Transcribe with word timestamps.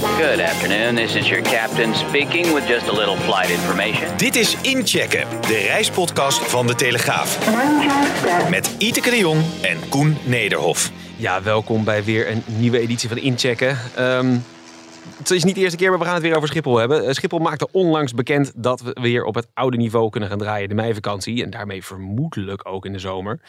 Good 0.00 0.40
afternoon, 0.40 0.96
this 0.96 1.14
is 1.14 1.28
your 1.28 1.42
captain 1.42 1.94
speaking 1.94 2.54
with 2.54 2.66
just 2.66 2.88
a 2.88 2.92
little 2.92 3.16
flight 3.16 3.50
information. 3.50 4.16
Dit 4.16 4.36
is 4.36 4.56
Inchecken, 4.60 5.26
de 5.40 5.66
reispodcast 5.66 6.38
van 6.38 6.66
De 6.66 6.74
Telegraaf. 6.74 7.38
Met 8.50 8.74
Iteke 8.78 9.10
de 9.10 9.18
Jong 9.18 9.42
en 9.62 9.88
Koen 9.88 10.16
Nederhof. 10.24 10.90
Ja, 11.16 11.42
welkom 11.42 11.84
bij 11.84 12.04
weer 12.04 12.30
een 12.30 12.42
nieuwe 12.46 12.78
editie 12.78 13.08
van 13.08 13.18
Inchecken. 13.18 13.78
Ehm, 13.96 14.38
het 15.18 15.30
is 15.30 15.44
niet 15.44 15.54
de 15.54 15.60
eerste 15.60 15.76
keer, 15.76 15.90
maar 15.90 15.98
we 15.98 16.04
gaan 16.04 16.14
het 16.14 16.22
weer 16.22 16.36
over 16.36 16.48
Schiphol 16.48 16.76
hebben. 16.76 17.06
Eh, 17.06 17.12
Schiphol 17.12 17.38
maakte 17.38 17.68
onlangs 17.72 18.14
bekend 18.14 18.52
dat 18.56 18.80
we 18.80 18.96
weer 19.00 19.24
op 19.24 19.34
het 19.34 19.48
oude 19.54 19.76
niveau 19.76 20.10
kunnen 20.10 20.28
gaan 20.28 20.38
draaien 20.38 20.68
de 20.68 20.74
meivakantie. 20.74 21.42
En 21.44 21.50
daarmee 21.50 21.84
vermoedelijk 21.84 22.68
ook 22.68 22.86
in 22.86 22.92
de 22.92 22.98
zomer. 22.98 23.40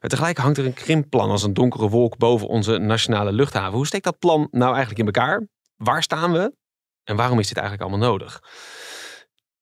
Maar 0.00 0.10
tegelijk 0.10 0.38
hangt 0.38 0.58
er 0.58 0.66
een 0.66 0.74
krimpplan 0.74 1.30
als 1.30 1.42
een 1.42 1.54
donkere 1.54 1.88
wolk 1.88 2.16
boven 2.16 2.48
onze 2.48 2.78
nationale 2.78 3.32
luchthaven. 3.32 3.76
Hoe 3.76 3.86
steekt 3.86 4.04
dat 4.04 4.18
plan 4.18 4.48
nou 4.50 4.74
eigenlijk 4.74 4.98
in 4.98 5.06
elkaar? 5.06 5.42
Waar 5.76 6.02
staan 6.02 6.32
we? 6.32 6.54
En 7.04 7.16
waarom 7.16 7.38
is 7.38 7.48
dit 7.48 7.56
eigenlijk 7.56 7.88
allemaal 7.88 8.08
nodig? 8.08 8.42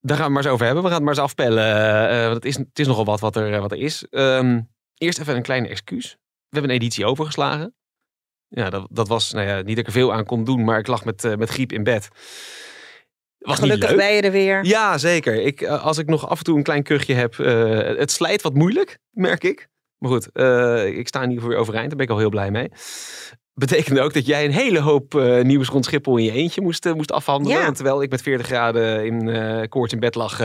Daar 0.01 0.17
gaan 0.17 0.27
we 0.27 0.33
maar 0.33 0.43
eens 0.43 0.53
over 0.53 0.65
hebben. 0.65 0.83
We 0.83 0.89
gaan 0.89 0.99
het 0.99 1.07
maar 1.07 1.15
eens 1.15 1.25
afpellen. 1.25 1.67
Uh, 2.13 2.33
het 2.33 2.45
is, 2.45 2.57
het 2.57 2.79
is 2.79 2.87
nogal 2.87 3.05
wat 3.05 3.21
wat 3.21 3.37
er, 3.37 3.61
wat 3.61 3.73
er 3.73 3.79
is. 3.79 4.07
Um, 4.11 4.71
eerst 4.95 5.19
even 5.19 5.37
een 5.37 5.43
kleine 5.43 5.69
excuus. 5.69 6.11
We 6.49 6.59
hebben 6.59 6.71
een 6.71 6.77
editie 6.77 7.07
overgeslagen. 7.07 7.75
Ja, 8.49 8.71
dat, 8.71 8.87
dat 8.91 9.09
was 9.09 9.33
nou 9.33 9.47
ja, 9.47 9.57
niet 9.57 9.67
dat 9.67 9.79
ik 9.79 9.87
er 9.87 9.93
veel 9.93 10.13
aan 10.13 10.25
kon 10.25 10.45
doen, 10.45 10.65
maar 10.65 10.79
ik 10.79 10.87
lag 10.87 11.05
met, 11.05 11.25
uh, 11.25 11.35
met 11.35 11.51
griep 11.51 11.73
in 11.73 11.83
bed. 11.83 12.09
Was 13.39 13.59
Gelukkig 13.59 13.97
ben 13.97 14.13
je 14.13 14.23
er 14.23 14.31
weer. 14.31 14.65
Ja, 14.65 14.99
zeker. 14.99 15.43
Ik, 15.43 15.65
als 15.67 15.99
ik 15.99 16.07
nog 16.07 16.29
af 16.29 16.39
en 16.39 16.45
toe 16.45 16.57
een 16.57 16.63
klein 16.63 16.83
kuchje 16.83 17.15
heb, 17.15 17.37
het 17.99 18.11
slijt 18.11 18.43
wat 18.43 18.55
moeilijk, 18.55 18.99
merk 19.11 19.45
ik. 19.45 19.69
Maar 19.99 20.11
goed, 20.11 20.27
ik 20.97 21.09
sta 21.09 21.23
in 21.23 21.29
ieder 21.29 21.35
geval 21.35 21.49
weer 21.49 21.59
overeind. 21.59 21.89
Daar 21.89 21.97
ben 21.97 22.07
ik 22.07 22.13
al 22.13 22.19
heel 22.19 22.29
blij 22.29 22.51
mee 22.51 22.71
betekende 23.55 24.01
ook 24.01 24.13
dat 24.13 24.27
jij 24.27 24.45
een 24.45 24.53
hele 24.53 24.81
hoop 24.81 25.15
uh, 25.15 25.43
nieuws 25.43 25.69
rond 25.69 25.85
Schiphol 25.85 26.17
in 26.17 26.25
je 26.25 26.33
eentje 26.33 26.61
moest, 26.61 26.87
uh, 26.87 26.93
moest 26.93 27.13
afhandelen. 27.13 27.59
Ja. 27.59 27.71
Terwijl 27.71 28.03
ik 28.03 28.11
met 28.11 28.23
40 28.23 28.47
graden 28.47 29.05
in 29.05 29.27
uh, 29.27 29.63
koorts 29.69 29.93
in 29.93 30.01
bed 30.01 30.15
lag, 30.15 30.41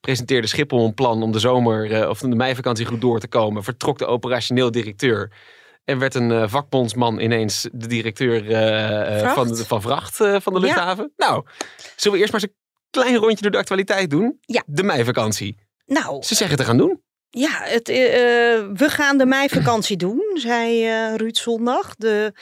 presenteerde 0.00 0.46
Schiphol 0.46 0.84
een 0.84 0.94
plan 0.94 1.22
om 1.22 1.32
de 1.32 1.38
zomer 1.38 2.08
of 2.08 2.18
de 2.18 2.34
meivakantie 2.34 2.86
goed 2.86 3.00
door 3.00 3.20
te 3.20 3.28
komen. 3.28 3.64
Vertrok 3.64 3.98
de 3.98 4.06
operationeel 4.06 4.70
directeur. 4.70 5.32
En 5.84 5.98
werd 5.98 6.14
een 6.14 6.48
vakbondsman 6.48 7.20
ineens 7.20 7.68
de 7.72 7.86
directeur 7.86 8.44
van, 9.34 9.56
van 9.56 9.82
vracht 9.82 10.16
van 10.16 10.52
de 10.52 10.60
luchthaven. 10.60 11.12
Ja. 11.16 11.28
Nou, 11.28 11.44
zullen 11.96 12.16
we 12.16 12.22
eerst 12.22 12.32
maar 12.32 12.42
eens 12.42 12.50
een 12.50 13.00
klein 13.02 13.16
rondje 13.16 13.42
door 13.42 13.50
de 13.50 13.58
actualiteit 13.58 14.10
doen? 14.10 14.38
Ja. 14.40 14.62
De 14.66 14.82
meivakantie. 14.82 15.58
Nou. 15.86 16.22
Ze 16.22 16.34
zeggen 16.34 16.56
te 16.56 16.64
gaan 16.64 16.76
doen. 16.76 17.00
Ja, 17.38 17.60
het, 17.62 17.88
uh, 17.88 17.96
we 18.72 18.88
gaan 18.88 19.18
de 19.18 19.26
meivakantie 19.26 19.96
doen, 19.96 20.22
zei 20.34 20.86
uh, 20.86 21.14
Ruud 21.14 21.36
Zondag, 21.36 21.94
de 21.96 22.32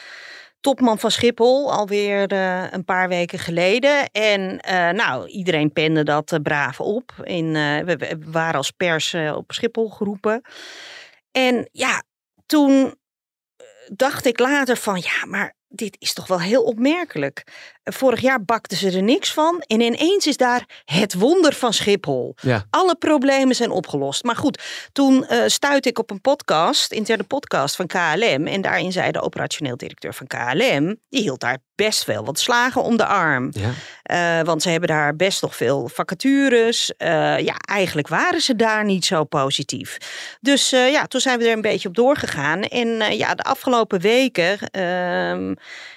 topman 0.61 0.99
van 0.99 1.11
Schiphol, 1.11 1.73
alweer 1.73 2.33
uh, 2.33 2.73
een 2.73 2.85
paar 2.85 3.09
weken 3.09 3.39
geleden. 3.39 4.11
En 4.11 4.57
nou, 4.97 5.29
iedereen 5.29 5.73
pende 5.73 6.03
dat 6.03 6.39
braaf 6.43 6.81
op. 6.81 7.13
In, 7.23 7.53
we, 7.53 7.97
we, 7.97 8.19
waren 8.25 8.55
als 8.55 8.71
pers 8.71 9.15
op 9.15 9.53
Schiphol 9.53 9.89
geroepen. 9.89 10.43
En 11.31 11.69
ja, 11.73 12.03
toen 12.47 12.95
dacht 13.87 14.27
ik 14.27 14.39
later 14.39 14.77
van, 14.77 14.97
ja, 15.01 15.27
maar 15.27 15.55
dit 15.69 15.97
is 15.99 16.13
toch 16.13 16.27
wel 16.27 16.41
heel 16.41 16.63
opmerkelijk. 16.63 17.43
Vorig 17.85 18.21
jaar 18.21 18.45
bakten 18.45 18.77
ze 18.77 18.91
er 18.91 19.03
niks 19.03 19.33
van. 19.33 19.63
En 19.67 19.81
ineens 19.81 20.27
is 20.27 20.37
daar 20.37 20.83
het 20.85 21.15
wonder 21.15 21.53
van 21.55 21.73
Schiphol. 21.73 22.35
Ja. 22.41 22.65
Alle 22.71 22.95
problemen 22.95 23.55
zijn 23.55 23.71
opgelost. 23.71 24.25
Maar 24.25 24.37
goed, 24.37 24.63
toen 24.93 25.27
uh, 25.31 25.43
stuitte 25.47 25.89
ik 25.89 25.99
op 25.99 26.11
een 26.11 26.21
podcast, 26.21 26.93
interne 26.93 27.23
podcast 27.23 27.77
van 27.77 27.87
KLM. 27.87 28.47
En 28.47 28.61
daarin 28.61 28.93
zei 28.93 29.11
de 29.11 29.21
operationeel 29.21 29.77
directeur 29.77 30.15
van 30.15 30.27
KLM, 30.27 30.97
die 31.09 31.21
hield 31.21 31.41
daar 31.41 31.59
best 31.75 32.05
wel 32.05 32.25
wat 32.25 32.39
slagen 32.39 32.83
om 32.83 32.97
de 32.97 33.07
arm. 33.07 33.53
Ja. 33.53 33.71
Uh, 34.41 34.47
want 34.47 34.63
ze 34.63 34.69
hebben 34.69 34.89
daar 34.89 35.17
best 35.17 35.43
nog 35.43 35.57
veel 35.57 35.89
vacatures. 35.89 36.93
Uh, 36.99 37.39
ja, 37.39 37.55
eigenlijk 37.57 38.09
waren 38.09 38.41
ze 38.41 38.57
daar 38.57 38.85
niet 38.85 39.05
zo 39.05 39.25
positief. 39.25 39.99
Dus 40.41 40.71
ja, 40.71 41.07
toen 41.07 41.21
zijn 41.21 41.39
we 41.39 41.47
er 41.47 41.53
een 41.53 41.61
beetje 41.61 41.89
op 41.89 41.95
doorgegaan. 41.95 42.63
En 42.63 43.17
ja, 43.17 43.35
de 43.35 43.43
afgelopen 43.43 44.01
weken 44.01 44.59
ehm, 44.71 45.55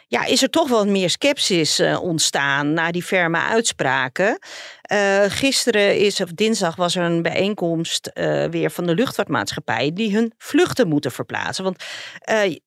ja, 0.07 0.25
is 0.25 0.41
er 0.41 0.50
toch 0.50 0.69
wel 0.69 0.85
meer 0.85 1.09
sceptisch 1.09 1.79
uh, 1.79 2.01
ontstaan 2.01 2.73
na 2.73 2.91
die 2.91 3.03
ferme 3.03 3.40
uitspraken. 3.40 4.40
Uh, 4.91 5.23
gisteren 5.28 5.97
is, 5.97 6.22
of 6.22 6.31
dinsdag 6.31 6.75
was 6.75 6.95
er 6.95 7.03
een 7.03 7.22
bijeenkomst 7.22 8.12
uh, 8.13 8.45
weer 8.45 8.72
van 8.72 8.85
de 8.85 8.95
luchtvaartmaatschappij 8.95 9.91
die 9.94 10.16
hun 10.16 10.34
vluchten 10.38 10.88
moeten 10.88 11.12
verplaatsen. 11.12 11.63
Want 11.63 11.84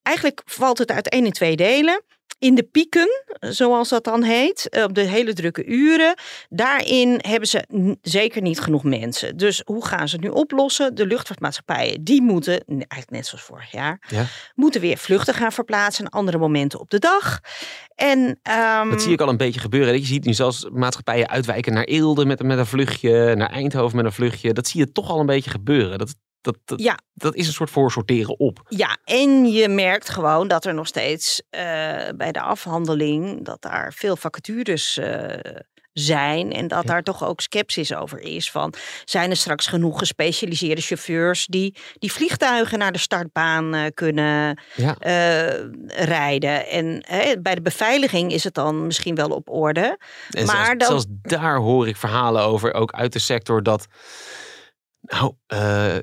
eigenlijk 0.03 0.43
valt 0.45 0.79
het 0.79 0.91
uit 0.91 1.09
één 1.09 1.25
in 1.25 1.33
twee 1.33 1.57
delen 1.57 2.03
in 2.41 2.55
de 2.55 2.63
pieken, 2.63 3.09
zoals 3.41 3.89
dat 3.89 4.05
dan 4.05 4.23
heet, 4.23 4.69
eh, 4.69 4.83
op 4.83 4.95
de 4.95 5.01
hele 5.01 5.33
drukke 5.33 5.65
uren, 5.65 6.15
daarin 6.49 7.19
hebben 7.19 7.49
ze 7.49 7.65
zeker 8.03 8.43
niet 8.43 8.61
genoeg 8.61 8.85
mensen. 8.85 9.37
Dus 9.37 9.63
hoe 9.65 9.87
gaan 9.87 10.09
ze 10.09 10.17
het 10.17 10.25
nu 10.25 10.31
oplossen? 10.31 10.95
De 10.95 11.07
luchtvaartmaatschappijen, 11.07 12.05
die 12.05 12.23
moeten, 12.23 12.65
eigenlijk 12.67 13.11
net 13.11 13.27
zoals 13.27 13.45
vorig 13.45 13.71
jaar, 13.71 14.03
ja. 14.09 14.25
moeten 14.55 14.81
weer 14.81 14.97
vluchten 14.97 15.35
gaan 15.35 15.53
verplaatsen 15.53 16.05
aan 16.05 16.11
andere 16.11 16.39
momenten 16.39 16.81
op 16.81 16.91
de 16.91 16.99
dag. 16.99 17.41
En, 17.95 18.19
um... 18.83 18.91
Dat 18.91 19.03
zie 19.03 19.13
ik 19.13 19.21
al 19.21 19.29
een 19.29 19.37
beetje 19.37 19.61
gebeuren. 19.61 19.95
Je 19.95 20.07
ziet 20.07 20.25
nu 20.25 20.33
zelfs 20.33 20.69
maatschappijen 20.73 21.29
uitwijken 21.29 21.73
naar 21.73 21.85
Eelde 21.85 22.27
met, 22.27 22.43
met 22.43 22.59
een 22.59 22.67
vluchtje, 22.67 23.35
naar 23.35 23.51
Eindhoven 23.51 23.97
met 23.97 24.05
een 24.05 24.13
vluchtje. 24.13 24.53
Dat 24.53 24.69
zie 24.69 24.81
je 24.81 24.93
toch 24.93 25.11
al 25.11 25.21
een 25.21 25.27
beetje 25.27 25.51
gebeuren. 25.51 25.99
Dat, 25.99 26.15
dat, 26.41 26.57
dat, 26.65 26.81
ja. 26.81 26.99
dat 27.15 27.35
is 27.35 27.47
een 27.47 27.53
soort 27.53 27.71
voorsorteren 27.71 28.39
op. 28.39 28.63
Ja, 28.69 28.99
en 29.05 29.47
je 29.47 29.69
merkt 29.69 30.09
gewoon 30.09 30.49
dat 30.49 30.65
er 30.65 30.75
nog 30.75 30.87
steeds 30.87 31.43
uh, 31.51 31.61
bij 32.17 32.33
de 32.33 32.41
afhandeling, 32.41 33.45
dat 33.45 33.63
daar 33.63 33.93
veel 33.93 34.17
vacatures 34.17 34.97
uh, 34.97 35.35
zijn 35.93 36.53
en 36.53 36.69
dat 36.69 36.83
ja. 36.83 36.89
daar 36.89 37.03
toch 37.03 37.25
ook 37.25 37.41
sceptisch 37.41 37.95
over 37.95 38.21
is 38.21 38.51
van 38.51 38.75
zijn 39.05 39.31
er 39.31 39.37
straks 39.37 39.67
genoeg 39.67 39.99
gespecialiseerde 39.99 40.81
chauffeurs 40.81 41.47
die 41.47 41.77
die 41.99 42.13
vliegtuigen 42.13 42.79
naar 42.79 42.93
de 42.93 42.99
startbaan 42.99 43.75
uh, 43.75 43.87
kunnen 43.95 44.61
ja. 44.75 44.97
rijden 45.87 46.69
en 46.69 47.05
bij 47.43 47.55
de 47.55 47.63
beveiliging 47.63 48.33
is 48.33 48.45
het 48.45 48.55
dan 48.55 48.87
misschien 48.87 49.15
wel 49.15 49.29
op 49.29 49.49
orde 49.49 49.99
en 50.31 50.47
maar 50.47 50.65
zelfs, 50.65 50.79
dan... 50.79 50.89
zelfs 50.89 51.07
daar 51.23 51.57
hoor 51.57 51.89
ik 51.89 51.97
verhalen 51.97 52.43
over 52.43 52.75
ook 52.75 52.93
uit 52.93 53.13
de 53.13 53.19
sector 53.19 53.63
dat 53.63 53.87
nou, 55.01 55.35
uh, 55.49 55.95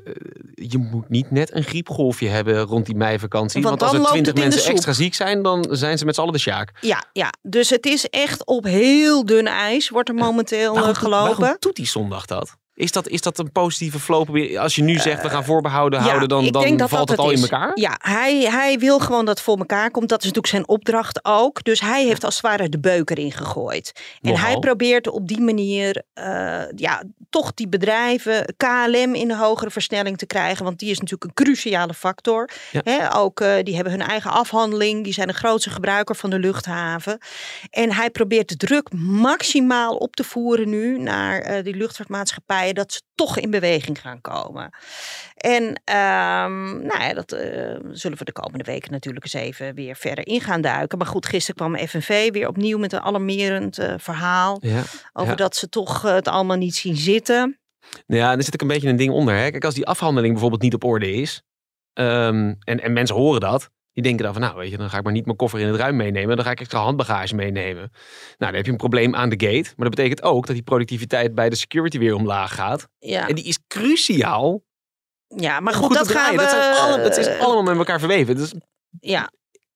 je 0.54 0.78
moet 0.78 1.10
niet 1.10 1.32
net 1.32 1.56
een 1.56 1.64
griepgolfje 1.64 2.28
hebben 2.28 2.62
rond 2.62 2.86
die 2.86 2.96
meivakantie. 2.96 3.62
Want, 3.62 3.80
want 3.80 3.94
als 3.94 4.04
er 4.04 4.10
twintig 4.12 4.34
mensen 4.34 4.72
extra 4.72 4.94
ziek 4.94 5.14
zijn, 5.14 5.42
dan 5.42 5.68
zijn 5.70 5.98
ze 5.98 6.06
met 6.06 6.16
z'n 6.16 6.22
allen 6.22 6.34
de 6.34 6.40
sjaak. 6.40 6.72
Ja, 6.82 7.04
ja, 7.12 7.34
dus 7.42 7.70
het 7.70 7.86
is 7.86 8.06
echt 8.06 8.46
op 8.46 8.64
heel 8.64 9.26
dun 9.26 9.48
ijs, 9.48 9.90
wordt 9.90 10.10
er 10.10 10.16
momenteel 10.16 10.74
waarom, 10.74 10.94
gelopen. 10.94 11.40
Waarom 11.40 11.58
doet 11.60 11.76
die 11.76 11.88
zondag 11.88 12.26
dat? 12.26 12.58
Is 12.78 12.92
dat, 12.92 13.08
is 13.08 13.22
dat 13.22 13.40
een 13.40 13.52
positieve 13.52 14.00
flow? 14.00 14.58
Als 14.58 14.76
je 14.76 14.84
nu 14.84 14.98
zegt, 14.98 15.22
we 15.22 15.30
gaan 15.30 15.46
voorbehouden 15.46 16.00
ja, 16.00 16.06
houden, 16.06 16.30
dan, 16.30 16.48
dan 16.48 16.78
dat 16.78 16.90
valt 16.90 17.08
dat 17.08 17.18
het 17.18 17.26
al 17.26 17.32
is. 17.32 17.38
in 17.38 17.50
elkaar? 17.50 17.72
Ja, 17.74 17.98
hij, 18.02 18.40
hij 18.42 18.80
wil 18.80 19.00
gewoon 19.00 19.26
dat 19.26 19.36
het 19.36 19.46
voor 19.46 19.58
elkaar 19.58 19.92
komt. 19.92 20.10
Dat 20.10 20.20
is 20.20 20.26
natuurlijk 20.26 20.54
zijn 20.54 20.68
opdracht 20.68 21.20
ook. 21.26 21.64
Dus 21.64 21.82
hij 21.82 22.06
heeft 22.06 22.24
als 22.24 22.36
het 22.36 22.44
ware 22.44 22.70
de 22.70 22.80
beuker 22.80 23.18
ingegooid. 23.18 23.92
En 24.22 24.32
Nogal. 24.32 24.46
hij 24.46 24.60
probeert 24.60 25.08
op 25.08 25.28
die 25.28 25.42
manier 25.42 26.04
uh, 26.16 26.24
ja, 26.76 27.04
toch 27.30 27.54
die 27.54 27.68
bedrijven, 27.68 28.56
KLM 28.58 29.16
in 29.16 29.32
een 29.32 29.38
hogere 29.38 29.70
versnelling 29.70 30.18
te 30.18 30.26
krijgen. 30.26 30.66
Want 30.66 30.80
die 30.80 30.90
is 30.90 31.00
natuurlijk 31.00 31.24
een 31.24 31.46
cruciale 31.46 31.94
factor. 31.94 32.50
Ja. 32.72 32.82
He, 32.84 33.16
ook 33.16 33.40
uh, 33.40 33.54
die 33.64 33.76
hebben 33.76 33.94
hun 33.94 34.08
eigen 34.08 34.32
afhandeling. 34.32 35.04
Die 35.04 35.14
zijn 35.14 35.28
de 35.28 35.34
grootste 35.34 35.70
gebruiker 35.70 36.16
van 36.16 36.30
de 36.30 36.40
luchthaven. 36.40 37.18
En 37.70 37.94
hij 37.94 38.10
probeert 38.10 38.50
de 38.50 38.58
druk 38.58 38.92
maximaal 38.94 39.96
op 39.96 40.16
te 40.16 40.24
voeren 40.24 40.70
nu 40.70 41.00
naar 41.00 41.64
die 41.64 41.76
Dat 42.74 42.94
ze 42.94 43.02
toch 43.16 43.38
in 43.38 43.52
beweging 43.52 44.02
gaan 44.02 44.22
komen. 44.22 44.70
En 45.36 45.64
um, 45.64 46.82
nou 46.82 47.02
ja, 47.02 47.14
dat 47.14 47.34
uh, 47.34 47.40
zullen 47.92 48.18
we 48.18 48.24
de 48.24 48.32
komende 48.32 48.64
weken 48.64 48.92
natuurlijk 48.92 49.26
eens 49.26 49.34
even 49.34 49.76
weer 49.76 49.96
verder 49.96 50.28
in 50.28 50.42
gaan 50.42 50.62
duiken. 50.62 50.98
Maar 50.98 51.08
goed, 51.08 51.26
gisteren 51.26 51.56
kwam 51.56 51.88
FNV 51.88 52.32
weer 52.32 52.48
opnieuw 52.48 52.78
met 52.78 52.94
een 52.94 53.02
alarmerend 53.02 53.80
uh, 53.80 53.94
verhaal. 53.98 54.58
Ja, 54.62 54.84
over 55.14 55.32
ja. 55.32 55.36
dat 55.36 55.56
ze 55.56 55.70
toch 55.70 56.06
uh, 56.06 56.14
het 56.14 56.28
allemaal 56.28 56.58
niet 56.58 56.76
zien 56.76 56.96
zitten. 56.96 57.60
Ja, 58.06 58.36
er 58.36 58.44
zit 58.44 58.54
ook 58.54 58.62
een 58.62 58.68
beetje 58.68 58.90
een 58.90 58.96
ding 58.96 59.12
onder. 59.12 59.36
Hè? 59.36 59.50
Kijk, 59.50 59.66
als 59.66 59.74
die 59.74 59.86
afhandeling 59.86 60.32
bijvoorbeeld 60.32 60.62
niet 60.62 60.74
op 60.74 60.84
orde 60.84 61.12
is. 61.12 61.42
Um, 61.94 62.58
en, 62.60 62.82
en 62.84 62.94
mensen 62.94 63.16
horen 63.16 63.40
dat. 63.40 63.70
Die 63.98 64.06
denken 64.06 64.24
dan 64.26 64.34
van, 64.34 64.42
nou 64.42 64.56
weet 64.56 64.70
je, 64.72 64.78
dan 64.78 64.90
ga 64.90 64.98
ik 64.98 65.04
maar 65.04 65.14
niet 65.14 65.26
mijn 65.26 65.38
koffer 65.38 65.60
in 65.60 65.68
het 65.68 65.76
ruim 65.76 65.96
meenemen. 65.96 66.36
Dan 66.36 66.46
ga 66.46 66.52
ik 66.52 66.60
extra 66.60 66.80
handbagage 66.80 67.36
meenemen. 67.36 67.82
Nou, 67.92 67.92
dan 68.38 68.54
heb 68.54 68.66
je 68.66 68.72
een 68.72 68.78
probleem 68.78 69.16
aan 69.16 69.30
de 69.30 69.46
gate. 69.46 69.74
Maar 69.76 69.88
dat 69.88 69.96
betekent 69.96 70.24
ook 70.24 70.46
dat 70.46 70.56
die 70.56 70.64
productiviteit 70.64 71.36
bij 71.36 71.50
de 71.50 71.56
security 71.56 71.98
weer 72.00 72.16
omlaag 72.16 72.56
gaat. 72.56 72.88
Ja, 73.00 73.28
En 73.28 73.36
die 73.36 73.44
is 73.46 73.60
cruciaal. 73.68 74.62
ja 75.28 75.60
maar 75.60 75.74
goed, 75.74 75.94
dat 75.94 76.08
gaan 76.12 76.32
we... 76.36 76.38
Dat, 76.42 76.50
zijn 76.50 76.76
alle, 76.76 77.02
dat 77.02 77.18
is 77.18 77.28
allemaal 77.28 77.64
met 77.64 77.78
elkaar 77.78 78.00
verweven. 78.00 78.36
Dus 78.36 78.54
Ja, 79.00 79.32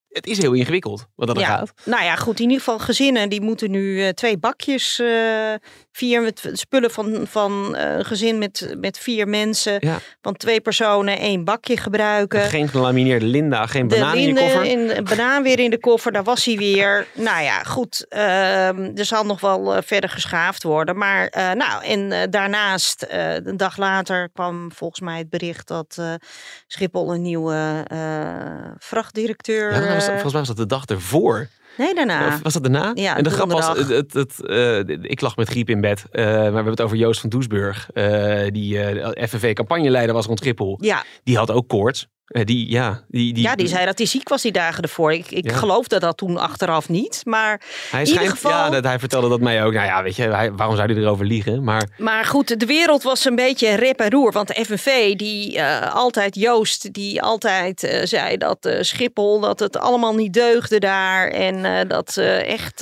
het 0.09 0.27
is 0.27 0.37
heel 0.37 0.53
ingewikkeld 0.53 1.05
wat 1.15 1.27
dat 1.27 1.39
Ja. 1.39 1.45
gaat. 1.45 1.73
Nou 1.85 2.03
ja, 2.03 2.15
goed. 2.15 2.35
In 2.39 2.41
ieder 2.49 2.57
geval 2.57 2.79
gezinnen 2.79 3.29
die 3.29 3.41
moeten 3.41 3.71
nu 3.71 4.01
eh, 4.03 4.09
twee 4.09 4.37
bakjes, 4.37 4.99
eh, 4.99 5.53
vier 5.91 6.21
met 6.21 6.49
spullen 6.53 6.91
van, 6.91 7.27
van 7.27 7.75
eh, 7.75 7.95
een 7.95 8.05
gezin 8.05 8.37
met, 8.37 8.75
met 8.77 8.97
vier 8.97 9.27
mensen. 9.27 9.77
Ja. 9.79 9.99
Van 10.21 10.35
twee 10.35 10.61
personen 10.61 11.19
één 11.19 11.43
bakje 11.43 11.77
gebruiken. 11.77 12.41
Geen 12.41 12.67
gelamineerde 12.67 13.25
Linda, 13.25 13.65
geen 13.65 13.87
de 13.87 13.95
banaan 13.95 14.17
in 14.17 14.25
linde 14.25 14.41
koffer. 14.41 14.63
in 14.65 14.87
de 14.87 15.01
banaan 15.01 15.43
weer 15.43 15.59
in 15.59 15.69
de 15.69 15.79
koffer, 15.79 16.11
daar 16.11 16.23
was 16.23 16.45
hij 16.45 16.57
weer. 16.57 17.07
Nou 17.13 17.43
ja, 17.43 17.63
goed. 17.63 18.05
ehm, 18.09 18.91
er 18.95 19.05
zal 19.05 19.25
nog 19.25 19.41
wel 19.41 19.75
eh, 19.75 19.81
verder 19.85 20.09
geschaafd 20.09 20.63
worden. 20.63 20.97
Maar 20.97 21.27
eh, 21.27 21.51
nou, 21.51 21.83
en 21.83 22.29
daarnaast, 22.31 23.05
een 23.09 23.57
dag 23.57 23.77
later, 23.77 24.29
kwam 24.33 24.71
volgens 24.71 24.99
mij 24.99 25.17
het 25.17 25.29
bericht 25.29 25.67
dat 25.67 26.01
Schiphol 26.67 27.13
een 27.13 27.21
nieuwe 27.21 27.85
vrachtdirecteur. 28.79 29.73
Ja, 29.73 29.93
was, 29.93 30.05
volgens 30.05 30.31
mij 30.31 30.41
was 30.41 30.47
dat 30.47 30.57
de 30.57 30.65
dag 30.65 30.85
ervoor. 30.85 31.47
Nee, 31.77 31.93
daarna. 31.95 32.39
Was 32.43 32.53
dat 32.53 32.63
daarna? 32.63 32.91
Ja, 32.93 33.17
en 33.17 33.23
de 33.23 33.29
grap 33.29 33.51
was, 33.51 33.67
het, 33.67 33.87
het, 33.89 34.13
het, 34.13 34.45
eh, 34.45 34.77
ik 34.87 35.21
lag 35.21 35.35
met 35.35 35.49
griep 35.49 35.69
in 35.69 35.81
bed. 35.81 36.05
eh, 36.11 36.23
maar 36.25 36.33
we 36.35 36.53
hebben 36.53 36.65
het 36.71 36.81
over 36.81 36.97
Joost 36.97 37.19
van 37.21 37.29
Doesburg. 37.29 37.89
eh, 37.93 38.47
die 38.51 38.79
FNV-campagneleider 39.27 40.15
was 40.15 40.25
rond 40.25 40.39
Schiphol. 40.39 40.77
Ja, 40.81 41.03
Die 41.23 41.37
had 41.37 41.51
ook 41.51 41.67
koorts. 41.67 42.07
Eh, 42.31 42.45
die, 42.45 42.69
ja, 42.71 43.03
die, 43.07 43.33
die, 43.33 43.43
ja, 43.43 43.55
die 43.55 43.67
zei 43.67 43.85
dat 43.85 43.97
hij 43.97 44.07
ziek 44.07 44.29
was 44.29 44.41
die 44.41 44.51
dagen 44.51 44.83
ervoor. 44.83 45.13
Ik, 45.13 45.31
ik 45.31 45.49
Ja. 45.51 45.57
geloofde 45.57 45.99
dat 45.99 46.17
toen 46.17 46.37
achteraf 46.37 46.89
niet. 46.89 47.21
Maar, 47.23 47.61
hij 47.91 48.01
in 48.01 48.07
ieder 48.07 48.29
geval- 48.29 48.51
ja, 48.51 48.69
dat, 48.69 48.83
hij 48.83 48.99
vertelde 48.99 49.29
dat 49.29 49.39
mij 49.39 49.63
ook. 49.63 49.73
Nou 49.73 49.85
ja, 49.85 50.03
weet 50.03 50.15
je, 50.15 50.23
hij, 50.23 50.51
waarom 50.51 50.75
zou 50.75 50.93
hij 50.93 51.01
erover 51.01 51.25
liegen? 51.25 51.63
Maar 51.63 51.89
maar 51.97 52.25
goed, 52.25 52.59
de 52.59 52.65
wereld 52.65 53.03
was 53.03 53.25
een 53.25 53.35
beetje 53.35 53.75
rep 53.75 53.99
en 53.99 54.09
roer. 54.11 54.31
Want 54.31 54.47
de 54.47 54.65
FNV, 54.65 55.15
die 55.15 55.57
eh, 55.57 55.95
altijd, 55.95 56.35
Joost, 56.35 56.93
die 56.93 57.21
altijd 57.21 57.83
eh, 57.83 58.05
zei 58.05 58.37
dat 58.37 58.69
Schiphol, 58.81 59.39
dat 59.39 59.59
het 59.59 59.77
allemaal 59.77 60.15
niet 60.15 60.33
deugde 60.33 60.79
daar. 60.79 61.27
En 61.27 61.87
dat 61.87 62.11
ze 62.11 62.23
echt 62.31 62.79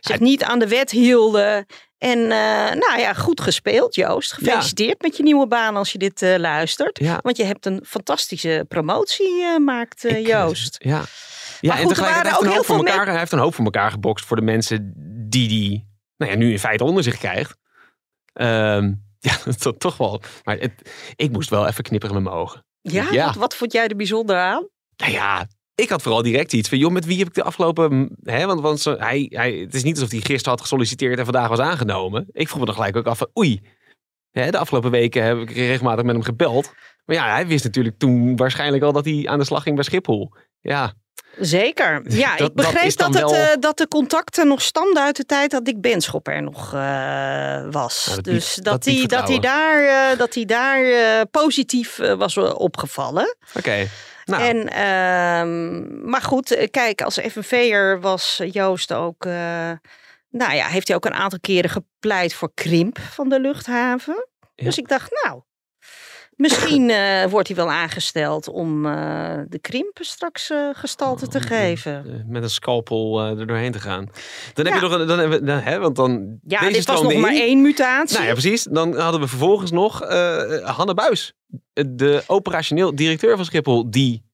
zich 0.00 0.18
niet 0.20 0.44
aan 0.44 0.58
de 0.58 0.68
wet 0.68 0.90
hielden. 0.90 1.66
En 2.00 2.18
eh, 2.18 2.76
nou 2.78 2.98
ja, 2.98 3.14
goed 3.14 3.40
gespeeld 3.40 3.94
Joost. 3.94 4.32
Gefeliciteerd 4.32 5.02
met 5.02 5.16
je 5.16 5.22
nieuwe 5.22 5.46
baan 5.46 5.76
als 5.76 5.92
je 5.92 5.98
dit 5.98 6.22
eh, 6.22 6.36
luistert. 6.38 6.98
ja, 6.98 7.18
Want 7.22 7.36
je 7.36 7.44
hebt 7.44 7.66
een 7.66 7.84
fantastische 7.86 8.64
promotie, 8.68 9.42
eh, 9.42 9.56
maakt 9.56 10.04
ik, 10.04 10.26
Joost. 10.26 10.76
Ja. 10.78 11.02
Ja, 11.60 11.74
goed, 11.74 11.82
er 11.82 11.88
tegelijkertijd 11.88 12.24
heeft 12.24 12.36
ook 12.36 12.42
een 12.42 12.46
heel 12.46 12.56
hoop 12.56 12.66
voor 12.66 12.76
veel 12.76 12.86
elkaar, 12.86 13.06
hij 13.06 13.18
heeft 13.18 13.32
een 13.32 13.38
hoop 13.38 13.54
voor 13.54 13.64
elkaar 13.64 13.90
gebokst 13.90 14.24
voor 14.24 14.36
de 14.36 14.42
mensen 14.42 14.92
die 15.28 15.48
die 15.48 15.88
nou 16.16 16.30
ja, 16.30 16.36
nu 16.36 16.50
in 16.50 16.58
feite 16.58 16.84
onder 16.84 17.02
zich 17.02 17.18
krijgt. 17.18 17.56
Ehm, 18.32 18.92
ja, 19.28 19.36
dat 19.58 19.80
toch 19.80 19.96
wel. 19.96 20.22
Maar 20.44 20.58
het, 20.58 20.72
ik 21.16 21.32
moest 21.32 21.50
wel 21.50 21.66
even 21.66 21.84
knipperen 21.84 22.14
met 22.14 22.24
mijn 22.24 22.36
ogen. 22.36 22.64
Ja, 22.80 23.06
Ja. 23.10 23.26
Wat, 23.26 23.34
wat 23.34 23.56
vond 23.56 23.72
jij 23.72 23.86
er 23.88 23.96
bijzonder 23.96 24.36
aan? 24.36 24.68
Nou 24.96 25.12
ja, 25.12 25.46
ik 25.80 25.88
had 25.88 26.02
vooral 26.02 26.22
direct 26.22 26.52
iets 26.52 26.68
van, 26.68 26.78
joh, 26.78 26.90
met 26.92 27.04
wie 27.04 27.18
heb 27.18 27.26
ik 27.26 27.34
de 27.34 27.42
afgelopen... 27.42 28.16
Hè, 28.22 28.46
want 28.46 28.60
want 28.60 28.84
hij, 28.84 29.26
hij, 29.28 29.52
het 29.52 29.74
is 29.74 29.82
niet 29.82 29.94
alsof 29.94 30.10
hij 30.10 30.20
gisteren 30.20 30.50
had 30.50 30.60
gesolliciteerd 30.60 31.18
en 31.18 31.24
vandaag 31.24 31.48
was 31.48 31.58
aangenomen. 31.58 32.26
Ik 32.32 32.46
vroeg 32.48 32.60
me 32.60 32.66
dan 32.66 32.74
gelijk 32.74 32.96
ook 32.96 33.06
af 33.06 33.18
van, 33.18 33.28
oei. 33.38 33.60
Hè, 34.30 34.50
de 34.50 34.58
afgelopen 34.58 34.90
weken 34.90 35.22
heb 35.24 35.38
ik 35.38 35.50
regelmatig 35.50 36.04
met 36.04 36.14
hem 36.14 36.24
gebeld. 36.24 36.72
Maar 37.04 37.16
ja, 37.16 37.32
hij 37.32 37.46
wist 37.46 37.64
natuurlijk 37.64 37.98
toen 37.98 38.36
waarschijnlijk 38.36 38.82
al 38.82 38.92
dat 38.92 39.04
hij 39.04 39.26
aan 39.28 39.38
de 39.38 39.44
slag 39.44 39.62
ging 39.62 39.74
bij 39.74 39.84
Schiphol. 39.84 40.32
Ja, 40.60 40.92
Zeker. 41.38 42.02
Ja, 42.08 42.36
Dat- 42.36 42.48
ik 42.48 42.54
begreep 42.54 42.96
dat 42.96 43.14
het, 43.14 43.30
wel- 43.30 43.34
eh, 43.34 43.56
dat 43.60 43.78
de 43.78 43.88
contacten 43.88 44.48
nog 44.48 44.62
stamden 44.62 45.02
uit 45.02 45.16
de 45.16 45.24
tijd 45.24 45.50
dat 45.50 45.64
Dick 45.64 45.80
Benschop 45.80 46.28
er 46.28 46.42
nog 46.42 46.74
eh, 46.74 47.64
was. 47.70 48.06
Nou, 48.08 48.20
dus 48.20 48.54
dat, 48.54 48.84
hij, 48.84 49.06
dat 49.06 49.28
hij 49.28 49.38
daar, 49.38 49.82
eh, 50.12 50.18
dat 50.18 50.34
hij 50.34 50.44
daar 50.44 51.26
positief 51.26 51.96
was 51.96 52.36
opgevallen. 52.36 53.36
oké. 53.54 53.86
Nou, 54.30 54.42
En, 54.42 54.68
ehm, 54.68 56.08
maar 56.10 56.22
goed, 56.22 56.50
eh, 56.50 56.70
kijk, 56.70 57.02
als 57.02 57.18
FNV'er 57.18 58.00
was 58.00 58.42
Joost 58.50 58.92
ook... 58.92 59.24
eh, 59.24 59.72
nou 60.30 60.54
ja, 60.54 60.66
heeft 60.66 60.88
hij 60.88 60.96
ook 60.96 61.04
een 61.04 61.14
aantal 61.14 61.40
keren 61.40 61.70
gepleit 61.70 62.34
voor 62.34 62.50
krimp 62.54 62.98
van 62.98 63.28
de 63.28 63.40
luchthaven. 63.40 64.26
Ja. 64.54 64.64
Dus 64.64 64.78
ik 64.78 64.88
dacht, 64.88 65.22
nou, 65.24 65.42
misschien 66.40 66.90
eh, 66.90 67.24
wordt 67.30 67.46
hij 67.48 67.56
wel 67.56 67.70
aangesteld 67.70 68.48
om 68.48 68.86
eh, 68.86 69.38
de 69.48 69.58
krimp 69.58 69.98
straks 70.00 70.50
eh, 70.50 70.68
gestalte 70.72 71.28
te 71.28 71.40
geven. 71.40 72.04
eh, 72.06 72.12
met 72.26 72.42
een 72.42 72.50
scalpel 72.50 73.20
er 73.20 73.46
doorheen 73.46 73.72
te 73.72 73.80
gaan. 73.80 74.04
Dan 74.54 74.64
heb 74.66 74.74
Ja. 74.74 74.80
je 74.80 74.88
nog 74.88 74.98
een, 75.00 75.06
dan 75.06 75.18
hebben 75.18 75.44
dan, 75.46 75.58
hè, 75.60 75.78
want 75.78 75.96
dan 75.96 76.38
Ja, 76.46 76.60
deze 76.60 76.72
dit 76.72 76.86
was 76.86 77.02
nog 77.02 77.14
maar 77.16 77.32
één 77.32 77.62
mutatie. 77.62 78.14
Nou 78.16 78.26
ja, 78.28 78.32
precies. 78.32 78.62
Dan 78.62 78.96
hadden 78.98 79.20
we 79.20 79.28
vervolgens 79.28 79.70
nog 79.70 79.98
Hanne 80.62 80.94
Buis, 80.94 81.32
de 81.72 82.22
operationeel 82.26 82.94
directeur 82.94 83.36
van 83.36 83.44
Schiphol, 83.44 83.90
die 83.90 84.28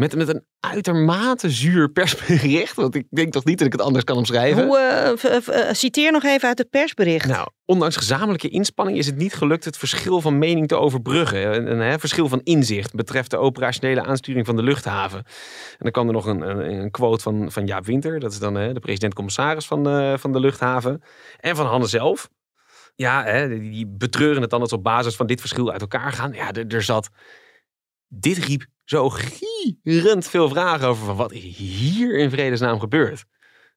met, 0.00 0.16
met 0.16 0.28
een 0.28 0.44
uitermate 0.60 1.50
zuur 1.50 1.88
persbericht, 1.90 2.74
want 2.74 2.94
ik 2.94 3.06
denk 3.10 3.32
toch 3.32 3.44
niet 3.44 3.58
dat 3.58 3.66
ik 3.66 3.72
het 3.72 3.82
anders 3.82 4.04
kan 4.04 4.16
omschrijven. 4.16 4.66
Hoe, 4.66 4.78
eh, 4.78 5.12
v- 5.16 5.48
eh, 5.48 5.72
citeer 5.72 6.12
nog 6.12 6.24
even 6.24 6.48
uit 6.48 6.58
het 6.58 6.70
persbericht. 6.70 7.26
Nou, 7.26 7.48
ondanks 7.64 7.96
gezamenlijke 7.96 8.48
inspanning 8.48 8.98
is 8.98 9.06
het 9.06 9.16
niet 9.16 9.34
gelukt 9.34 9.64
het 9.64 9.76
verschil 9.76 10.20
van 10.20 10.38
mening 10.38 10.68
te 10.68 10.76
overbruggen. 10.76 11.80
Een, 11.80 12.00
verschil 12.00 12.28
van 12.28 12.40
inzicht 12.42 12.94
betreft 12.94 13.30
de 13.30 13.36
operationele 13.36 14.02
aansturing 14.02 14.46
van 14.46 14.56
de 14.56 14.62
luchthaven. 14.62 15.18
En 15.18 15.78
dan 15.78 15.90
kwam 15.90 16.06
er 16.06 16.12
nog 16.12 16.26
een, 16.26 16.40
een, 16.40 16.80
een 16.80 16.90
quote 16.90 17.22
van, 17.22 17.52
van 17.52 17.66
Jaap 17.66 17.86
Winter, 17.86 18.20
dat 18.20 18.32
is 18.32 18.38
dan 18.38 18.54
hè, 18.54 18.72
de 18.72 18.80
president-commissaris 18.80 19.66
van 19.66 20.18
van 20.18 20.32
de 20.32 20.40
luchthaven. 20.40 21.02
En 21.40 21.56
van 21.56 21.66
Hanne 21.66 21.86
zelf. 21.86 22.28
Ja, 22.94 23.24
hè, 23.24 23.48
die, 23.48 23.86
betreuren 23.86 24.40
het 24.40 24.50
dan 24.50 24.60
dat 24.60 24.68
ze 24.68 24.74
op 24.74 24.82
basis 24.84 25.16
van 25.16 25.26
dit 25.26 25.40
verschil 25.40 25.72
uit 25.72 25.80
elkaar 25.80 26.12
gaan. 26.12 26.32
Ja, 26.32 26.52
er 26.52 26.82
zat... 26.82 27.08
Dit 28.12 28.36
riep 28.36 28.66
zo 28.84 29.08
gierend 29.08 30.28
veel 30.28 30.48
vragen 30.48 30.88
over 30.88 31.06
van 31.06 31.16
wat 31.16 31.32
is 31.32 31.42
hier 31.56 32.18
in 32.18 32.30
vredesnaam 32.30 32.80
gebeurd. 32.80 33.24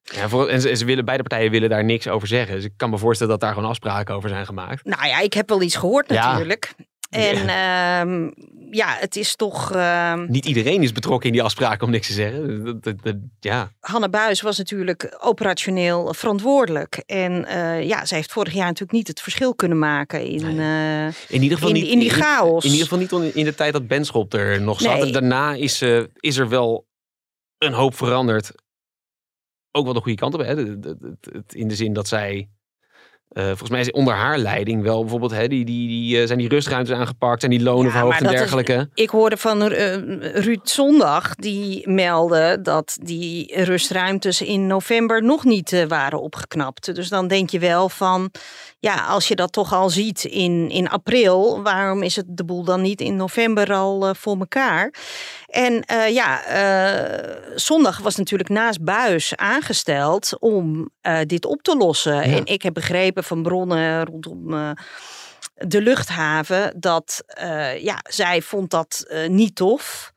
Ja, 0.03 0.30
voor, 0.30 0.47
en 0.47 0.62
ze, 0.62 0.75
ze 0.75 0.85
willen, 0.85 1.06
beide 1.06 1.24
partijen 1.24 1.51
willen 1.51 1.69
daar 1.69 1.83
niks 1.83 2.07
over 2.07 2.27
zeggen. 2.27 2.56
Dus 2.56 2.63
ik 2.63 2.74
kan 2.77 2.89
me 2.89 2.97
voorstellen 2.97 3.31
dat 3.31 3.41
daar 3.41 3.53
gewoon 3.53 3.69
afspraken 3.69 4.15
over 4.15 4.30
zijn 4.30 4.45
gemaakt. 4.45 4.85
Nou 4.85 5.07
ja, 5.07 5.19
ik 5.19 5.33
heb 5.33 5.50
wel 5.50 5.62
iets 5.62 5.75
gehoord 5.75 6.09
Ja. 6.09 6.45
En 7.13 7.48
ehm, 7.50 8.31
ja, 8.71 8.95
het 9.00 9.15
is 9.15 9.36
toch... 9.36 9.71
ehm, 9.71 10.25
Niet 10.31 10.45
iedereen 10.45 10.83
is 10.83 10.92
betrokken 10.92 11.27
in 11.27 11.33
die 11.36 11.44
afspraken 11.44 11.86
om 11.86 11.92
niks 11.92 12.07
te 12.07 12.13
zeggen. 12.13 12.63
Dat, 12.65 12.83
dat- 12.83 13.04
dat- 13.04 13.15
ja, 13.39 13.71
Hanne 13.80 14.10
Buis 14.10 14.42
was 14.42 14.57
natuurlijk 14.57 15.15
operationeel 15.19 16.13
verantwoordelijk. 16.13 16.95
En 17.06 17.45
eh, 17.45 17.83
ja, 17.88 18.06
ze 18.06 18.16
heeft 18.16 18.31
vorig 18.31 18.54
jaar 18.54 18.66
natuurlijk 18.66 18.92
niet 18.92 19.07
het 19.07 19.21
verschil 19.21 19.56
kunnen 19.56 19.80
maken 19.80 20.26
in... 20.26 20.59
eh, 20.59 21.06
in 21.07 21.42
ieder 21.42 21.57
geval 21.57 21.68
In- 21.73 21.81
niet 21.81 21.92
in 21.92 21.99
die 21.99 22.09
chaos. 22.09 22.64
In, 22.66 22.71
ieder 22.71 22.88
geval 22.88 23.19
niet 23.19 23.35
in 23.35 23.45
de 23.45 23.56
tijd 23.56 23.73
dat 23.73 23.88
Benschop 23.88 24.33
er 24.33 24.61
nog 24.61 24.81
zat. 24.81 24.94
Nee. 24.94 25.02
En 25.06 25.11
daarna 25.11 25.54
is, 25.54 25.81
eh, 25.81 26.04
is 26.19 26.38
er 26.38 26.49
wel 26.49 26.88
een 27.57 27.73
hoop 27.73 27.95
veranderd. 27.95 28.52
Ook 29.71 29.83
wel 29.85 29.94
de 29.94 30.02
goede 30.02 30.18
kant 30.18 30.33
op. 30.33 30.40
Hè? 30.40 30.54
In 31.47 31.68
de 31.68 31.76
zin 31.76 31.94
dat 31.94 32.07
zij. 32.07 32.49
Eh, 33.33 33.45
volgens 33.45 33.69
mij 33.69 33.80
is 33.80 33.92
onder 33.92 34.13
haar 34.13 34.37
leiding 34.37 34.83
wel 34.83 35.02
bijvoorbeeld. 35.02 35.31
Hè, 35.31 35.47
die, 35.47 35.66
die, 35.66 35.87
die, 35.87 36.19
eh, 36.21 36.28
zijn 36.28 36.40
die 36.40 36.47
rustruimtes 36.47 36.95
aangepakt. 36.97 37.40
Zijn 37.40 37.52
die 37.52 37.63
lonen 37.63 37.85
Ja, 37.85 37.92
verhoogd 37.92 38.19
en 38.19 38.25
is- 38.25 38.31
dergelijke. 38.31 38.90
Ik 38.94 39.09
hoorde 39.09 39.37
van 39.37 39.61
eh, 39.71 39.95
Ruud 40.33 40.59
Zondag, 40.68 41.35
die 41.35 41.90
meldde 41.90 42.59
dat 42.61 42.97
die 43.02 43.63
rustruimtes 43.63 44.42
in 44.42 44.68
november 44.68 45.23
nog 45.23 45.44
niet 45.44 45.85
waren 45.87 46.21
opgeknapt. 46.21 46.95
Dus 46.95 47.09
dan 47.09 47.28
denk 47.28 47.49
je 47.49 47.59
wel 47.59 47.90
van, 47.90 48.31
ja, 48.80 49.06
als 49.06 49.28
je 49.28 49.35
dat 49.35 49.52
toch 49.52 49.73
al 49.73 49.90
ziet 49.90 50.23
in, 50.23 50.69
in 50.69 50.90
april, 50.90 51.61
waarom 51.63 52.04
is 52.04 52.16
het 52.16 52.25
de 52.28 52.45
boel 52.45 52.63
dan 52.63 52.81
niet 52.81 53.02
in 53.02 53.16
november 53.16 53.73
al 53.73 54.16
voor 54.16 54.37
elkaar? 54.40 54.94
En 55.54 55.81
eh, 55.81 56.10
ja, 56.10 56.44
eh, 56.44 57.36
zondag 57.56 57.98
was 57.98 58.16
natuurlijk 58.16 58.50
naast 58.50 58.83
Buis 58.83 59.36
aangesteld 59.36 60.40
om 60.40 60.90
eh, 61.02 61.19
dit 61.26 61.45
op 61.45 61.62
te 61.62 61.78
lossen. 61.78 62.22
En 62.22 62.45
ik 62.45 62.62
heb 62.62 62.74
begrepen 62.74 63.24
van 63.24 63.44
bronnen 63.44 64.06
rondom 64.06 64.76
de 65.54 65.81
luchthaven 65.81 66.74
dat 66.80 67.24
ja, 67.80 68.00
zij 68.10 68.42
vond 68.42 68.69
dat 68.69 69.06
niet 69.28 69.56
tof. 69.56 70.13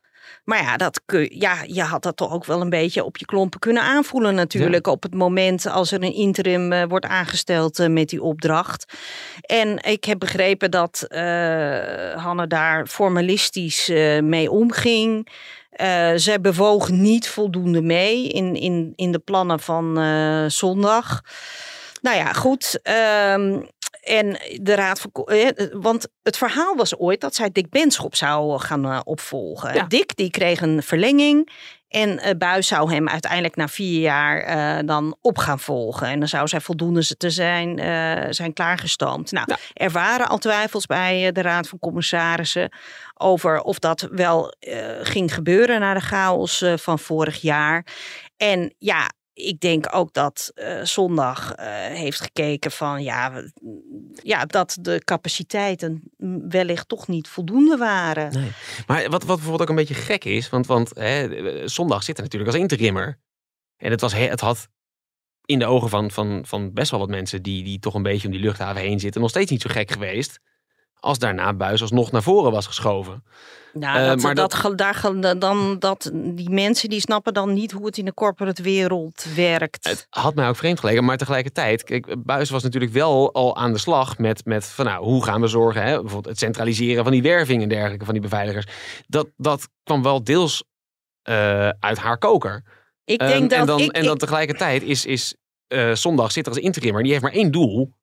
Maar 0.47 0.61
ja, 0.61 0.77
dat 0.77 1.01
kun, 1.05 1.29
ja, 1.31 1.63
je 1.65 1.81
had 1.81 2.03
dat 2.03 2.17
toch 2.17 2.31
ook 2.31 2.45
wel 2.45 2.61
een 2.61 2.69
beetje 2.69 3.03
op 3.03 3.17
je 3.17 3.25
klompen 3.25 3.59
kunnen 3.59 3.83
aanvoelen 3.83 4.35
natuurlijk. 4.35 4.87
Op 4.87 5.03
het 5.03 5.13
moment 5.13 5.65
als 5.65 5.91
er 5.91 6.03
een 6.03 6.13
interim 6.13 6.71
eh, 6.71 6.83
wordt 6.87 7.05
aangesteld 7.05 7.79
eh, 7.79 7.87
met 7.87 8.09
die 8.09 8.21
opdracht. 8.21 8.93
En 9.41 9.83
ik 9.83 10.03
heb 10.03 10.19
begrepen 10.19 10.71
dat 10.71 11.05
eh 11.07 12.13
Hanne 12.23 12.47
daar 12.47 12.87
formalistisch 12.87 13.87
mee 14.21 14.51
omging. 14.51 15.27
Zij 16.15 16.41
bewoog 16.41 16.89
niet 16.89 17.29
voldoende 17.29 17.81
mee 17.81 18.27
in, 18.27 18.55
in, 18.55 18.93
in 18.95 19.11
de 19.11 19.19
plannen 19.19 19.59
van 19.59 19.99
zondag. 20.51 21.21
Nou 22.01 22.17
ja, 22.17 22.33
goed. 22.33 22.79
ehm, 22.83 23.59
en 24.07 24.37
de 24.61 24.75
raad 24.75 24.99
van. 24.99 25.11
eh, 25.25 25.47
Want 25.71 26.07
het 26.23 26.37
verhaal 26.37 26.75
was 26.75 26.97
ooit 26.97 27.21
dat 27.21 27.35
zij 27.35 27.51
Dick 27.51 27.69
Benschop 27.69 28.15
zou 28.15 28.59
gaan 28.59 28.85
eh, 28.85 28.99
opvolgen. 29.03 29.73
Ja. 29.73 29.83
Dick 29.83 30.15
die 30.15 30.29
kreeg 30.29 30.61
een 30.61 30.83
verlenging. 30.83 31.49
En 31.87 32.19
eh 32.19 32.37
Buis 32.37 32.67
zou 32.67 32.93
hem 32.93 33.09
uiteindelijk 33.09 33.55
na 33.55 33.67
vier 33.67 33.99
jaar 34.01 34.39
eh, 34.41 34.85
dan 34.87 35.17
op 35.21 35.37
gaan 35.37 35.59
volgen. 35.59 36.07
En 36.07 36.19
dan 36.19 36.27
zou 36.27 36.47
zij 36.47 36.61
voldoende 36.61 37.17
te 37.17 37.29
zijn, 37.29 37.79
eh, 37.79 38.25
zijn 38.29 38.53
klaargestoomd. 38.53 39.31
Nou, 39.31 39.45
Ja. 39.49 39.57
er 39.73 39.91
waren 39.91 40.27
al 40.27 40.37
twijfels 40.37 40.85
bij 40.85 41.25
eh, 41.27 41.31
de 41.33 41.41
Raad 41.41 41.67
van 41.67 41.79
Commissarissen 41.79 42.69
over 43.13 43.61
of 43.61 43.79
dat 43.79 44.07
wel 44.11 44.49
eh, 44.59 44.77
ging 45.01 45.33
gebeuren 45.33 45.79
na 45.79 45.93
de 45.93 45.99
chaos 45.99 46.61
eh, 46.61 46.73
van 46.77 46.99
vorig 46.99 47.41
jaar. 47.41 47.85
En 48.37 48.73
ja, 48.77 49.09
ik 49.37 49.59
denk 49.59 49.95
ook 49.95 50.13
dat 50.13 50.51
eh, 50.55 50.83
zondag 50.83 51.53
eh, 51.53 51.67
heeft 51.85 52.21
gekeken 52.21 52.71
van 52.71 53.03
ja, 53.03 53.43
ja, 54.23 54.45
dat 54.45 54.77
de 54.81 55.01
capaciteiten 55.03 56.03
wellicht 56.49 56.87
toch 56.87 57.07
niet 57.07 57.27
voldoende 57.27 57.77
waren. 57.77 58.31
Nee. 58.31 58.51
Maar 58.87 59.01
wat, 59.09 59.23
wat 59.23 59.35
bijvoorbeeld 59.35 59.61
ook 59.61 59.69
een 59.69 59.75
beetje 59.85 59.93
gek 59.93 60.25
is, 60.25 60.49
want, 60.49 60.67
want 60.67 60.91
hè, 60.95 61.67
zondag 61.67 62.03
zit 62.03 62.17
er 62.17 62.23
natuurlijk 62.23 62.51
als 62.51 62.61
interimmer. 62.61 63.19
En 63.77 63.91
het, 63.91 64.01
was, 64.01 64.13
he- 64.13 64.27
het 64.27 64.39
had 64.41 64.67
in 65.45 65.59
de 65.59 65.65
ogen 65.65 65.89
van, 65.89 66.11
van, 66.11 66.45
van 66.45 66.73
best 66.73 66.91
wel 66.91 66.99
wat 66.99 67.09
mensen 67.09 67.41
die, 67.41 67.63
die 67.63 67.79
toch 67.79 67.93
een 67.93 68.03
beetje 68.03 68.27
om 68.27 68.33
die 68.33 68.41
luchthaven 68.41 68.81
heen 68.81 68.99
zitten, 68.99 69.21
nog 69.21 69.29
steeds 69.29 69.51
niet 69.51 69.61
zo 69.61 69.69
gek 69.69 69.91
geweest. 69.91 70.39
Als 70.99 71.19
daarna 71.19 71.53
Buis 71.53 71.81
alsnog 71.81 72.11
naar 72.11 72.23
voren 72.23 72.51
was 72.51 72.67
geschoven. 72.67 73.23
Nou, 73.73 74.05
dat, 74.07 74.21
maar 74.21 74.35
dat, 74.35 74.59
dat- 74.61 74.77
daar, 74.77 75.39
dan, 75.39 75.79
dat, 75.79 76.11
die 76.13 76.49
mensen 76.49 76.89
die 76.89 76.99
snappen 76.99 77.33
dan 77.33 77.53
niet 77.53 77.71
hoe 77.71 77.85
het 77.85 77.97
in 77.97 78.05
de 78.05 78.13
corporate 78.13 78.61
wereld 78.61 79.25
werkt. 79.35 79.87
Het 79.87 80.07
had 80.09 80.35
mij 80.35 80.47
ook 80.47 80.55
vreemd 80.55 80.79
geleken, 80.79 81.03
maar 81.05 81.17
tegelijkertijd, 81.17 81.83
kijk, 81.83 82.23
Buis 82.23 82.49
was 82.49 82.63
natuurlijk 82.63 82.93
wel 82.93 83.33
al 83.33 83.55
aan 83.57 83.71
de 83.73 83.77
slag 83.79 84.17
met, 84.17 84.45
met 84.45 84.65
van 84.65 84.85
nou, 84.85 85.03
hoe 85.03 85.23
gaan 85.23 85.41
we 85.41 85.47
zorgen, 85.47 85.81
hè, 85.83 85.91
bijvoorbeeld 86.01 86.25
het 86.25 86.37
centraliseren 86.39 87.03
van 87.03 87.11
die 87.11 87.21
werving 87.21 87.61
en 87.61 87.69
dergelijke 87.69 88.05
van 88.05 88.13
die 88.13 88.23
beveiligers. 88.23 88.65
Dat, 89.07 89.27
dat 89.35 89.69
kwam 89.83 90.03
wel 90.03 90.23
deels 90.23 90.63
eh, 91.21 91.69
uit 91.69 91.97
haar 91.97 92.17
koker. 92.17 92.63
ik 93.05 93.21
Ehm, 93.21 93.29
denk 93.29 93.49
dat 93.49 93.59
en 93.59 93.65
dan, 93.65 93.79
ik, 93.79 93.91
en 93.91 94.03
dan 94.03 94.13
ik- 94.13 94.19
tegelijkertijd 94.19 94.83
is, 94.83 95.05
is 95.05 95.35
eh, 95.67 95.91
zondag 95.93 96.31
zit 96.31 96.45
er 96.45 96.51
als 96.53 96.61
interimmer. 96.61 97.01
Die 97.03 97.11
heeft 97.11 97.23
maar 97.23 97.33
één 97.33 97.51
doel. 97.51 97.93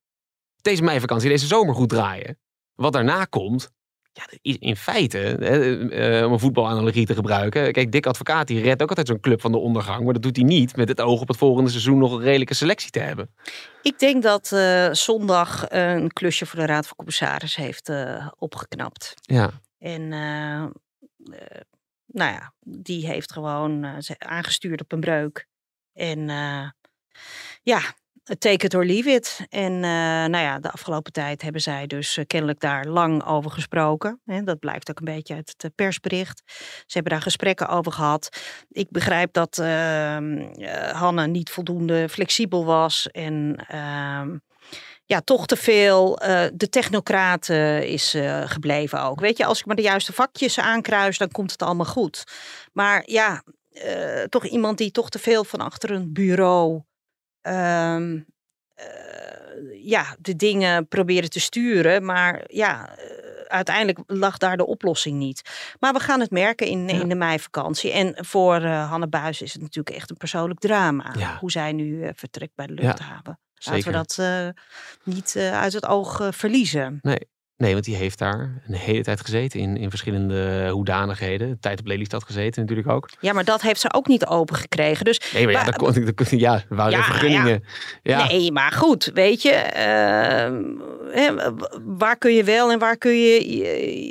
Deze 0.63 0.83
meivakantie, 0.83 1.29
deze 1.29 1.47
zomer 1.47 1.75
goed 1.75 1.89
draaien. 1.89 2.39
Wat 2.75 2.93
daarna 2.93 3.25
komt, 3.25 3.71
ja, 4.15 4.53
in 4.59 4.77
feite, 4.77 5.19
hè, 5.19 5.89
eh, 5.89 6.27
om 6.27 6.33
een 6.33 6.39
voetbalanalogie 6.39 7.07
te 7.07 7.15
gebruiken. 7.15 7.73
Kijk, 7.73 7.93
Dick 7.93 8.07
Advocaat 8.07 8.47
die 8.47 8.61
redt 8.61 8.83
ook 8.83 8.89
altijd 8.89 9.07
zo'n 9.07 9.21
club 9.21 9.41
van 9.41 9.53
de 9.53 9.59
ondergang. 9.59 10.05
Maar 10.05 10.13
dat 10.13 10.23
doet 10.23 10.37
hij 10.37 10.45
niet 10.45 10.77
met 10.77 10.89
het 10.89 11.01
oog 11.01 11.21
op 11.21 11.29
het 11.29 11.37
volgende 11.37 11.71
seizoen 11.71 11.99
nog 11.99 12.13
een 12.13 12.21
redelijke 12.21 12.55
selectie 12.55 12.91
te 12.91 12.99
hebben. 12.99 13.35
ik 13.83 13.99
denk 13.99 14.23
dat 14.23 14.53
eh, 14.53 14.93
zondag 14.93 15.65
een 15.69 16.13
klusje 16.13 16.47
voor 16.47 16.59
de 16.59 16.67
Raad 16.67 16.87
van 16.87 16.97
Commissaris 16.97 17.57
heeft 17.57 17.89
eh, 17.89 18.29
opgeknapt. 18.39 19.15
Ja, 19.21 19.51
En 19.79 20.09
nou 22.07 22.33
ja, 22.33 22.53
die 22.61 23.07
heeft 23.07 23.33
gewoon 23.33 24.03
aangestuurd 24.19 24.81
op 24.81 24.93
een 24.93 25.01
breuk. 25.01 25.47
En 25.93 26.29
ja, 27.63 27.81
take 28.25 28.65
it 28.65 28.75
or 28.75 28.85
leave 28.85 29.11
it. 29.11 29.41
En 29.49 29.73
eh, 29.73 29.81
nou 29.81 30.37
ja, 30.37 30.59
de 30.59 30.71
afgelopen 30.71 31.13
tijd 31.13 31.43
hebben 31.43 31.61
zij 31.61 31.87
dus 31.87 32.17
eh, 32.17 32.25
kennelijk 32.27 32.61
daar 32.61 32.87
lang 32.87 33.25
over 33.25 33.51
gesproken. 33.51 34.21
Hè, 34.25 34.43
dat 34.43 34.59
blijkt 34.59 34.91
ook 34.91 34.99
een 34.99 35.15
beetje 35.15 35.35
uit 35.35 35.49
het 35.49 35.65
eh, 35.65 35.71
persbericht. 35.75 36.43
Ze 36.87 36.93
hebben 36.95 37.13
daar 37.13 37.23
gesprekken 37.23 37.69
over 37.69 37.93
gehad. 37.93 38.29
Ik 38.69 38.91
begrijp 38.91 39.33
dat 39.33 39.59
eh, 39.59 40.17
Hanne 40.93 41.27
niet 41.27 41.51
voldoende 41.51 42.09
flexibel 42.09 42.65
was. 42.65 43.09
En 43.11 43.65
ehm, 43.69 44.39
ja, 45.07 45.21
toch 45.21 45.47
te 45.47 45.57
veel 45.57 46.17
de 46.55 46.69
technocraat 46.71 47.49
is 47.49 48.17
gebleven 48.45 49.03
ook. 49.03 49.21
Weet 49.21 49.37
je, 49.37 49.45
als 49.45 49.59
ik 49.59 49.67
maar 49.67 49.77
de 49.77 49.83
juiste 49.83 50.13
vakjes 50.13 50.59
aankruis, 50.59 51.19
dan 51.19 51.31
komt 51.31 51.51
het 51.51 51.63
allemaal 51.63 51.87
goed. 51.87 52.25
Maar 52.73 53.03
ja, 53.07 53.43
toch 54.29 54.47
iemand 54.47 54.79
die 54.79 54.91
toch 54.91 55.11
te 55.11 55.19
veel 55.19 55.45
van 55.45 55.61
achter 55.61 55.91
een 55.91 56.13
bureau 56.13 56.83
ehm, 57.45 58.21
eh, 58.75 58.87
ja, 59.85 60.17
de 60.19 60.37
dingen 60.37 60.89
proberen 60.89 61.31
te 61.31 61.41
sturen. 61.41 62.05
Maar 62.05 62.45
ja, 62.47 62.97
eh, 62.97 63.05
uiteindelijk 63.47 63.99
lag 64.07 64.39
daar 64.39 64.57
de 64.57 64.67
oplossing 64.67 65.19
niet. 65.19 65.51
Maar 65.81 65.93
we 65.93 66.01
gaan 66.01 66.21
het 66.21 66.31
merken 66.31 66.67
in, 66.67 66.89
in 66.89 67.09
de 67.09 67.15
meivakantie. 67.15 67.93
En 67.93 68.25
voor 68.25 68.57
eh 68.57 68.91
Hanne 68.91 69.09
Buis 69.09 69.43
is 69.43 69.53
het 69.53 69.63
natuurlijk 69.63 69.97
echt 69.97 70.11
een 70.11 70.17
persoonlijk 70.17 70.61
drama. 70.61 71.15
Ja. 71.19 71.39
Hoe 71.41 71.51
zij 71.51 71.73
nu 71.73 72.11
vertrekt 72.15 72.55
bij 72.55 72.67
de 72.67 72.73
luchthaven. 72.73 73.39
Laten 73.55 73.83
zeker. 73.83 73.91
we 73.91 73.97
dat 73.97 74.19
niet 75.03 75.37
uit 75.37 75.73
het 75.73 75.87
oog 75.87 76.29
verliezen. 76.31 76.99
Nee, 77.03 77.29
want 77.57 77.85
die 77.85 77.97
heeft 77.97 78.19
daar 78.19 78.63
een 78.69 78.75
hele 78.75 79.03
tijd 79.03 79.21
gezeten 79.21 79.61
in, 79.61 79.77
in 79.77 79.91
verschillende 79.91 80.69
hoedanigheden. 80.71 81.57
Tijd 81.61 81.81
op 81.81 81.87
Lelystad 81.87 82.25
gezeten 82.25 82.61
natuurlijk 82.61 82.89
ook. 82.89 83.09
Ja, 83.21 83.33
maar 83.33 83.45
dat 83.45 83.63
heeft 83.63 83.81
ze 83.81 83.93
ook 83.93 84.07
niet 84.07 84.27
open 84.27 84.57
gekregen. 84.57 85.05
Dus 85.05 85.21
Nee, 85.35 85.45
maar 85.45 85.53
ja, 85.53 85.65
dat 85.65 85.77
kon, 85.77 86.05
dat 86.05 86.15
kon- 86.15 86.39
ja 86.39 86.63
waren 86.69 86.93
Ja, 86.93 86.99
er 86.99 87.05
vergunningen. 87.05 87.65
Ja, 88.03 88.27
Nee, 88.27 88.53
maar 88.53 88.73
goed, 88.73 89.11
weet 89.15 89.43
je, 89.43 89.51
ehm, 89.51 90.63
waar 91.85 92.17
kun 92.17 92.35
je 92.35 92.45
wel 92.45 92.71
en 92.73 92.79
waar 92.79 92.97
kun 92.97 93.21
je 93.21 93.41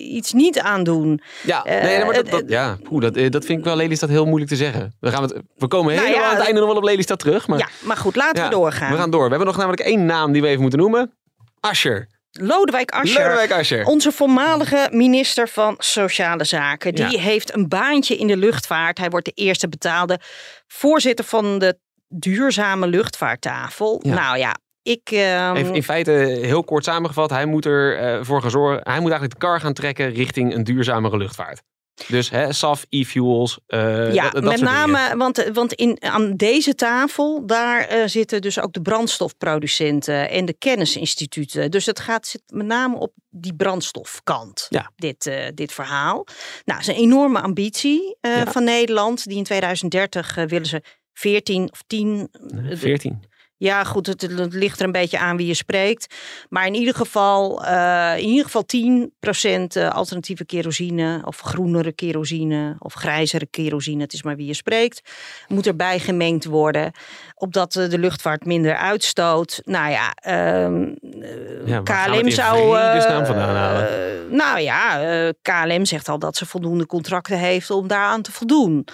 iets 0.10 0.34
niet 0.34 0.60
aan 0.60 0.84
doen? 0.84 1.22
ja, 1.44 1.64
Eh, 1.64 1.84
nee, 1.84 2.06
maar 2.06 2.14
dat, 2.14 2.26
eh, 2.26 2.32
dat, 2.32 2.44
ja 2.48 2.78
dat, 2.90 3.16
eh, 3.16 3.30
dat 3.30 3.46
vind 3.46 3.60
ik 3.60 3.66
wel 3.66 3.76
Lelystad 3.76 4.10
heel 4.10 4.26
moeilijk 4.26 4.52
te 4.52 4.58
zeggen. 4.58 4.94
We, 5.00 5.12
gaan 5.12 5.22
het, 5.24 5.34
we 5.56 5.68
komen 5.68 5.96
Nou 5.96 6.08
helemaal 6.08 6.28
aan 6.30 6.36
het 6.36 6.46
einde 6.46 6.60
nog 6.60 6.70
wel 6.70 6.78
op 6.78 6.84
Lelystad 6.84 7.20
terug. 7.20 7.48
Maar 7.48 7.60
ja, 7.60 7.68
maar 7.82 7.98
goed, 7.98 8.16
laten 8.16 8.44
we 8.44 8.50
doorgaan. 8.50 8.92
we 8.92 8.98
gaan 8.98 9.12
door. 9.12 9.24
We 9.24 9.30
hebben 9.30 9.48
nog 9.48 9.58
namelijk 9.58 9.82
één 9.82 10.06
naam 10.06 10.32
die 10.32 10.42
we 10.42 10.48
even 10.48 10.62
moeten 10.62 10.80
noemen. 10.80 11.14
Ascher. 11.60 12.08
Lodewijk 12.42 12.92
Asscher. 12.92 13.24
Lodewijk 13.24 13.52
Asscher. 13.52 13.86
Onze 13.86 14.12
voormalige 14.12 14.88
minister 14.92 15.48
van 15.48 15.76
Sociale 15.78 16.44
Zaken. 16.44 16.96
Die 16.96 17.12
Ja. 17.12 17.20
heeft 17.20 17.54
een 17.56 17.68
baantje 17.68 18.18
in 18.18 18.28
de 18.28 18.38
luchtvaart. 18.38 18.98
Hij 18.98 19.10
wordt 19.10 19.26
de 19.26 19.32
eerste 19.32 19.70
betaalde 19.70 20.20
voorzitter 20.68 21.26
van 21.26 21.60
de 21.60 21.78
duurzame 22.08 22.88
luchtvaarttafel. 22.88 24.00
Ja. 24.04 24.14
Nou 24.14 24.38
ja, 24.38 24.56
ik... 24.82 25.12
Even 25.12 25.76
in 25.76 25.84
feite 25.84 26.12
heel 26.42 26.64
kort 26.64 26.84
samengevat. 26.84 27.30
Hij 27.30 27.46
moet 27.46 27.66
ervoor 27.66 28.26
voor 28.26 28.42
gaan 28.42 28.52
zorgen. 28.52 28.80
Hij 28.84 29.00
moet 29.00 29.12
eigenlijk 29.12 29.40
de 29.40 29.48
kar 29.48 29.60
gaan 29.60 29.74
trekken 29.74 30.10
richting 30.14 30.54
een 30.56 30.64
duurzamere 30.64 31.18
luchtvaart. 31.18 31.62
Dus 32.08 32.30
hè, 32.30 32.54
SAF, 32.54 32.86
e-fuels. 32.90 33.60
eh, 33.68 34.14
ja, 34.14 34.24
dat, 34.24 34.34
dat 34.34 34.44
met 34.44 34.56
dingen. 34.56 34.74
name, 34.74 35.18
want, 35.18 35.50
want 35.54 35.74
in, 35.74 35.98
aan 36.04 36.36
deze 36.36 36.76
tafel, 36.76 37.46
daar 37.46 37.82
eh, 37.88 38.08
zitten 38.08 38.42
dus 38.42 38.60
ook 38.60 38.74
de 38.74 38.82
brandstofproducenten 38.82 40.30
en 40.30 40.46
de 40.46 40.54
kennisinstituten. 40.54 41.72
Dus 41.72 41.86
het 41.86 42.00
gaat 42.00 42.28
zit 42.28 42.42
met 42.48 42.66
name 42.66 42.96
op 42.98 43.14
die 43.30 43.56
brandstofkant, 43.56 44.66
Ja. 44.70 44.92
dit, 44.96 45.26
eh, 45.28 45.46
dit 45.54 45.72
verhaal. 45.74 46.26
Nou, 46.66 46.80
is 46.80 46.88
een 46.88 46.96
enorme 46.96 47.42
ambitie 47.42 48.18
eh, 48.22 48.36
Ja. 48.36 48.46
van 48.52 48.64
Nederland. 48.64 49.24
Die 49.28 49.38
in 49.38 49.44
2030 49.44 50.38
eh, 50.38 50.46
willen 50.46 50.68
ze 50.68 50.82
14 51.14 51.72
of 51.72 51.82
10. 51.88 52.30
eh, 52.70 52.78
14. 52.78 53.24
Ja, 53.64 53.84
goed, 53.84 54.08
het, 54.08 54.28
ligt 54.52 54.80
er 54.80 54.86
een 54.86 54.92
beetje 54.92 55.20
aan 55.20 55.38
wie 55.38 55.48
je 55.48 55.54
spreekt. 55.54 56.16
Maar 56.50 56.66
in 56.66 56.74
ieder 56.74 56.96
geval, 56.96 57.66
eh, 57.66 58.14
in 58.18 58.28
ieder 58.28 58.44
geval 58.44 58.66
10% 58.66 59.76
eh, 59.76 59.90
alternatieve 59.90 60.46
kerosine 60.46 61.22
of 61.26 61.40
groenere 61.40 61.92
kerosine 61.92 62.76
of 62.80 62.94
grijzere 62.94 63.46
kerosine, 63.46 64.02
het 64.02 64.14
is 64.14 64.24
maar 64.24 64.36
wie 64.36 64.46
je 64.46 64.54
spreekt, 64.54 65.02
moet 65.48 65.68
erbij 65.68 66.00
gemengd 66.00 66.46
worden. 66.46 66.92
Opdat 67.36 67.76
eh, 67.76 67.90
de 67.90 67.98
luchtvaart 67.98 68.46
minder 68.46 68.76
uitstoot. 68.76 69.62
Nou 69.66 69.92
ja, 69.92 70.14
ehm, 70.16 70.84
eh, 71.22 71.68
Ja, 71.68 71.82
KLM 71.82 72.30
zou. 72.30 72.76
halen? 72.78 73.88
eh, 73.90 74.32
nou 74.32 74.60
ja, 74.60 75.32
KLM 75.42 75.86
zegt 75.86 76.10
al 76.10 76.20
dat 76.20 76.36
ze 76.36 76.46
voldoende 76.46 76.86
contracten 76.86 77.38
heeft 77.38 77.70
om 77.70 77.88
daaraan 77.88 78.22
te 78.22 78.32
voldoen 78.32 78.88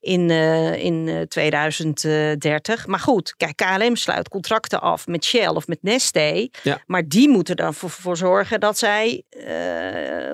in, 0.00 0.30
in 0.78 1.08
eh, 1.08 1.20
2030. 1.20 2.86
Maar 2.86 2.98
goed, 2.98 3.34
kijk, 3.36 3.56
KLM 3.56 3.96
sluit 3.96 4.28
contracten 4.28 4.80
af 4.80 5.06
met 5.06 5.24
Shell 5.24 5.46
of 5.48 5.66
met 5.66 5.78
Neste. 5.82 6.50
Ja. 6.62 6.78
Maar 6.86 7.08
die 7.08 7.28
moeten 7.28 7.56
er 7.56 7.74
voor, 7.74 7.90
voor 7.90 8.16
zorgen 8.16 8.60
dat 8.60 8.78
zij 8.78 9.22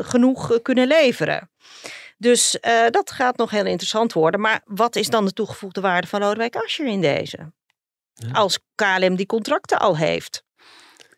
genoeg 0.00 0.58
kunnen 0.62 0.86
leveren. 0.86 1.50
Dus 2.20 2.60
eh, 2.60 2.86
dat 2.90 3.10
gaat 3.10 3.36
nog 3.36 3.50
heel 3.50 3.66
interessant 3.66 4.12
worden. 4.12 4.40
Maar 4.40 4.60
wat 4.64 4.96
is 4.96 5.08
dan 5.08 5.24
de 5.24 5.32
toegevoegde 5.32 5.80
waarde 5.80 6.06
van 6.06 6.20
Lodewijk 6.20 6.56
Asscher 6.56 6.86
in 6.86 7.00
deze? 7.00 7.52
Als 8.32 8.58
KLM 8.74 9.16
die 9.16 9.26
contracten 9.26 9.78
al 9.78 9.96
heeft. 9.96 10.44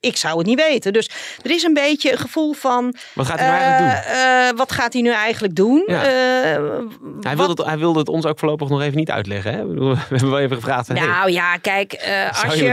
Ik 0.03 0.17
zou 0.17 0.39
het 0.39 0.47
niet 0.47 0.61
weten. 0.61 0.93
Dus 0.93 1.11
er 1.43 1.51
is 1.51 1.63
een 1.63 1.75
beetje 1.75 2.13
een 2.13 2.19
gevoel 2.19 2.53
van. 2.53 2.95
Wat 3.15 3.27
gaat 3.27 3.39
hij 3.39 3.49
nou 3.49 3.61
eigenlijk 3.61 4.07
doen? 4.07 4.15
eh, 4.15 4.49
eh, 4.49 4.57
wat 4.57 4.73
gaat 4.73 4.93
hij 4.93 5.03
nu 5.03 5.11
eigenlijk 5.11 5.55
doen? 5.55 5.85
Ja. 5.87 6.03
Eh, 6.03 6.63
Hij 7.21 7.37
wilde, 7.37 7.53
het, 7.63 7.65
hij 7.65 7.79
wilde 7.79 7.99
het 7.99 8.09
ons 8.09 8.27
ook 8.27 8.39
voorlopig 8.39 8.69
nog 8.69 8.83
even 8.83 8.97
niet 8.97 9.11
uitleggen. 9.11 9.53
Hè? 9.55 9.67
We 9.67 9.97
hebben 10.09 10.31
wel 10.31 10.39
even 10.41 10.57
gevraagd. 10.57 10.89
hey, 10.89 11.07
Nou 11.07 11.31
ja, 11.31 11.57
kijk, 11.57 11.93
eh 11.93 12.35
Zou 12.35 12.57
je 12.57 12.73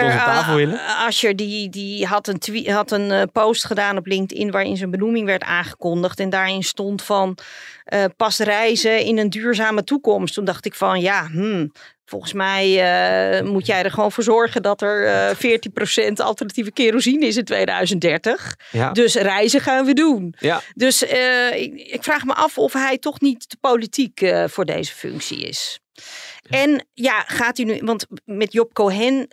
eh, 1.28 1.36
die, 1.36 1.70
die 1.70 2.06
had 2.06 2.28
een, 2.28 2.40
twe- 2.40 2.72
had 2.72 2.92
een 2.92 3.12
eh, 3.12 3.22
post 3.34 3.66
gedaan 3.66 3.98
op 3.98 4.06
LinkedIn 4.06 4.52
waarin 4.52 4.78
zijn 4.78 4.92
benoeming 4.92 5.26
werd 5.26 5.44
aangekondigd. 5.44 6.20
En 6.20 6.30
daarin 6.30 6.64
stond 6.64 7.02
van 7.02 7.38
eh, 7.84 8.04
pas 8.18 8.38
reizen 8.40 9.00
in 9.06 9.18
een 9.18 9.30
duurzame 9.30 9.84
toekomst. 9.84 10.34
Toen 10.34 10.46
dacht 10.46 10.66
ik 10.66 10.74
van 10.76 11.02
ja, 11.02 11.28
hmm, 11.32 11.72
Volgens 12.10 12.34
mij 12.34 12.66
eh, 13.40 13.44
moet 13.46 13.66
jij 13.66 13.84
er 13.84 13.92
gewoon 13.92 14.12
voor 14.12 14.24
zorgen 14.24 14.62
dat 14.62 14.82
er 14.82 15.06
eh 15.06 15.36
14% 16.10 16.12
alternatieve 16.14 16.72
kerosine 16.72 17.26
is 17.26 17.38
in 17.38 17.44
2030. 17.46 18.56
Ja. 18.72 18.92
Dus 18.92 19.16
reizen 19.16 19.62
gaan 19.62 19.86
we 19.86 19.94
doen. 19.94 20.34
ja. 20.40 20.62
Dus 20.76 21.06
eh, 21.06 21.62
ik, 21.62 21.74
ik 21.74 22.04
vraag 22.04 22.26
me 22.26 22.34
af 22.34 22.58
of 22.58 22.74
hij 22.74 22.98
toch 22.98 23.20
niet 23.22 23.50
te 23.50 23.58
politiek 23.62 24.32
voor 24.46 24.66
deze 24.66 24.94
functie 24.94 25.42
is. 25.48 25.80
En 26.50 26.88
ja, 26.94 27.24
gaat 27.28 27.58
hij 27.58 27.66
nu, 27.66 27.80
want 27.84 28.06
met 28.26 28.54
Job 28.54 28.74
Cohen, 28.74 29.28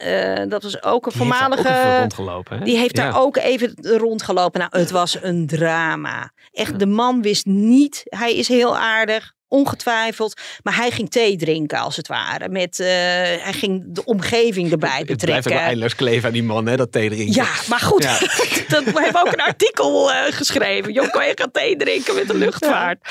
dat 0.49 0.63
was 0.63 0.83
ook 0.83 1.07
een 1.07 1.13
Die 1.13 1.23
heeft 1.23 1.31
daar 1.39 1.49
voormalige. 1.49 1.69
ook 1.69 1.75
even 1.75 1.99
rondgelopen. 1.99 2.59
Hè? 2.59 2.65
Die 2.65 2.77
heeft 2.79 2.97
Ja. 2.97 3.03
daar 3.11 3.21
ook 3.21 3.37
even 3.37 3.75
rondgelopen. 3.83 4.61
Nou, 4.61 4.79
het 4.79 4.91
was 4.91 5.19
een 5.23 5.47
drama. 5.47 6.31
Echt, 6.53 6.79
de 6.79 6.87
man 6.87 7.23
wist 7.23 7.47
niet. 7.47 8.03
Hij 8.05 8.37
is 8.37 8.49
heel 8.49 8.77
aardig, 8.79 9.33
ongetwijfeld. 9.49 10.41
Maar 10.63 10.77
hij 10.77 10.91
ging 10.91 11.11
thee 11.11 11.37
drinken, 11.37 11.79
als 11.79 11.97
het 11.97 12.09
ware. 12.09 12.49
Met, 12.49 12.81
eh, 12.81 12.87
hij 12.87 13.53
ging 13.53 13.85
de 13.87 14.05
omgeving 14.05 14.71
erbij 14.73 14.89
Het 14.91 15.05
blijft 15.07 15.21
betrekken. 15.21 15.51
wel 15.53 15.61
eindeloos 15.61 15.95
kleven 15.95 16.27
aan 16.27 16.33
die 16.33 16.43
man, 16.43 16.67
hè, 16.67 16.77
dat 16.77 16.93
thee 16.93 17.09
drinken. 17.11 17.35
Ja, 17.35 17.49
maar 17.69 17.81
goed, 17.81 18.03
Ja. 18.03 18.19
dat 18.69 18.85
heeft 18.85 19.17
ook 19.17 19.33
een 19.33 19.41
artikel 19.41 20.13
eh, 20.13 20.33
geschreven. 20.33 20.93
Job 20.93 21.11
Cohen 21.11 21.33
gaat 21.39 21.53
thee 21.53 21.77
drinken 21.77 22.15
met 22.15 22.27
de 22.27 22.35
luchtvaart. 22.37 23.09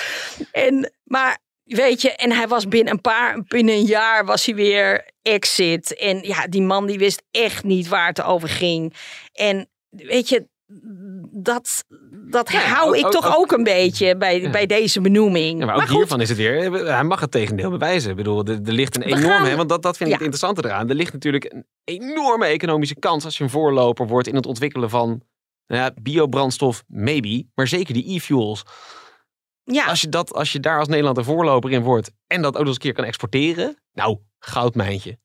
En, 0.52 0.94
maar 1.04 1.38
weet 1.64 2.02
je, 2.02 2.12
en 2.12 2.32
hij 2.32 2.48
was 2.48 2.68
binnen 2.68 2.94
een 2.94 3.02
paar, 3.02 3.44
binnen 3.48 3.76
een 3.76 3.86
jaar 3.86 4.26
was 4.26 4.46
hij 4.46 4.56
weer 4.56 5.10
exit. 5.22 5.96
En 5.96 6.20
ja, 6.22 6.48
die 6.48 6.62
man 6.62 6.86
die 6.86 6.98
wist 6.98 7.24
echt 7.32 7.64
niet 7.64 7.88
waar 7.88 8.08
het 8.08 8.22
over 8.22 8.50
ging. 8.50 8.94
En 9.34 9.70
weet 9.90 10.30
je, 10.30 10.48
dat, 11.32 11.86
dat 12.30 12.52
Ja, 12.52 12.60
hou 12.60 12.88
ook- 12.90 12.96
ik 12.96 13.06
ook- 13.06 13.12
toch 13.12 13.28
ook- 13.28 13.36
ook 13.36 13.52
een 13.52 13.64
beetje 13.64 14.18
bij, 14.18 14.42
Ja. 14.42 14.50
bij 14.50 14.66
deze 14.66 15.02
benoeming. 15.02 15.60
Ja, 15.60 15.66
maar 15.66 15.76
ook 15.76 15.88
hiervan 15.88 16.22
is 16.22 16.30
het 16.30 16.38
weer, 16.38 16.72
hij 16.86 17.04
mag 17.04 17.20
het 17.20 17.32
tegendeel 17.32 17.70
bewijzen. 17.70 18.10
Ik 18.10 18.16
bedoel, 18.16 18.44
er, 18.46 18.60
er 18.66 18.72
ligt 18.74 18.96
een 18.96 19.02
enorme, 19.02 19.48
gaan- 19.48 19.58
want 19.58 19.70
dat, 19.70 19.82
dat 19.82 19.98
vind 19.98 20.10
ik 20.10 20.16
het 20.16 20.24
interessante 20.26 20.66
eraan. 20.70 20.90
Er 20.90 20.96
ligt 20.96 21.14
natuurlijk 21.14 21.54
een 21.54 21.66
enorme 21.84 22.46
economische 22.46 22.96
kans 23.00 23.26
als 23.26 23.38
je 23.38 23.44
een 23.44 23.50
voorloper 23.50 24.08
wordt 24.08 24.28
in 24.28 24.36
het 24.36 24.46
ontwikkelen 24.46 24.90
van 24.90 25.22
nou 25.68 25.82
ja, 25.82 25.92
biobrandstof, 26.02 26.84
maybe, 26.88 27.46
maar 27.56 27.68
zeker 27.68 27.94
die 27.94 28.16
e-fuels. 28.16 28.64
ja, 29.64 29.86
Als 29.86 30.02
je, 30.02 30.10
dat, 30.10 30.34
als 30.34 30.52
je 30.52 30.60
daar 30.60 30.80
als 30.80 30.88
Nederland 30.88 31.18
een 31.18 31.24
voorloper 31.24 31.72
in 31.72 31.82
wordt 31.84 32.12
en 32.28 32.42
dat 32.42 32.52
ook 32.54 32.58
nog 32.60 32.66
eens 32.68 32.76
een 32.76 32.82
keer 32.82 32.94
kan 32.94 33.04
exporteren, 33.06 33.78
nou, 33.94 34.18
goudmijntje. 34.40 35.18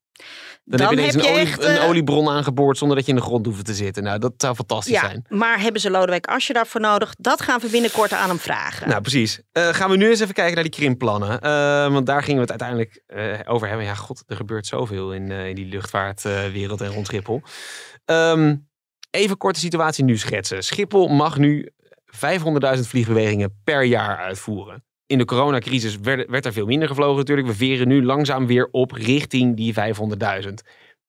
Dan, 0.65 0.79
Dan 0.79 0.89
heb 0.89 0.99
je 0.99 1.03
ineens 1.03 1.15
heb 1.15 1.25
een, 1.25 1.31
olie, 1.31 1.47
echt, 1.47 1.65
een 1.65 1.77
eh, 1.77 1.89
oliebron 1.89 2.29
aangeboord 2.29 2.79
zonder 2.79 2.97
dat 2.97 3.07
je 3.07 3.13
in 3.13 3.19
de 3.19 3.25
grond 3.25 3.47
hoeft 3.47 3.65
te 3.65 3.75
zitten. 3.75 4.03
Nou, 4.03 4.19
dat 4.19 4.33
zou 4.37 4.55
fantastisch 4.55 4.95
ja, 4.95 5.01
zijn. 5.01 5.25
maar 5.29 5.61
hebben 5.61 5.81
ze 5.81 5.91
Lodewijk 5.91 6.27
Asscher 6.27 6.55
daarvoor 6.55 6.81
nodig? 6.81 7.15
Dat 7.19 7.43
gaan 7.43 7.61
we 7.61 7.69
binnenkort 7.69 8.13
aan 8.13 8.29
hem 8.29 8.39
vragen. 8.39 8.89
Nou, 8.89 9.01
precies. 9.01 9.41
Eh, 9.53 9.69
gaan 9.69 9.91
we 9.91 9.97
nu 9.97 10.09
eens 10.09 10.21
even 10.21 10.35
kijken 10.35 10.55
naar 10.55 10.63
die 10.63 10.73
krimpplannen. 10.73 11.41
Eh, 11.41 11.93
want 11.93 12.07
daar 12.07 12.23
gingen 12.23 12.47
we 12.47 12.53
het 12.53 12.63
uiteindelijk 12.63 13.03
over 13.49 13.69
hebben. 13.69 13.87
Ja, 13.87 13.95
god, 13.95 14.23
er 14.27 14.37
gebeurt 14.37 14.67
zoveel 14.67 15.13
in, 15.13 15.31
in 15.31 15.55
die 15.55 15.67
luchtvaartwereld 15.67 16.81
en 16.81 16.93
rond 16.93 17.07
Schiphol. 17.07 17.43
Ehm, 18.05 18.57
even 19.11 19.37
kort 19.37 19.55
de 19.55 19.61
situatie 19.61 20.05
nu 20.05 20.17
schetsen. 20.17 20.65
Schiphol 20.65 21.09
mag 21.09 21.39
nu 21.39 21.69
500.000 22.11 22.89
vliegbewegingen 22.89 23.61
per 23.65 23.85
jaar 23.85 24.17
uitvoeren. 24.17 24.85
In 25.11 25.19
de 25.19 25.25
coronacrisis 25.25 25.99
werd, 25.99 26.31
werd 26.31 26.47
er 26.47 26.53
veel 26.53 26.67
minder 26.67 26.89
gevlogen 26.89 27.17
natuurlijk. 27.19 27.49
We 27.49 27.55
veren 27.55 27.89
nu 27.89 28.05
langzaam 28.05 28.47
weer 28.47 28.69
op 28.71 28.91
richting 28.93 29.57
die 29.57 29.75
500.000. 30.45 30.53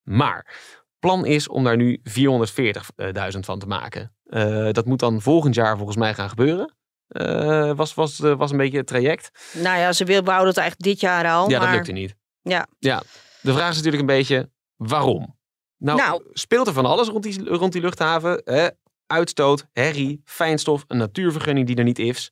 Maar 0.04 0.54
plan 1.00 1.26
is 1.26 1.48
om 1.48 1.64
daar 1.64 1.78
nu 1.78 2.02
440.000 2.04 3.40
van 3.40 3.60
te 3.60 3.66
maken. 3.68 4.16
Eh, 4.26 4.72
dat 4.72 4.86
moet 4.86 5.00
dan 5.00 5.22
volgend 5.22 5.56
jaar 5.56 5.76
volgens 5.78 5.98
mij 5.98 6.14
gaan 6.14 6.30
gebeuren. 6.30 6.76
Eh, 7.08 7.72
was, 7.76 7.94
was, 7.94 8.20
eh, 8.20 8.36
was 8.38 8.52
een 8.52 8.58
beetje 8.58 8.78
het 8.78 8.88
traject. 8.88 9.52
Nou 9.54 9.80
ja, 9.80 9.94
ze 9.94 10.06
wil- 10.06 10.24
wouden 10.24 10.48
het 10.48 10.58
eigenlijk 10.58 10.90
dit 10.90 11.00
jaar 11.00 11.32
al. 11.32 11.50
ja, 11.50 11.58
maar... 11.58 11.68
dat 11.68 11.76
lukte 11.76 11.92
niet. 11.92 12.16
Ja. 12.42 12.68
ja. 12.80 13.02
De 13.42 13.54
vraag 13.54 13.70
is 13.70 13.76
natuurlijk 13.76 14.02
een 14.02 14.16
beetje, 14.18 14.50
waarom? 14.76 15.38
Nou, 15.78 15.98
Nou. 15.98 16.24
speelt 16.34 16.68
er 16.68 16.74
van 16.74 16.86
alles 16.86 17.08
rond 17.08 17.24
die, 17.24 17.50
rond 17.50 17.72
die 17.74 17.82
luchthaven. 17.82 18.42
Hè? 18.46 18.68
Uitstoot, 19.08 19.68
herrie, 19.72 20.22
fijnstof, 20.26 20.84
een 20.88 20.98
natuurvergunning 20.98 21.68
die 21.68 21.76
er 21.76 21.84
niet 21.84 22.00
is. 22.00 22.32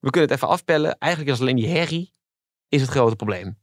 We 0.00 0.10
kunnen 0.10 0.30
het 0.30 0.38
even 0.38 0.52
afpellen. 0.52 0.98
Eigenlijk 0.98 1.34
is 1.34 1.40
alleen 1.40 1.56
die 1.56 1.68
herrie 1.68 2.14
is 2.68 2.80
het 2.80 2.90
grote 2.90 3.16
probleem. 3.16 3.58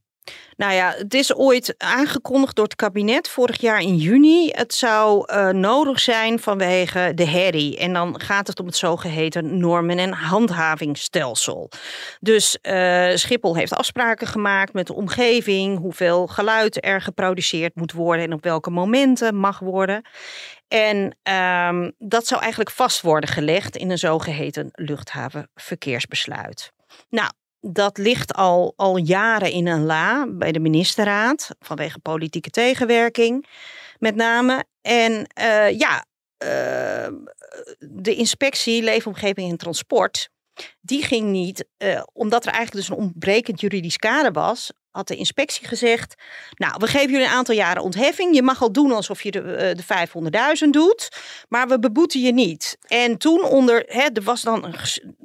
Nou 0.57 0.73
ja, 0.73 0.93
het 0.97 1.13
is 1.13 1.35
ooit 1.35 1.75
aangekondigd 1.77 2.55
door 2.55 2.65
het 2.65 2.75
kabinet 2.75 3.29
vorig 3.29 3.61
jaar 3.61 3.81
in 3.81 3.95
juni. 3.95 4.49
Het 4.51 4.73
zou 4.73 5.23
eh, 5.25 5.49
nodig 5.49 5.99
zijn 5.99 6.39
vanwege 6.39 7.11
de 7.15 7.27
herrie. 7.27 7.77
En 7.77 7.93
dan 7.93 8.19
gaat 8.21 8.47
het 8.47 8.59
om 8.59 8.65
het 8.65 8.75
zogeheten 8.75 9.59
normen- 9.59 9.97
en 9.97 10.11
handhavingsstelsel. 10.11 11.69
Dus 12.19 12.57
eh, 12.61 13.15
Schiphol 13.15 13.55
heeft 13.55 13.73
afspraken 13.73 14.27
gemaakt 14.27 14.73
met 14.73 14.87
de 14.87 14.93
omgeving. 14.93 15.77
Hoeveel 15.77 16.27
geluid 16.27 16.85
er 16.85 17.01
geproduceerd 17.01 17.75
moet 17.75 17.91
worden 17.91 18.25
en 18.25 18.33
op 18.33 18.43
welke 18.43 18.69
momenten 18.69 19.35
mag 19.35 19.59
worden. 19.59 20.01
En 20.67 21.17
ehm, 21.23 21.91
dat 21.97 22.27
zou 22.27 22.41
eigenlijk 22.41 22.71
vast 22.71 23.01
worden 23.01 23.29
gelegd 23.29 23.75
in 23.75 23.91
een 23.91 23.97
zogeheten 23.97 24.69
luchthavenverkeersbesluit. 24.71 26.71
Nou, 27.09 27.31
dat 27.59 27.97
ligt 27.97 28.33
al, 28.33 28.73
al 28.75 28.97
jaren 28.97 29.51
in 29.51 29.67
een 29.67 29.85
la 29.85 30.27
bij 30.29 30.51
de 30.51 30.59
ministerraad 30.59 31.49
vanwege 31.59 31.99
politieke 31.99 32.49
tegenwerking 32.49 33.47
met 33.99 34.15
name. 34.15 34.65
En 34.81 35.27
eh, 35.27 35.79
ja, 35.79 36.05
eh, 36.37 37.07
de 37.79 38.15
inspectie 38.15 38.83
Leefomgeving 38.83 39.51
en 39.51 39.57
Transport, 39.57 40.29
die 40.81 41.03
ging 41.03 41.29
niet, 41.29 41.67
eh, 41.77 42.03
omdat 42.13 42.45
er 42.45 42.51
eigenlijk 42.51 42.87
dus 42.87 42.97
een 42.97 43.03
ontbrekend 43.03 43.61
juridisch 43.61 43.97
kader 43.97 44.31
was, 44.31 44.71
had 44.95 45.07
de 45.07 45.15
inspectie 45.15 45.67
gezegd, 45.67 46.15
nou, 46.55 46.73
we 46.77 46.87
geven 46.87 47.11
jullie 47.11 47.25
een 47.25 47.31
aantal 47.31 47.55
jaren 47.55 47.83
ontheffing. 47.83 48.35
Je 48.35 48.41
mag 48.41 48.61
al 48.61 48.71
doen 48.71 48.91
alsof 48.91 49.21
je 49.21 49.31
de, 49.31 49.41
eh, 49.41 49.75
de 49.75 49.83
500.000 49.83 50.73
doet, 50.73 51.09
maar 51.49 51.67
we 51.67 51.79
beboeten 51.79 52.21
je 52.21 52.33
niet. 52.33 52.77
En 52.87 53.17
toen 53.17 53.43
onder, 53.43 53.83
hè, 53.87 54.07
er 54.13 54.23
was 54.23 54.41
dan, 54.41 54.65
een 54.65 54.75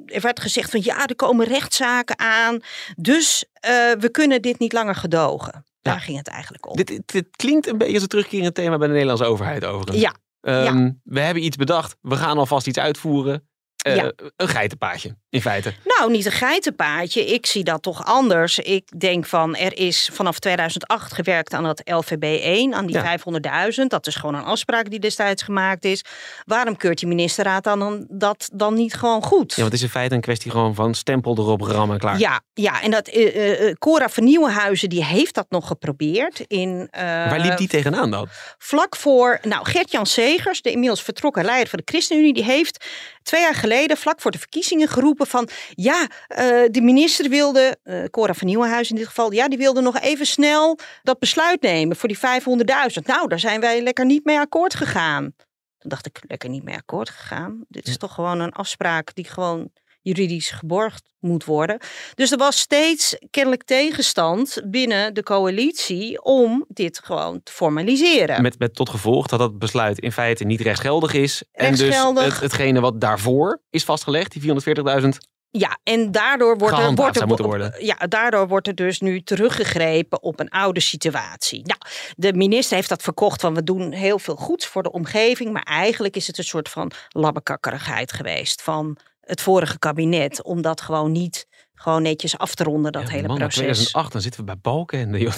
er 0.05 0.21
werd 0.21 0.39
gezegd 0.39 0.71
van 0.71 0.79
ja, 0.83 1.07
er 1.07 1.15
komen 1.15 1.45
rechtszaken 1.45 2.19
aan, 2.19 2.59
dus 2.97 3.45
eh, 3.53 3.71
we 3.99 4.09
kunnen 4.11 4.41
dit 4.41 4.59
niet 4.59 4.73
langer 4.73 4.95
gedogen. 4.95 5.65
Daar 5.81 5.99
ging 5.99 6.17
het 6.17 6.27
eigenlijk 6.27 6.69
om. 6.69 6.75
Dit, 6.75 6.87
dit, 6.87 7.01
dit 7.05 7.27
klinkt 7.31 7.67
een 7.67 7.77
beetje 7.77 7.93
als 7.93 8.01
een 8.01 8.07
terugkerend 8.07 8.55
thema 8.55 8.77
bij 8.77 8.87
de 8.87 8.93
Nederlandse 8.93 9.25
overheid 9.25 9.65
overigens. 9.65 10.01
Ja, 10.01 10.15
Ehm, 10.41 10.91
We 11.03 11.19
hebben 11.19 11.43
iets 11.43 11.57
bedacht. 11.57 11.95
We 12.01 12.15
gaan 12.15 12.37
alvast 12.37 12.67
iets 12.67 12.77
uitvoeren. 12.77 13.49
Eh, 13.81 13.95
Ja. 13.95 14.11
Een 14.37 14.47
geitenpaadje, 14.47 15.15
in 15.29 15.41
feite. 15.41 15.73
Nou, 15.83 16.11
niet 16.11 16.25
een 16.25 16.31
geitenpaadje. 16.31 17.25
Ik 17.25 17.45
zie 17.45 17.63
dat 17.63 17.81
toch 17.81 18.05
anders. 18.05 18.59
Ik 18.59 18.99
denk 18.99 19.25
van, 19.25 19.55
er 19.55 19.77
is 19.77 20.09
vanaf 20.13 20.39
2008 20.39 21.13
gewerkt 21.13 21.53
aan 21.53 21.63
dat 21.63 21.81
LVB1, 21.85 22.73
aan 22.73 22.85
die 22.85 22.95
Ja. 22.95 23.01
500.000. 23.01 23.89
Dat 23.89 24.07
is 24.07 24.15
gewoon 24.15 24.35
een 24.35 24.43
afspraak 24.43 24.89
die 24.89 24.99
destijds 24.99 25.43
gemaakt 25.43 25.85
is. 25.85 26.03
Waarom 26.45 26.77
keurt 26.77 26.99
die 26.99 27.07
ministerraad 27.07 27.63
dan 27.63 28.05
dat 28.09 28.49
dan 28.53 28.73
niet 28.73 28.93
gewoon 28.93 29.23
goed? 29.23 29.49
Ja, 29.53 29.61
want 29.61 29.71
het 29.71 29.73
is 29.81 29.81
in 29.81 29.89
feite 29.89 30.15
een 30.15 30.21
kwestie 30.21 30.51
gewoon 30.51 30.75
van 30.75 30.93
stempel 30.95 31.37
erop, 31.37 31.61
ram 31.61 31.91
en 31.91 31.97
klaar. 31.99 32.19
Ja, 32.19 32.41
ja, 32.53 32.81
en 32.81 32.91
dat 32.91 33.07
eh, 33.07 33.67
eh, 33.69 33.75
Cora 33.79 34.09
van 34.09 34.23
Nieuwenhuizen 34.23 34.89
die 34.89 35.05
heeft 35.05 35.33
dat 35.35 35.45
nog 35.49 35.67
geprobeerd 35.67 36.39
in. 36.39 36.87
eh, 36.91 37.01
Waar 37.03 37.39
liep 37.39 37.57
die 37.57 37.67
tegenaan 37.67 38.11
dan? 38.11 38.27
Vlak 38.57 38.95
voor, 38.95 39.39
nou, 39.41 39.65
Gert-Jan 39.65 40.05
Segers, 40.05 40.61
de 40.61 40.71
inmiddels 40.71 41.01
vertrokken 41.01 41.45
leider 41.45 41.69
van 41.69 41.79
de 41.85 41.91
ChristenUnie, 41.91 42.33
die 42.33 42.43
heeft 42.43 42.85
twee 43.23 43.41
jaar 43.41 43.55
geleden, 43.55 43.97
vlak 43.97 44.21
voor 44.21 44.31
de 44.31 44.39
verkiezingen, 44.39 44.87
geroepen 44.87 45.27
van, 45.27 45.49
ja, 45.69 46.07
eh, 46.27 46.63
de 46.71 46.81
minister 46.81 47.29
wilde, 47.29 47.77
eh 47.83 48.03
Cora 48.03 48.33
van 48.33 48.47
Nieuwenhuizen 48.47 48.93
in 48.93 48.99
dit 48.99 49.09
geval, 49.09 49.31
ja, 49.31 49.47
die 49.47 49.57
wilde 49.57 49.81
nog 49.81 49.99
even 49.99 50.25
snel 50.25 50.77
dat 51.03 51.19
besluit 51.19 51.61
nemen 51.61 51.95
voor 51.95 52.09
die 52.09 52.17
500.000. 52.17 53.05
Nou, 53.05 53.27
daar 53.27 53.39
zijn 53.39 53.61
wij 53.61 53.81
lekker 53.81 54.05
niet 54.05 54.25
mee 54.25 54.39
akkoord 54.39 54.75
gegaan. 54.75 55.33
Toen 55.77 55.89
dacht 55.89 56.05
ik, 56.05 56.19
lekker 56.27 56.49
niet 56.49 56.63
mee 56.63 56.75
akkoord 56.75 57.09
gegaan. 57.09 57.65
Dit 57.67 57.87
is 57.87 57.97
toch 57.97 58.13
gewoon 58.13 58.39
een 58.39 58.51
afspraak 58.51 59.15
die 59.15 59.25
gewoon 59.25 59.71
juridisch 60.01 60.49
geborgd 60.49 61.03
moet 61.19 61.45
worden. 61.45 61.79
Dus 62.15 62.31
er 62.31 62.37
was 62.37 62.59
steeds 62.59 63.17
kennelijk 63.29 63.63
tegenstand 63.63 64.61
binnen 64.65 65.13
de 65.13 65.23
coalitie 65.23 66.23
om 66.23 66.65
dit 66.67 66.99
gewoon 67.03 67.43
te 67.43 67.51
formaliseren. 67.51 68.41
Met, 68.41 68.59
met 68.59 68.75
tot 68.75 68.89
gevolg 68.89 69.27
dat 69.27 69.39
dat 69.39 69.59
besluit 69.59 69.99
in 69.99 70.11
feite 70.11 70.43
niet 70.43 70.61
rechtsgeldig 70.61 71.13
is. 71.13 71.43
En 71.51 71.75
dus 71.75 71.95
het, 72.13 72.39
hetgene 72.39 72.79
wat 72.79 73.01
daarvoor 73.01 73.61
is 73.69 73.83
vastgelegd, 73.83 74.31
die 74.31 74.53
440.000. 75.01 75.07
Ja, 75.53 75.79
en 75.83 76.11
daardoor 76.11 76.57
wordt 76.57 76.77
er, 76.77 76.93
wordt 76.93 77.19
er, 77.19 77.27
worden. 77.27 77.85
Ja, 77.85 77.95
daardoor 77.95 78.47
wordt 78.47 78.67
er 78.67 78.75
dus 78.75 78.99
nu 78.99 79.21
teruggegrepen 79.21 80.23
op 80.23 80.39
een 80.39 80.49
oude 80.49 80.79
situatie. 80.79 81.61
Nou, 81.65 81.79
de 82.15 82.33
minister 82.33 82.75
heeft 82.75 82.89
dat 82.89 83.01
verkocht 83.01 83.41
van 83.41 83.53
we 83.53 83.63
doen 83.63 83.91
heel 83.91 84.19
veel 84.19 84.35
goeds 84.35 84.65
voor 84.65 84.83
de 84.83 84.91
omgeving. 84.91 85.51
Maar 85.51 85.63
eigenlijk 85.63 86.15
is 86.15 86.27
het 86.27 86.37
een 86.37 86.43
soort 86.43 86.69
van 86.69 86.91
labbekakkerigheid 87.09 88.11
geweest 88.11 88.61
van 88.61 88.97
het 89.21 89.41
vorige 89.41 89.79
kabinet. 89.79 90.43
Om 90.43 90.61
dat 90.61 90.81
gewoon 90.81 91.11
niet 91.11 91.47
gewoon 91.73 92.01
netjes 92.01 92.37
af 92.37 92.55
te 92.55 92.63
ronden, 92.63 92.91
dat 92.91 93.01
Ja, 93.03 93.09
hele 93.09 93.27
man, 93.27 93.37
proces. 93.37 93.55
2008, 93.55 94.11
dan 94.11 94.21
zitten 94.21 94.39
we 94.39 94.45
bij 94.45 94.57
Balken. 94.61 95.19
joh. 95.19 95.33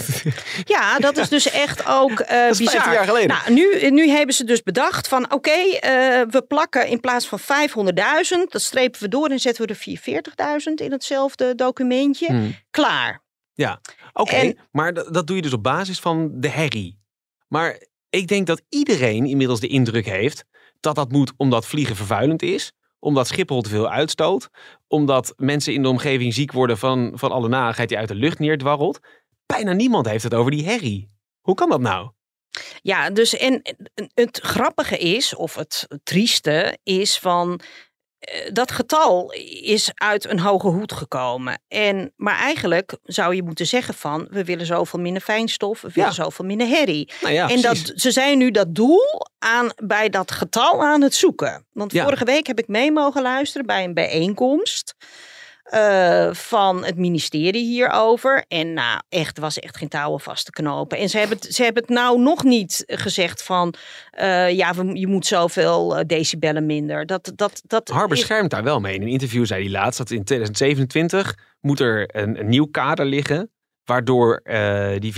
Ja, 0.63 0.97
dat 0.99 1.17
is 1.17 1.29
dus 1.29 1.49
echt 1.51 1.87
ook 1.87 2.19
eh 2.19 2.49
is 2.49 2.57
15 2.57 2.65
bizar. 2.65 2.93
jaar 2.93 3.05
geleden. 3.05 3.27
Nou, 3.27 3.53
nu, 3.53 3.89
nu 3.89 4.07
hebben 4.09 4.35
ze 4.35 4.43
dus 4.43 4.63
bedacht 4.63 5.07
van 5.07 5.31
oké, 5.33 5.49
eh, 5.51 5.89
we 6.29 6.43
plakken 6.47 6.87
in 6.87 6.99
plaats 6.99 7.27
van 7.27 7.39
500.000, 7.39 8.51
dat 8.51 8.61
strepen 8.61 8.99
we 9.01 9.07
door 9.07 9.29
en 9.29 9.39
zetten 9.39 9.65
we 9.67 9.69
er 9.73 9.79
440.000 9.79 10.81
in 10.81 10.91
hetzelfde 10.91 11.55
documentje. 11.55 12.27
Hmm. 12.27 12.55
Klaar. 12.69 13.21
Oké, 14.13 14.35
En- 14.35 14.57
maar 14.71 14.93
dat 14.93 15.27
doe 15.27 15.35
je 15.35 15.41
dus 15.41 15.53
op 15.53 15.63
basis 15.63 15.99
van 15.99 16.31
de 16.33 16.49
herrie. 16.49 16.99
Maar 17.47 17.81
ik 18.09 18.27
denk 18.27 18.47
dat 18.47 18.61
iedereen 18.69 19.25
inmiddels 19.25 19.59
de 19.59 19.67
indruk 19.67 20.05
heeft 20.05 20.43
dat 20.79 20.95
dat 20.95 21.11
moet 21.11 21.33
omdat 21.37 21.65
vliegen 21.65 21.95
vervuilend 21.95 22.41
is. 22.41 22.71
Omdat 23.03 23.27
Schiphol 23.27 23.61
te 23.61 23.69
veel 23.69 23.89
uitstoot. 23.89 24.49
Omdat 24.87 25.33
mensen 25.37 25.73
in 25.73 25.81
de 25.81 25.89
omgeving 25.89 26.33
ziek 26.33 26.51
worden 26.51 26.77
van, 26.77 27.11
van 27.15 27.31
alle 27.31 27.47
narigheid 27.47 27.89
die 27.89 27.97
uit 27.97 28.07
de 28.07 28.15
lucht 28.15 28.39
neerdwarrelt. 28.39 28.99
Bijna 29.45 29.73
niemand 29.73 30.05
heeft 30.05 30.23
het 30.23 30.33
over 30.33 30.51
die 30.51 30.65
herrie. 30.65 31.11
Hoe 31.41 31.55
kan 31.55 31.69
dat 31.69 31.81
nou? 31.81 32.11
Ja, 32.81 33.09
dus 33.09 33.37
en 33.37 33.61
het 34.13 34.39
grappige 34.43 34.97
is, 34.97 35.35
of 35.35 35.55
het 35.55 35.87
trieste, 36.03 36.77
is 36.83 37.19
van 37.19 37.59
dat 38.53 38.71
getal 38.71 39.31
is 39.61 39.91
uit 39.93 40.29
een 40.29 40.39
hoge 40.39 40.67
hoed 40.67 40.93
gekomen. 40.93 41.61
En, 41.67 42.13
maar 42.15 42.39
eigenlijk 42.39 42.97
zou 43.03 43.35
je 43.35 43.43
moeten 43.43 43.65
zeggen 43.67 43.93
van, 43.93 44.27
we 44.29 44.43
willen 44.43 44.65
zoveel 44.65 44.99
minder 44.99 45.21
fijnstof, 45.21 45.81
we 45.81 45.89
willen 45.93 46.09
Ja. 46.09 46.15
zoveel 46.23 46.45
minder 46.45 46.67
herrie. 46.67 47.11
Nou 47.21 47.33
ja, 47.33 47.49
en 47.49 47.61
dat, 47.61 47.91
ze 47.95 48.11
zijn 48.11 48.37
nu 48.37 48.51
dat 48.51 48.75
doel 48.75 49.27
aan, 49.39 49.71
bij 49.83 50.09
dat 50.09 50.31
getal 50.31 50.83
aan 50.83 51.01
het 51.01 51.15
zoeken. 51.15 51.65
Want 51.71 51.91
Ja. 51.91 52.03
vorige 52.03 52.25
week 52.25 52.47
heb 52.47 52.59
ik 52.59 52.67
mee 52.67 52.91
mogen 52.91 53.21
luisteren 53.21 53.65
bij 53.65 53.83
een 53.83 53.93
bijeenkomst. 53.93 54.95
Eh, 55.63 56.33
van 56.33 56.85
het 56.85 56.97
ministerie 56.97 57.65
hierover. 57.65 58.45
En 58.47 58.73
nou, 58.73 59.01
echt, 59.09 59.39
was 59.39 59.59
echt 59.59 59.77
geen 59.77 59.87
touwen 59.89 60.19
vast 60.19 60.45
te 60.45 60.51
knopen. 60.51 60.97
En 60.97 61.09
ze 61.09 61.17
hebben 61.17 61.37
het, 61.37 61.53
ze 61.55 61.63
hebben 61.63 61.81
het 61.81 61.91
nou 61.91 62.19
nog 62.21 62.43
niet 62.43 62.83
gezegd 62.87 63.43
van... 63.43 63.73
eh, 64.11 64.51
ja, 64.51 64.73
we, 64.73 64.99
je 64.99 65.07
moet 65.07 65.25
zoveel 65.25 65.97
eh, 65.97 66.03
decibellen 66.07 66.65
minder. 66.65 67.05
Dat, 67.05 67.31
dat, 67.35 67.61
dat 67.67 67.89
Harber 67.89 68.17
is- 68.17 68.23
schermt 68.23 68.49
daar 68.49 68.63
wel 68.63 68.79
mee. 68.79 68.95
In 68.95 69.01
een 69.01 69.07
interview 69.07 69.45
zei 69.45 69.61
hij 69.63 69.71
laatst 69.71 69.97
dat 69.97 70.09
in 70.11 70.23
2027 70.23 71.37
moet 71.61 71.79
er 71.79 72.15
een, 72.15 72.39
een 72.39 72.49
nieuw 72.49 72.67
kader 72.71 73.05
liggen. 73.05 73.47
Waardoor 73.83 74.35
eh, 74.43 74.99
die 74.99 75.13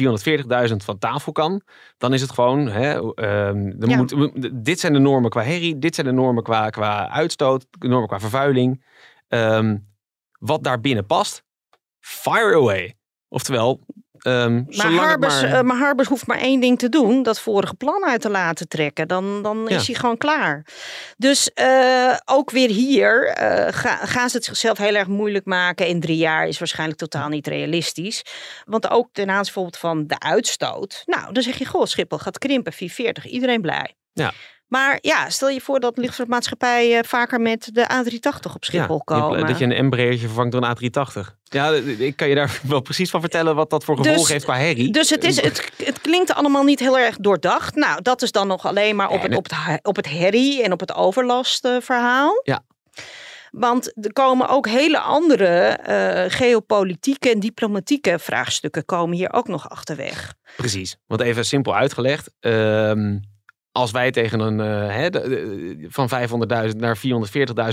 440.000 0.69 0.75
van 0.75 0.97
tafel 0.99 1.31
kan. 1.31 1.62
Dan 1.97 2.13
is 2.13 2.21
het 2.21 2.31
gewoon. 2.31 2.67
Hè, 2.67 3.13
ehm, 3.13 3.88
Ja. 3.89 3.97
moet, 3.97 4.49
dit 4.65 4.79
zijn 4.79 4.93
de 4.93 4.99
normen 4.99 5.29
qua 5.29 5.41
herrie. 5.41 5.79
Dit 5.79 5.95
zijn 5.95 6.08
de 6.08 6.13
normen 6.13 6.43
qua, 6.43 6.69
qua 6.69 7.10
uitstoot. 7.10 7.65
De 7.79 7.88
normen 7.88 8.08
qua 8.08 8.19
vervuiling. 8.19 8.84
Ehm, 9.27 9.77
wat 10.45 10.63
daar 10.63 10.79
binnen 10.81 11.05
past. 11.05 11.43
Fire 11.99 12.55
away. 12.55 12.95
Oftewel. 13.27 13.79
ehm 14.19 14.63
Maar 14.77 14.91
Harbers, 14.91 15.41
maar- 15.41 15.53
eh, 15.53 15.62
maar 15.62 15.77
Harbers 15.77 16.08
hoeft 16.08 16.27
maar 16.27 16.38
één 16.39 16.60
ding 16.60 16.79
te 16.79 16.89
doen: 16.89 17.23
dat 17.23 17.39
vorige 17.39 17.73
plan 17.75 18.05
uit 18.05 18.21
te 18.21 18.29
laten 18.29 18.67
trekken. 18.67 19.08
Dan, 19.08 19.41
dan 19.43 19.65
Ja. 19.67 19.75
is 19.75 19.88
hij 19.88 19.95
gewoon 19.95 20.17
klaar. 20.17 20.65
Dus 21.17 21.53
eh, 21.53 22.17
ook 22.25 22.51
weer 22.51 22.69
hier 22.69 23.27
eh, 23.27 23.73
ga- 23.73 24.05
gaan 24.05 24.29
ze 24.29 24.36
het 24.36 24.45
zichzelf 24.45 24.77
heel 24.77 24.95
erg 24.95 25.08
moeilijk 25.08 25.45
maken. 25.45 25.88
In 25.88 25.99
drie 25.99 26.17
jaar 26.17 26.47
is 26.47 26.60
waarschijnlijk 26.60 26.99
totaal 26.99 27.29
niet 27.29 27.47
realistisch. 27.47 28.21
Want 28.65 28.89
ook 28.89 29.10
ten 29.12 29.27
aanzien 29.29 29.43
bijvoorbeeld 29.43 29.77
van 29.77 30.08
de 30.08 30.19
uitstoot. 30.19 31.01
Nou, 31.05 31.34
dan 31.34 31.43
zeg 31.43 31.58
je: 31.58 31.65
Goh, 31.65 31.86
Schiphol 31.86 32.17
gaat 32.17 32.38
krimpen, 32.38 32.73
440, 32.73 33.25
iedereen 33.25 33.62
blij. 33.62 33.95
Ja. 34.13 34.34
Maar 34.67 34.97
ja, 35.01 35.30
stel 35.30 35.49
je 35.49 35.62
voor 35.62 35.80
dat 35.80 35.97
luchtvaartmaatschappijen 35.97 37.06
vaker 37.06 37.41
met 37.41 37.69
de 37.73 37.82
A380 37.93 38.54
op 38.54 38.63
Schiphol 38.63 38.95
ja, 38.95 39.04
pla- 39.04 39.19
komen. 39.19 39.47
Dat 39.47 39.58
je 39.58 39.63
een 39.65 39.71
Embraertje 39.71 40.25
vervangt 40.28 40.51
door 40.51 40.63
een 40.63 40.78
A380. 40.78 41.21
Ja, 41.43 41.71
ik 41.97 42.15
kan 42.15 42.30
je 42.30 42.36
daar 42.36 42.60
wel 42.67 42.82
precies 42.82 43.10
van 43.10 43.19
vertellen 43.21 43.56
wat 43.56 43.69
dat 43.69 43.84
voor 43.84 43.97
gevolgen 43.97 44.21
Dus- 44.21 44.32
heeft 44.32 44.43
qua 44.45 44.58
herrie. 44.58 44.91
Dus 44.91 45.10
het, 45.10 45.23
is, 45.23 45.41
het, 45.41 45.71
het 45.84 46.01
klinkt 46.01 46.34
allemaal 46.34 46.63
niet 46.63 46.80
heel 46.80 46.97
erg 46.99 47.17
doordacht. 47.17 47.75
Nou, 47.75 48.01
dat 48.01 48.21
is 48.21 48.32
dan 48.32 48.47
nog 48.47 48.65
alleen 48.65 48.95
maar 48.95 49.10
op, 49.10 49.21
het, 49.21 49.36
op, 49.36 49.43
het, 49.43 49.51
ha- 49.54 49.80
op 49.82 49.95
het 49.95 50.10
herrie 50.10 50.63
en 50.63 50.71
op 50.71 50.80
het 50.80 50.93
overlastverhaal. 50.93 52.41
Ja. 52.43 52.63
Want 53.51 54.06
er 54.06 54.13
komen 54.13 54.47
ook 54.49 54.67
hele 54.67 54.99
andere 54.99 55.47
eh, 55.67 56.23
geopolitieke 56.38 57.30
en 57.30 57.39
diplomatieke 57.39 58.19
vraagstukken 58.19 58.86
komen 58.86 59.15
hier 59.17 59.34
ook 59.34 59.47
nog 59.47 59.69
achterweg. 59.69 60.34
Precies. 60.58 60.97
Want 61.08 61.21
even 61.21 61.45
simpel 61.45 61.75
uitgelegd. 61.75 62.30
ehm, 62.39 63.17
als 63.75 63.91
wij 63.91 64.11
tegen 64.11 64.39
een 64.39 64.59
eh, 64.59 65.85
van 65.88 66.09
500.000 66.69 66.75
naar 66.75 66.97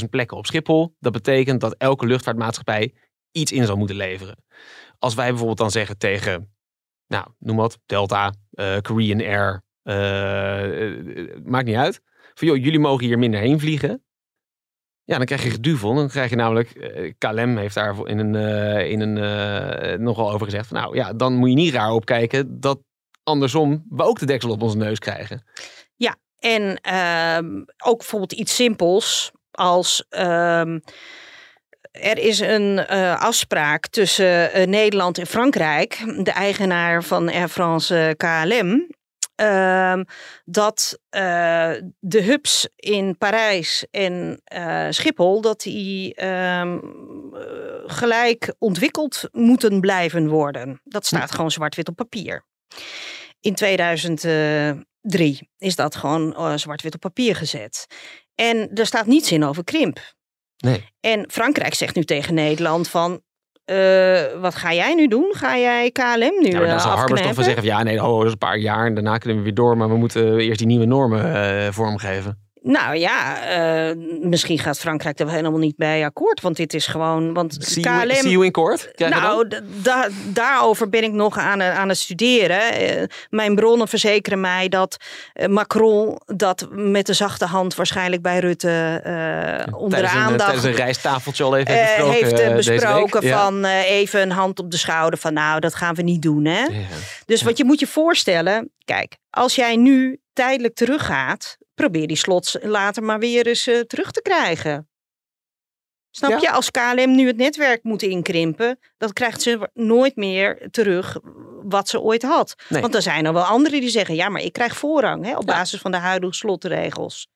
440.000 0.00 0.08
plekken 0.10 0.36
op 0.36 0.46
Schiphol. 0.46 0.94
Dat 0.98 1.12
betekent 1.12 1.60
dat 1.60 1.74
elke 1.78 2.06
luchtvaartmaatschappij 2.06 2.94
iets 3.32 3.52
in 3.52 3.66
zal 3.66 3.76
moeten 3.76 3.96
leveren. 3.96 4.44
Als 4.98 5.14
wij 5.14 5.28
bijvoorbeeld 5.28 5.58
dan 5.58 5.70
zeggen 5.70 5.98
tegen, 5.98 6.54
nou 7.06 7.26
noem 7.38 7.56
wat, 7.56 7.78
Delta, 7.86 8.34
eh, 8.50 8.76
Korean 8.80 9.20
Air, 9.20 9.62
eh, 9.82 11.44
maakt 11.44 11.66
niet 11.66 11.76
uit. 11.76 12.00
Van 12.34 12.48
joh, 12.48 12.56
jullie 12.56 12.78
mogen 12.78 13.06
hier 13.06 13.18
minder 13.18 13.40
heen 13.40 13.60
vliegen. 13.60 14.04
Ja, 15.04 15.16
dan 15.16 15.26
krijg 15.26 15.42
je 15.42 15.50
geduvel. 15.50 15.94
Dan 15.94 16.08
krijg 16.08 16.30
je 16.30 16.36
namelijk, 16.36 16.68
KLM 17.18 17.56
heeft 17.56 17.74
daar 17.74 18.06
in 18.06 18.18
een, 18.18 18.34
in 18.88 19.00
een 19.00 20.02
nogal 20.02 20.32
over 20.32 20.46
gezegd. 20.46 20.66
Van, 20.66 20.76
nou 20.76 20.96
ja, 20.96 21.12
dan 21.12 21.34
moet 21.34 21.48
je 21.48 21.54
niet 21.54 21.74
raar 21.74 21.92
opkijken 21.92 22.60
dat 22.60 22.80
andersom 23.22 23.84
we 23.88 24.02
ook 24.02 24.18
de 24.18 24.26
deksel 24.26 24.50
op 24.50 24.62
onze 24.62 24.76
neus 24.76 24.98
krijgen. 24.98 25.44
En 26.42 26.80
ehm, 26.80 27.62
ook 27.84 27.98
bijvoorbeeld 27.98 28.32
iets 28.32 28.54
simpels 28.54 29.30
als 29.50 30.04
ehm, 30.08 30.78
er 31.92 32.18
is 32.18 32.40
een 32.40 32.78
eh, 32.78 33.20
afspraak 33.20 33.86
tussen 33.86 34.52
eh, 34.52 34.66
Nederland 34.66 35.18
en 35.18 35.26
Frankrijk, 35.26 36.04
de 36.24 36.30
eigenaar 36.30 37.04
van 37.04 37.30
Air 37.30 37.48
France 37.48 37.96
eh, 37.96 38.10
KLM. 38.16 38.90
ehm, 39.34 40.04
dat 40.44 40.98
de 41.98 42.22
hubs 42.22 42.68
in 42.76 43.18
Parijs 43.18 43.86
en 43.90 44.42
Schiphol 44.90 45.40
dat 45.40 45.60
die 45.60 46.14
gelijk 47.86 48.54
ontwikkeld 48.58 49.28
moeten 49.32 49.80
blijven 49.80 50.28
worden. 50.28 50.80
Dat 50.84 51.06
staat 51.06 51.30
gewoon 51.30 51.50
zwart-wit 51.50 51.88
op 51.88 51.96
papier. 51.96 52.44
In 53.40 53.54
2003 55.08 55.48
is 55.58 55.76
dat 55.76 55.94
gewoon 55.96 56.34
eh, 56.34 56.56
zwart-wit 56.56 56.94
op 56.94 57.00
papier 57.00 57.36
gezet. 57.36 57.86
En 58.34 58.70
er 58.74 58.86
staat 58.86 59.06
niets 59.06 59.32
in 59.32 59.44
over 59.44 59.64
krimp. 59.64 60.00
Nee. 60.56 60.84
En 61.00 61.24
Frankrijk 61.30 61.74
zegt 61.74 61.94
nu 61.94 62.04
tegen 62.04 62.34
Nederland 62.34 62.88
van... 62.88 63.20
eh, 63.64 64.40
wat 64.40 64.54
ga 64.54 64.72
jij 64.72 64.94
nu 64.94 65.08
doen? 65.08 65.32
Ga 65.36 65.58
jij 65.58 65.90
KLM 65.90 66.42
nu 66.42 66.48
Nou, 66.48 66.66
dan 66.66 66.80
zal 66.80 66.96
Harbers 66.96 67.20
toch 67.20 67.34
van 67.34 67.44
zeggen 67.44 67.62
van 67.62 67.72
ja, 67.72 67.82
nee, 67.82 68.02
oh, 68.02 68.16
dat 68.16 68.26
is 68.26 68.32
een 68.32 68.38
paar 68.38 68.58
jaar 68.58 68.86
en 68.86 68.94
daarna 68.94 69.18
kunnen 69.18 69.38
we 69.38 69.44
weer 69.44 69.54
door. 69.54 69.76
Maar 69.76 69.88
we 69.88 69.96
moeten 69.96 70.38
eerst 70.38 70.58
die 70.58 70.66
nieuwe 70.66 70.84
normen 70.86 71.34
eh, 71.34 71.72
vormgeven. 71.72 72.50
Nou 72.62 72.96
ja, 72.96 73.42
eh, 73.46 73.96
misschien 74.20 74.58
gaat 74.58 74.78
Frankrijk 74.78 75.18
er 75.18 75.24
wel 75.26 75.34
helemaal 75.34 75.58
niet 75.58 75.76
bij 75.76 76.04
akkoord. 76.04 76.40
Want 76.40 76.56
dit 76.56 76.74
is 76.74 76.86
gewoon... 76.86 77.32
Want 77.32 77.56
See 77.60 77.82
KLM... 77.82 77.92
you, 77.92 78.14
see 78.14 78.30
you 78.30 78.44
in 78.44 78.52
court? 78.52 78.90
Krijg? 78.94 79.20
Nou, 79.20 79.48
da- 79.82 80.08
daarover 80.26 80.88
ben 80.88 81.02
ik 81.02 81.12
nog 81.12 81.38
aan, 81.38 81.62
aan 81.62 81.88
het 81.88 81.98
studeren. 81.98 82.60
Eh, 82.72 83.02
mijn 83.30 83.54
bronnen 83.54 83.88
verzekeren 83.88 84.40
mij 84.40 84.68
dat 84.68 84.96
eh, 85.32 85.48
Macron 85.48 86.20
dat 86.26 86.68
met 86.70 87.06
de 87.06 87.12
zachte 87.12 87.44
hand 87.46 87.74
waarschijnlijk 87.74 88.22
bij 88.22 88.38
Rutte 88.38 89.00
onder 89.76 89.88
de 89.88 89.94
tijdens, 89.94 90.12
een, 90.12 90.18
aandacht 90.18 90.44
tijdens 90.44 90.64
een 90.64 90.74
rijsttafeltje 90.74 91.44
al 91.44 91.56
even 91.56 91.74
heeft 91.74 91.96
besproken. 91.96 92.42
heeft 92.42 92.56
besproken 92.56 93.26
Ja. 93.26 93.42
van 93.42 93.64
even 93.64 94.20
een 94.20 94.30
hand 94.30 94.58
op 94.58 94.70
de 94.70 94.76
schouder 94.76 95.18
van 95.18 95.32
nou, 95.32 95.60
dat 95.60 95.74
gaan 95.74 95.94
we 95.94 96.02
niet 96.02 96.22
doen. 96.22 96.44
Hè? 96.44 96.62
Ja. 96.62 96.86
Dus 97.26 97.42
wat 97.42 97.58
je 97.58 97.64
moet 97.64 97.80
je 97.80 97.86
voorstellen, 97.86 98.70
kijk, 98.84 99.16
als 99.30 99.54
jij 99.54 99.76
nu 99.76 100.20
tijdelijk 100.32 100.74
teruggaat, 100.74 101.56
probeer 101.74 102.06
die 102.06 102.16
slots 102.16 102.56
later 102.62 103.02
maar 103.02 103.18
weer 103.18 103.46
eens 103.46 103.66
eh, 103.66 103.80
terug 103.80 104.10
te 104.10 104.22
krijgen. 104.22 104.86
Snap 106.10 106.30
Ja. 106.30 106.38
je? 106.40 106.50
Als 106.50 106.70
KLM 106.70 107.14
nu 107.14 107.26
het 107.26 107.36
netwerk 107.36 107.82
moet 107.82 108.02
inkrimpen, 108.02 108.78
dan 108.98 109.12
krijgt 109.12 109.42
ze 109.42 109.70
nooit 109.74 110.16
meer 110.16 110.68
terug 110.70 111.18
wat 111.62 111.88
ze 111.88 112.00
ooit 112.00 112.22
had. 112.22 112.54
Nee. 112.68 112.80
Want 112.82 112.94
er 112.94 113.02
zijn 113.02 113.24
er 113.26 113.32
wel 113.32 113.42
anderen 113.42 113.80
die 113.80 113.90
zeggen, 113.90 114.14
ja, 114.14 114.28
maar 114.28 114.42
ik 114.42 114.52
krijg 114.52 114.76
voorrang 114.76 115.24
hè, 115.24 115.36
op 115.36 115.48
Ja. 115.48 115.54
basis 115.54 115.80
van 115.80 115.90
de 115.90 115.96
huidige 115.96 116.34
slotregels. 116.34 117.28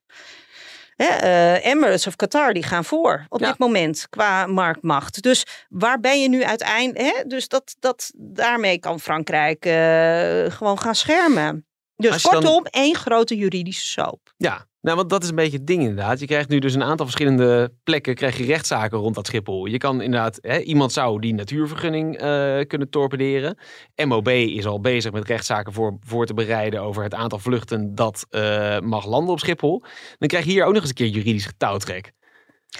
Hè, 0.97 1.07
eh, 1.07 1.65
Emirates 1.67 2.07
of 2.07 2.17
Qatar 2.17 2.53
die 2.53 2.63
gaan 2.63 2.85
voor 2.85 3.27
op 3.29 3.41
Ja. 3.41 3.47
dit 3.49 3.59
moment 3.59 4.07
qua 4.11 4.47
marktmacht. 4.47 5.23
Dus 5.23 5.45
waar 5.69 6.01
ben 6.01 6.23
je 6.23 6.29
nu 6.29 6.45
uiteindelijk? 6.45 7.17
Hè? 7.17 7.23
Dus 7.27 7.49
dat, 7.49 7.77
dat, 7.79 8.11
daarmee 8.17 8.79
kan 8.79 9.01
Frankrijk 9.01 9.65
eh, 9.65 10.53
gewoon 10.57 10.79
gaan 10.79 10.95
schermen. 10.95 11.67
Dus 11.97 12.23
dan- 12.23 12.33
kortom, 12.33 12.65
één 12.71 12.95
grote 12.95 13.37
juridische 13.37 13.87
soap. 13.87 14.35
Ja, 14.37 14.67
nou, 14.81 14.97
want 14.97 15.11
dat 15.11 15.23
is 15.23 15.29
een 15.29 15.35
beetje 15.35 15.57
het 15.57 15.67
ding 15.67 15.81
inderdaad. 15.81 16.21
Je 16.21 16.27
krijgt 16.27 16.49
nu 16.49 16.59
dus 16.59 16.75
een 16.75 16.83
aantal 16.83 17.07
verschillende 17.07 17.73
plekken 17.85 18.15
krijg 18.15 18.39
je 18.39 18.45
rechtszaken 18.45 18.99
rond 18.99 19.15
dat 19.15 19.27
Schiphol. 19.27 19.67
Je 19.67 19.79
kan 19.79 20.01
inderdaad, 20.01 20.39
hè, 20.41 20.59
iemand 20.59 20.93
zou 20.93 21.21
die 21.21 21.35
natuurvergunning 21.35 22.17
eh, 22.17 22.61
kunnen 22.67 22.91
torpederen. 22.91 23.59
MOB 24.05 24.29
is 24.29 24.67
al 24.67 24.81
bezig 24.81 25.13
met 25.13 25.25
rechtszaken 25.25 25.73
voor, 25.73 25.97
voor 26.01 26.27
te 26.27 26.35
bereiden 26.35 26.81
over 26.81 27.03
het 27.03 27.15
aantal 27.15 27.39
vluchten 27.39 27.95
dat 27.95 28.27
eh, 28.31 28.79
mag 28.81 29.07
landen 29.07 29.33
op 29.33 29.39
Schiphol. 29.39 29.83
Dan 30.19 30.29
krijg 30.29 30.45
je 30.45 30.51
hier 30.51 30.65
ook 30.65 30.73
nog 30.73 30.81
eens 30.81 30.89
een 30.91 30.97
keer 30.97 31.09
juridisch 31.09 31.47
getouwtrek. 31.47 32.13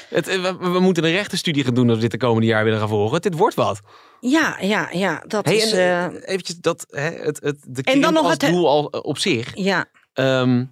Het, 0.09 0.29
eh, 0.29 0.43
we, 0.43 0.57
we 0.71 0.81
moeten 0.81 1.05
een 1.05 1.11
rechtenstudie 1.13 1.65
gaan 1.65 1.75
doen 1.75 1.87
als 1.87 1.97
we 1.97 2.03
dit 2.03 2.11
de 2.11 2.27
komende 2.27 2.47
jaar 2.47 2.65
willen 2.65 2.79
gaan 2.79 2.89
volgen. 2.89 3.21
Dit 3.21 3.37
wordt 3.37 3.55
wat. 3.55 3.81
Ja, 4.21 4.59
ja, 4.61 4.89
ja. 4.93 5.23
Dat 5.27 5.45
Hey, 5.45 5.57
is. 5.57 5.73
en, 5.73 5.79
eh, 5.79 6.05
eh, 6.05 6.13
eventjes 6.15 6.57
dat, 6.57 6.87
hè, 6.89 7.01
het, 7.11 7.41
het, 7.43 7.65
de 7.69 7.83
En 7.83 8.01
dan 8.01 8.13
nog 8.13 8.31
het, 8.31 8.43
hè- 8.43 8.51
doel 8.51 8.69
al 8.69 8.91
eh, 8.91 9.01
op 9.03 9.19
zich. 9.19 9.57
ja, 9.57 9.91
Ehm, 10.13 10.65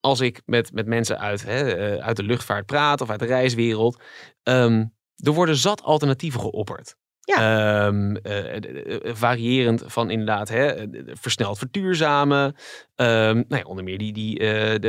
als 0.00 0.20
ik 0.20 0.42
met, 0.46 0.72
met 0.72 0.86
mensen 0.86 1.18
uit, 1.18 1.42
hè, 1.44 1.72
eh, 1.74 2.04
uit 2.06 2.16
de 2.16 2.22
luchtvaart 2.22 2.66
praat 2.66 3.00
of 3.00 3.10
uit 3.10 3.20
de 3.20 3.26
reiswereld. 3.26 4.02
ehm, 4.42 4.84
er 5.16 5.32
worden 5.32 5.56
zat 5.56 5.82
alternatieven 5.82 6.40
geopperd. 6.40 6.96
Ja. 7.24 7.86
Ehm, 7.86 8.16
eh, 8.16 8.56
eh, 8.56 8.62
variërend 9.14 9.82
van 9.86 10.10
inderdaad 10.10 10.48
hè, 10.48 10.66
eh, 10.66 10.86
versneld 11.12 11.58
verduurzamen. 11.58 12.54
Ehm, 12.94 13.34
nou 13.34 13.44
ja, 13.48 13.62
onder 13.62 13.84
meer 13.84 13.98
die, 13.98 14.12
die, 14.12 14.38
de, 14.78 14.88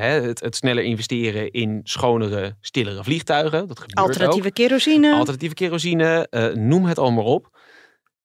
hè, 0.00 0.20
het, 0.20 0.40
het 0.40 0.56
sneller 0.56 0.84
investeren 0.84 1.50
in 1.50 1.80
schonere, 1.82 2.56
stillere 2.60 3.04
vliegtuigen. 3.04 3.68
Dat 3.68 3.80
gebeurt 3.80 3.98
Alternatieve 3.98 4.48
ook. 4.48 4.54
kerosine. 4.54 5.14
Alternatieve 5.14 5.54
kerosine, 5.54 6.26
noem 6.54 6.84
het 6.84 6.98
allemaal 6.98 7.24
op. 7.24 7.60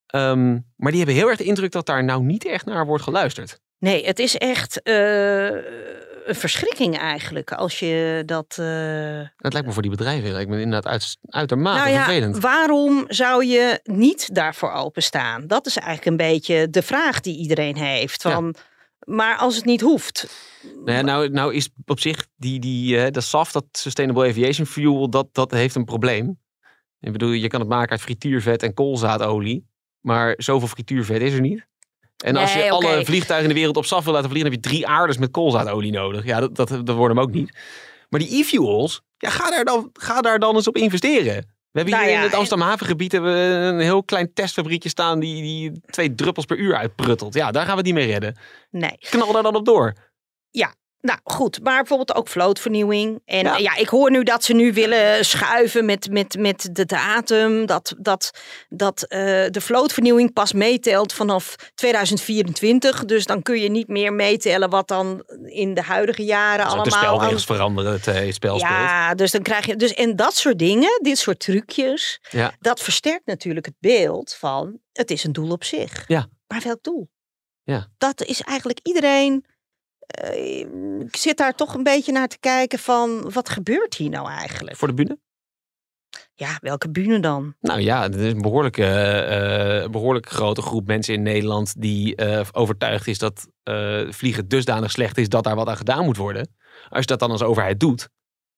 Ehm, 0.06 0.58
maar 0.76 0.90
die 0.90 0.96
hebben 0.96 1.14
heel 1.14 1.28
erg 1.28 1.38
de 1.38 1.44
indruk 1.44 1.72
dat 1.72 1.86
daar 1.86 2.04
nou 2.04 2.22
niet 2.22 2.46
echt 2.46 2.66
naar 2.66 2.86
wordt 2.86 3.02
geluisterd. 3.02 3.60
Nee, 3.78 4.06
het 4.06 4.18
is 4.18 4.36
echt 4.36 4.80
een 6.28 6.34
verschrikking 6.34 6.98
eigenlijk 6.98 7.52
als 7.52 7.78
je 7.78 8.22
dat. 8.26 8.56
eh, 8.60 9.18
Het 9.36 9.52
lijkt 9.52 9.66
me 9.66 9.72
voor 9.72 9.82
die 9.82 9.90
bedrijven 9.90 10.32
lijkt 10.32 10.50
me 10.50 10.60
inderdaad 10.60 10.92
uit, 10.92 11.16
uitermate 11.28 11.78
nou 11.78 11.90
ja, 11.90 12.04
vervelend. 12.04 12.38
waarom 12.38 13.04
zou 13.08 13.44
je 13.44 13.80
niet 13.82 14.34
daarvoor 14.34 14.72
openstaan? 14.72 15.46
Dat 15.46 15.66
is 15.66 15.76
eigenlijk 15.76 16.06
een 16.06 16.28
beetje 16.30 16.70
de 16.70 16.82
vraag 16.82 17.20
die 17.20 17.38
iedereen 17.38 17.76
heeft. 17.76 18.22
Van, 18.22 18.54
Maar 19.06 19.36
als 19.36 19.56
het 19.56 19.64
niet 19.64 19.80
hoeft. 19.80 20.28
Nou, 20.84 20.90
ja, 20.92 21.00
nou, 21.00 21.28
nou 21.30 21.54
is 21.54 21.68
op 21.86 22.00
zich 22.00 22.26
die, 22.36 22.60
die, 22.60 23.10
dat 23.10 23.24
SAF, 23.24 23.52
dat 23.52 23.64
Sustainable 23.72 24.28
Aviation 24.28 24.66
Fuel, 24.66 25.10
dat, 25.10 25.28
dat 25.32 25.50
heeft 25.50 25.74
een 25.74 25.84
probleem. 25.84 26.38
Ik 27.00 27.12
bedoel, 27.12 27.30
je 27.30 27.48
kan 27.48 27.60
het 27.60 27.68
maken 27.68 27.90
uit 27.90 28.00
frituurvet 28.00 28.62
en 28.62 28.74
koolzaadolie. 28.74 29.66
Maar 30.00 30.34
zoveel 30.36 30.68
frituurvet 30.68 31.20
is 31.20 31.32
er 31.32 31.40
niet. 31.40 31.66
En 32.24 32.36
als 32.36 32.54
je 32.54 32.70
alle 32.70 33.04
vliegtuigen 33.04 33.48
in 33.48 33.54
de 33.54 33.60
wereld 33.60 33.76
op 33.76 33.84
SAF 33.84 34.04
wil 34.04 34.12
laten 34.12 34.30
vliegen, 34.30 34.52
heb 34.52 34.62
je 34.62 34.68
drie 34.70 34.86
aarders 34.86 35.18
met 35.18 35.30
koolzaadolie 35.30 35.92
nodig. 35.92 36.24
Ja, 36.24 36.40
dat, 36.40 36.56
dat, 36.56 36.68
dat 36.68 36.96
wordt 36.96 37.14
hem 37.14 37.24
ook 37.24 37.32
niet. 37.32 37.56
Maar 38.08 38.20
die 38.20 38.40
e-fuels, 38.40 39.00
ja, 39.16 39.30
ga, 39.30 39.50
daar 39.50 39.64
dan, 39.64 39.90
ga 39.92 40.20
daar 40.20 40.38
dan 40.38 40.54
eens 40.54 40.68
op 40.68 40.76
investeren. 40.76 41.56
We 41.70 41.78
hebben 41.78 41.94
Nou 41.94 42.04
hier 42.04 42.12
ja, 42.12 42.18
in 42.18 42.24
het 42.24 42.34
Amsterdam 42.34 42.68
havengebied 42.68 43.12
hebben 43.12 43.32
we 43.32 43.38
een 43.38 43.80
heel 43.80 44.04
klein 44.04 44.32
testfabriekje 44.32 44.88
staan 44.88 45.20
die, 45.20 45.42
die 45.42 45.80
twee 45.86 46.14
druppels 46.14 46.44
per 46.44 46.56
uur 46.56 46.76
uitpruttelt. 46.76 47.34
Ja, 47.34 47.50
daar 47.50 47.66
gaan 47.66 47.76
we 47.76 47.82
niet 47.82 47.94
mee 47.94 48.06
redden. 48.06 48.36
Nee. 48.70 48.96
Knal 48.98 49.32
daar 49.32 49.42
dan 49.42 49.56
op 49.56 49.64
door. 49.64 49.94
Nou 51.00 51.18
goed, 51.24 51.62
maar 51.62 51.76
bijvoorbeeld 51.78 52.14
ook 52.14 52.28
vlootvernieuwing. 52.28 53.20
En 53.24 53.44
Ja. 53.44 53.56
ja. 53.56 53.76
ik 53.76 53.88
hoor 53.88 54.10
nu 54.10 54.22
dat 54.22 54.44
ze 54.44 54.52
nu 54.54 54.72
willen 54.72 55.24
schuiven 55.24 55.84
met, 55.84 56.10
met, 56.10 56.36
met 56.38 56.68
de 56.72 56.84
datum. 56.86 57.66
Dat, 57.66 57.94
dat, 57.98 58.30
dat 58.68 59.02
eh, 59.02 59.18
de 59.50 59.60
vlootvernieuwing 59.60 60.32
pas 60.32 60.52
meetelt 60.52 61.12
vanaf 61.12 61.54
2024. 61.74 63.04
Dus 63.04 63.24
dan 63.24 63.42
kun 63.42 63.60
je 63.60 63.68
niet 63.70 63.88
meer 63.88 64.12
meetellen 64.12 64.70
wat 64.70 64.88
dan 64.88 65.22
in 65.44 65.74
de 65.74 65.82
huidige 65.82 66.24
jaren 66.24 66.64
de 66.66 66.72
allemaal. 66.72 66.84
aan- 66.84 66.90
spelregels 67.02 67.44
veranderen, 67.44 67.92
het, 67.92 68.06
eh, 68.06 68.14
het 68.14 68.34
spel 68.34 68.58
speelt. 68.58 68.72
ja, 68.72 69.14
dus 69.14 69.30
dan 69.30 69.42
krijg 69.42 69.66
je. 69.66 69.76
Dus 69.76 69.94
en 69.94 70.16
dat 70.16 70.36
soort 70.36 70.58
dingen, 70.58 70.98
dit 71.02 71.18
soort 71.18 71.38
trucjes, 71.40 72.20
Ja. 72.30 72.52
dat 72.60 72.80
versterkt 72.80 73.26
natuurlijk 73.26 73.66
het 73.66 73.74
beeld 73.80 74.34
van 74.38 74.78
het 74.92 75.10
is 75.10 75.24
een 75.24 75.32
doel 75.32 75.50
op 75.50 75.64
zich. 75.64 76.04
Ja. 76.06 76.26
Maar 76.46 76.60
welk 76.64 76.82
doel? 76.82 77.08
Ja. 77.62 77.86
Dat 77.98 78.22
is 78.24 78.40
eigenlijk 78.40 78.80
iedereen. 78.82 79.44
Eh, 80.08 80.58
ik 81.00 81.16
zit 81.16 81.36
daar 81.36 81.54
toch 81.54 81.74
een 81.74 81.82
beetje 81.82 82.12
naar 82.12 82.28
te 82.28 82.38
kijken 82.38 82.78
van 82.78 83.30
wat 83.32 83.48
gebeurt 83.48 83.94
hier 83.94 84.10
nou 84.10 84.28
eigenlijk? 84.28 84.76
Voor 84.76 84.88
de 84.88 84.94
bühne? 84.94 85.18
Ja, 86.34 86.58
welke 86.60 86.90
bühne 86.90 87.20
dan? 87.20 87.54
Nou 87.60 87.80
ja, 87.80 88.02
het 88.02 88.14
is 88.14 88.32
een 88.32 88.42
behoorlijk, 88.42 88.78
eh, 88.78 89.82
eh, 89.82 89.90
behoorlijk 89.90 90.28
grote 90.28 90.62
groep 90.62 90.86
mensen 90.86 91.14
in 91.14 91.22
Nederland 91.22 91.80
die 91.80 92.16
overtuigd 92.52 93.06
is 93.06 93.18
dat 93.18 93.48
vliegen 94.14 94.48
dusdanig 94.48 94.90
slecht 94.90 95.18
is 95.18 95.28
dat 95.28 95.44
daar 95.44 95.56
wat 95.56 95.68
aan 95.68 95.76
gedaan 95.76 96.04
moet 96.04 96.16
worden. 96.16 96.56
Als 96.88 97.00
je 97.00 97.06
dat 97.06 97.18
dan 97.18 97.30
als 97.30 97.42
overheid 97.42 97.80
doet, 97.80 98.08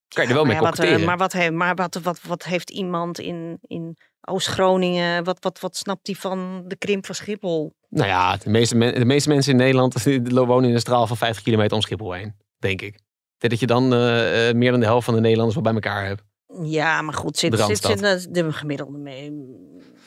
kan 0.08 0.22
je 0.22 0.28
er 0.28 0.34
wel 0.34 0.44
mee 0.44 0.60
maar 0.60 0.62
ja, 0.62 0.96
wat, 0.96 1.04
maar 1.04 1.16
wat, 1.16 1.50
maar 1.50 1.74
wat, 1.74 1.94
wat, 2.02 2.20
wat 2.22 2.44
heeft 2.44 2.70
iemand 2.70 3.18
in, 3.18 3.58
in 3.60 3.96
Oost-Groningen, 4.28 5.24
wat, 5.24 5.36
wat, 5.40 5.60
wat 5.60 5.76
snapt 5.76 6.06
hij 6.06 6.16
van 6.16 6.64
de 6.66 6.76
krimp 6.76 7.06
van 7.06 7.14
Schiphol? 7.14 7.72
Nou 7.88 8.08
ja, 8.08 8.36
de 8.36 8.50
meeste, 8.50 8.76
men- 8.76 8.94
de 8.94 9.04
meeste 9.04 9.28
mensen 9.28 9.52
in 9.52 9.58
Nederland 9.58 10.02
wonen 10.46 10.68
in 10.68 10.74
een 10.74 10.80
straal 10.80 11.06
van 11.06 11.16
50 11.16 11.42
kilometer 11.44 11.76
om 11.76 11.82
Schiphol 11.82 12.12
heen, 12.12 12.34
denk 12.58 12.82
ik. 12.82 12.98
Dat 13.38 13.60
je 13.60 13.66
dan 13.66 13.92
eh, 13.92 14.48
eh, 14.48 14.54
meer 14.56 14.70
dan 14.70 14.80
de 14.80 14.86
helft 14.86 15.04
van 15.04 15.14
de 15.14 15.20
Nederlanders 15.20 15.54
wel 15.54 15.72
bij 15.72 15.82
elkaar 15.82 16.06
hebt. 16.06 16.22
Ja, 16.62 17.02
maar 17.02 17.14
goed, 17.14 17.36
zit, 17.38 17.50
De 17.50 17.56
zit, 17.56 17.84
zit 17.84 17.98
de, 17.98 18.26
de 18.30 18.52
gemiddelde 18.52 18.98
mee. 18.98 19.32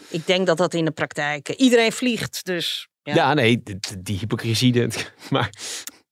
Ik 0.10 0.28
denk 0.28 0.48
dat 0.48 0.58
dat 0.58 0.74
in 0.74 0.86
de 0.86 0.92
praktijk. 0.92 1.50
eh, 1.50 1.60
Iedereen 1.60 1.92
vliegt, 1.92 2.46
dus. 2.46 2.88
Ja, 3.04 3.16
Ja. 3.16 3.34
nee, 3.34 3.62
die, 3.64 3.80
die 4.00 4.18
hypocrisie. 4.20 4.88
Maar 5.30 5.50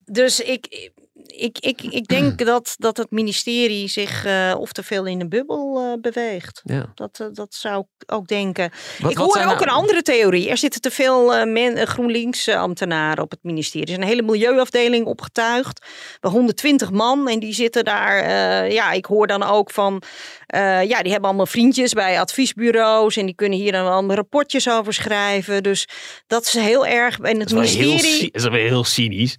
Dus 0.06 0.40
ik, 0.40 0.92
ik, 1.36 1.58
ik, 1.60 1.82
ik 1.82 2.08
denk 2.08 2.46
dat, 2.46 2.76
dat 2.78 2.98
het 2.98 3.12
ministerie 3.12 3.88
zich 3.88 4.26
eh, 4.26 4.56
of 4.58 4.72
te 4.72 4.84
veel 4.84 5.06
in 5.06 5.20
de 5.20 5.28
bubbel 5.28 5.80
eh, 5.80 6.02
beweegt. 6.02 6.62
ja. 6.64 6.92
Dat, 6.96 7.20
eh, 7.20 7.28
dat 7.34 7.54
zou 7.54 7.80
ik 7.98 8.14
ook 8.14 8.28
denken. 8.28 8.72
Wat, 9.00 9.12
ik 9.12 9.18
wat 9.18 9.28
hoor 9.28 9.38
ook 9.38 9.50
nou- 9.50 9.62
een 9.64 9.70
andere 9.70 10.02
theorie. 10.02 10.50
Er 10.50 10.58
zitten 10.58 10.82
te 10.82 10.92
veel 10.92 11.46
men, 11.46 11.88
GroenLinks-ambtenaren 11.88 13.24
op 13.24 13.32
het 13.32 13.44
ministerie. 13.44 13.86
Er 13.88 13.92
is 13.94 13.98
een 13.98 14.10
hele 14.10 14.22
milieuafdeling 14.22 15.06
opgetuigd. 15.06 15.86
Bij 16.20 16.32
120 16.32 16.92
man. 16.92 17.28
En 17.28 17.40
die 17.40 17.54
zitten 17.54 17.84
daar. 17.86 18.72
ja, 18.72 18.92
ik 18.92 19.06
hoor 19.06 19.28
dan 19.28 19.44
ook 19.44 19.72
van. 19.72 20.02
ja, 20.48 21.02
die 21.02 21.12
hebben 21.12 21.30
allemaal 21.30 21.46
vriendjes 21.46 21.94
bij 21.94 22.20
adviesbureaus. 22.20 23.18
En 23.18 23.26
die 23.26 23.36
kunnen 23.36 23.60
hier 23.60 23.72
dan 23.72 23.88
allemaal 23.92 24.16
rapportjes 24.16 24.70
over 24.70 24.94
schrijven. 24.94 25.64
Dus 25.64 25.88
dat 26.28 26.46
is 26.46 26.54
heel 26.54 26.86
erg. 26.86 27.20
En 27.20 27.40
het 27.40 27.50
Dat 27.50 27.66
heel, 27.66 27.78
ministerie. 27.88 28.16
cy- 28.20 28.30
dat 28.32 28.42
is 28.42 28.48
wel 28.48 28.54
heel 28.60 28.84
cynisch. 28.84 29.36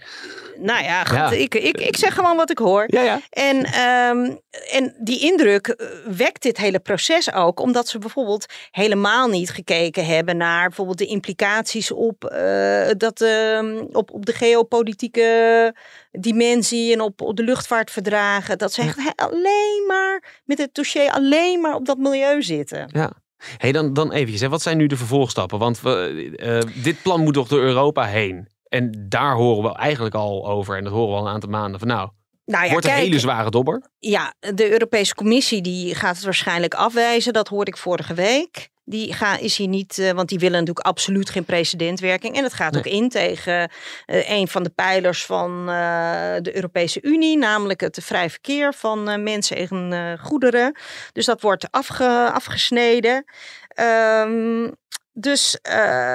Nou 0.62 0.82
ja, 0.82 1.04
goed, 1.04 1.16
Ja. 1.16 1.30
Ik, 1.30 1.54
ik, 1.54 1.80
ik 1.80 1.96
zeg 1.96 2.14
gewoon 2.14 2.36
wat 2.36 2.50
ik 2.50 2.58
hoor. 2.58 2.84
Ja, 2.86 3.02
ja. 3.02 3.20
En, 3.30 3.64
ehm, 3.64 4.36
en 4.70 4.94
die 4.98 5.20
indruk 5.20 5.66
eh, 5.66 5.86
wekt 6.16 6.42
dit 6.42 6.56
hele 6.56 6.78
proces 6.78 7.32
ook, 7.32 7.60
omdat 7.60 7.88
ze 7.88 7.98
bijvoorbeeld 7.98 8.46
helemaal 8.70 9.28
niet 9.28 9.50
gekeken 9.50 10.06
hebben 10.06 10.36
naar 10.36 10.66
bijvoorbeeld 10.66 10.98
de 10.98 11.06
implicaties 11.06 11.90
op, 11.90 12.24
eh, 12.24 12.88
dat, 12.96 13.20
ehm, 13.20 13.84
op, 13.92 14.10
op 14.10 14.26
de 14.26 14.32
geopolitieke 14.32 15.74
dimensie 16.10 16.92
en 16.92 17.00
op, 17.00 17.20
op 17.20 17.36
de 17.36 17.42
luchtvaartverdragen. 17.42 18.58
Dat 18.58 18.72
ze 18.72 18.82
echt 18.82 18.98
alleen 19.16 19.84
maar 19.88 20.40
met 20.44 20.58
het 20.58 20.74
dossier 20.74 21.10
alleen 21.10 21.60
maar 21.60 21.74
op 21.74 21.86
dat 21.86 21.98
milieu 21.98 22.42
zitten. 22.42 22.88
Ja. 22.92 23.12
Hey, 23.56 23.72
dan, 23.72 23.92
dan 23.92 24.12
eventjes, 24.12 24.40
hè. 24.40 24.48
wat 24.48 24.62
zijn 24.62 24.76
nu 24.76 24.86
de 24.86 24.96
vervolgstappen? 24.96 25.58
Want 25.58 25.80
we, 25.80 26.30
eh, 26.36 26.82
dit 26.82 27.02
plan 27.02 27.20
moet 27.20 27.34
toch 27.34 27.48
door 27.48 27.60
Europa 27.60 28.04
heen? 28.04 28.48
En 28.72 29.06
daar 29.08 29.34
horen 29.34 29.70
we 29.70 29.76
eigenlijk 29.76 30.14
al 30.14 30.48
over, 30.48 30.76
en 30.76 30.84
dat 30.84 30.92
horen 30.92 31.08
we 31.08 31.20
al 31.20 31.26
een 31.26 31.32
aantal 31.32 31.50
maanden 31.50 31.78
van 31.78 31.88
nou, 31.88 32.10
Nou 32.44 32.64
ja, 32.64 32.70
wordt 32.70 32.86
een 32.86 32.92
kijk, 32.92 33.04
hele 33.04 33.18
zware 33.18 33.50
dobber. 33.50 33.82
Ja, 33.98 34.34
de 34.38 34.70
Europese 34.70 35.14
Commissie 35.14 35.62
die 35.62 35.94
gaat 35.94 36.14
het 36.14 36.24
waarschijnlijk 36.24 36.74
afwijzen. 36.74 37.32
Dat 37.32 37.48
hoorde 37.48 37.70
ik 37.70 37.76
vorige 37.76 38.14
week. 38.14 38.70
Die 38.84 39.12
ga, 39.12 39.38
is 39.38 39.56
hier 39.56 39.68
niet, 39.68 39.98
eh, 39.98 40.10
want 40.10 40.28
die 40.28 40.38
willen 40.38 40.58
natuurlijk 40.58 40.86
absoluut 40.86 41.30
geen 41.30 41.44
precedentwerking. 41.44 42.36
En 42.36 42.42
het 42.42 42.52
gaat 42.52 42.76
ook 42.76 42.86
in 42.86 43.08
tegen 43.08 43.70
eh, 44.06 44.30
een 44.30 44.48
van 44.48 44.62
de 44.62 44.70
pijlers 44.70 45.24
van 45.24 45.68
eh, 45.68 46.34
de 46.40 46.54
Europese 46.54 47.02
Unie, 47.02 47.38
namelijk 47.38 47.80
het 47.80 47.98
vrij 48.02 48.30
verkeer 48.30 48.74
van 48.74 49.22
mensen 49.22 49.56
en 49.56 50.18
goederen. 50.18 50.76
Dus 51.12 51.26
dat 51.26 51.40
wordt 51.40 51.70
afge, 51.70 52.30
afgesneden. 52.32 53.24
Ehm, 53.68 54.68
dus, 55.12 55.58
eh, 55.60 55.74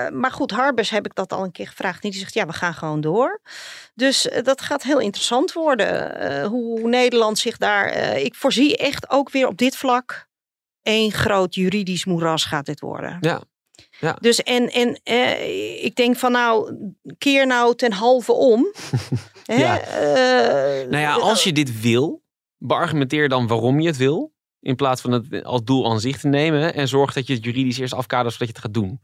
maar 0.10 0.32
goed, 0.32 0.52
Harbers 0.52 0.90
heb 0.90 1.06
ik 1.06 1.16
dat 1.16 1.34
al 1.34 1.44
een 1.44 1.52
keer 1.52 1.68
gevraagd. 1.68 2.04
En 2.04 2.10
die 2.10 2.20
zegt, 2.20 2.34
ja, 2.34 2.46
we 2.46 2.54
gaan 2.54 2.74
gewoon 2.74 3.02
door. 3.02 3.42
Dus 3.96 4.30
eh, 4.30 4.44
dat 4.44 4.62
gaat 4.62 4.84
heel 4.84 5.00
interessant 5.00 5.54
worden. 5.54 6.20
eh, 6.20 6.46
hoe 6.48 6.90
Nederland 6.90 7.38
zich 7.40 7.58
daar. 7.58 7.86
eh, 7.86 8.24
ik 8.26 8.36
voorzie 8.36 8.78
echt 8.78 9.10
ook 9.10 9.30
weer 9.32 9.48
op 9.48 9.58
dit 9.58 9.76
vlak. 9.76 10.28
één 10.82 11.12
groot 11.12 11.56
juridisch 11.56 12.06
moeras 12.06 12.44
gaat 12.46 12.66
dit 12.66 12.80
worden. 12.80 13.18
Ja. 13.22 13.42
Ja. 14.00 14.18
Dus 14.20 14.44
en, 14.44 14.70
en 14.72 15.00
eh, 15.04 15.84
ik 15.84 15.96
denk 15.96 16.16
van 16.18 16.32
nou, 16.32 16.76
keer 17.18 17.48
nou 17.48 17.76
ten 17.76 17.92
halve 17.92 18.32
om. 18.34 18.74
Hè, 19.46 19.56
Ja. 19.56 19.80
eh, 19.82 20.88
Nou 20.90 21.02
ja, 21.04 21.14
als 21.14 21.44
je 21.44 21.54
dit 21.54 21.82
wil, 21.82 22.24
beargumenteer 22.58 23.30
dan 23.30 23.48
waarom 23.48 23.80
je 23.80 23.88
het 23.88 23.98
wil. 23.98 24.34
In 24.60 24.76
plaats 24.76 25.02
van 25.02 25.12
het 25.12 25.44
als 25.44 25.64
doel 25.64 25.90
aan 25.90 26.00
zich 26.00 26.20
te 26.20 26.28
nemen. 26.28 26.74
En 26.74 26.88
zorg 26.88 27.14
dat 27.14 27.28
je 27.28 27.34
het 27.34 27.44
juridisch 27.44 27.78
eerst 27.78 27.94
afkadert 27.94 28.34
zodat 28.34 28.48
je 28.48 28.54
het 28.54 28.64
gaat 28.64 28.74
doen. 28.74 29.00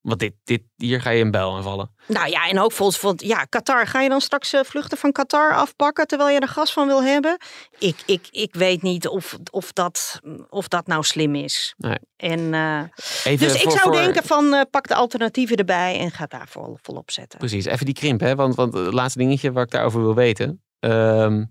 Want 0.00 0.18
dit, 0.18 0.32
dit, 0.44 0.62
hier 0.76 1.00
ga 1.00 1.10
je 1.10 1.24
een 1.24 1.30
bijl 1.30 1.56
aanvallen. 1.56 1.94
Nou 2.06 2.28
ja, 2.28 2.48
en 2.48 2.60
ook 2.60 2.72
volgens 2.72 2.98
van 2.98 3.14
ja, 3.16 3.44
Qatar. 3.44 3.86
Ga 3.86 4.00
je 4.00 4.08
dan 4.08 4.20
straks 4.20 4.52
eh, 4.52 4.60
vluchten 4.64 4.98
van 4.98 5.12
Qatar 5.12 5.54
afpakken 5.54 6.06
terwijl 6.06 6.30
je 6.30 6.40
er 6.40 6.48
gas 6.48 6.72
van 6.72 6.86
wil 6.86 7.02
hebben? 7.02 7.36
Ik, 7.78 8.02
ik, 8.06 8.28
ik 8.30 8.54
weet 8.54 8.82
niet 8.82 9.08
of, 9.08 9.38
of, 9.50 9.72
dat, 9.72 10.20
of 10.48 10.68
dat 10.68 10.86
nou 10.86 11.02
slim 11.02 11.34
is. 11.34 11.74
Nee. 11.76 11.98
En, 12.16 12.54
eh, 12.54 12.82
Even 13.24 13.48
dus 13.48 13.62
ik 13.62 13.70
zou 13.70 13.78
voor- 13.78 13.92
denken 13.92 14.24
van 14.24 14.54
eh, 14.54 14.60
pak 14.70 14.88
de 14.88 14.94
alternatieven 14.94 15.56
erbij 15.56 15.98
en 15.98 16.10
ga 16.10 16.26
daar 16.26 16.48
vol, 16.48 16.78
volop 16.82 17.10
zetten. 17.10 17.38
Precies, 17.38 17.64
even 17.64 17.84
die 17.86 17.94
krimp. 17.94 18.20
Hè? 18.20 18.34
Want, 18.34 18.54
want 18.54 18.74
het 18.74 18.92
laatste 18.92 19.18
dingetje 19.18 19.52
waar 19.52 19.64
ik 19.64 19.70
daarover 19.70 20.00
wil 20.00 20.14
weten. 20.14 20.62
Ehm, 20.78 21.44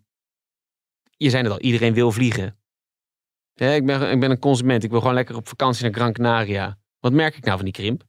je 1.17 1.29
zei 1.29 1.43
het 1.43 1.51
al, 1.51 1.59
iedereen 1.59 1.93
wil 1.93 2.11
vliegen. 2.11 2.59
Ja, 3.57 3.67
ik, 3.69 3.85
ben, 3.85 4.11
ik 4.11 4.19
ben 4.19 4.31
een 4.31 4.39
consument. 4.39 4.83
Ik 4.83 4.89
wil 4.89 4.99
gewoon 4.99 5.13
lekker 5.15 5.35
op 5.35 5.47
vakantie 5.47 5.83
naar 5.83 5.93
Gran 5.93 6.13
Canaria. 6.13 6.77
Wat 6.99 7.11
merk 7.13 7.35
ik 7.37 7.43
nou 7.43 7.55
van 7.55 7.65
die 7.65 7.73
krimp? 7.73 8.03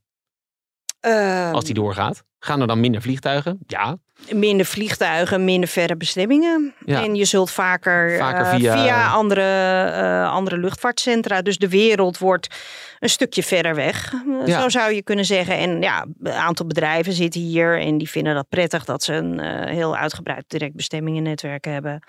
Ehm, 1.01 1.55
Als 1.55 1.65
die 1.65 1.75
doorgaat. 1.75 2.25
Gaan 2.47 2.61
er 2.61 2.67
dan 2.67 2.81
minder 2.81 3.03
vliegtuigen? 3.03 3.59
Ja. 3.67 3.99
Minder 4.31 4.67
vliegtuigen, 4.67 5.45
minder 5.45 5.69
verre 5.69 5.97
bestemmingen. 5.97 6.75
Ja. 6.85 7.03
En 7.03 7.15
je 7.15 7.25
zult 7.25 7.51
vaker, 7.51 8.17
Vaker 8.19 8.45
eh, 8.45 8.55
via- 8.55 9.09
andere, 9.13 9.43
eh, 9.93 10.31
andere 10.33 10.59
luchtvaartcentra. 10.59 11.43
Dus 11.43 11.59
de 11.59 11.69
wereld 11.69 12.19
wordt 12.19 12.55
een 12.99 13.09
stukje 13.09 13.43
verder 13.43 13.75
weg. 13.75 14.13
Eh, 14.13 14.47
Ja. 14.47 14.61
Zo 14.61 14.69
zou 14.69 14.93
je 14.95 15.03
kunnen 15.03 15.25
zeggen. 15.25 15.57
En 15.59 15.81
ja, 15.83 16.07
een 16.23 16.33
aantal 16.33 16.67
bedrijven 16.67 17.13
zitten 17.13 17.41
hier 17.41 17.81
en 17.81 17.99
die 17.99 18.11
vinden 18.11 18.35
dat 18.35 18.49
prettig 18.49 18.85
dat 18.85 19.03
ze 19.03 19.13
een 19.15 19.41
heel 19.69 19.97
uitgebreid 19.97 20.45
direct 20.49 20.75
bestemmingennetwerk 20.75 21.65
hebben. 21.65 22.03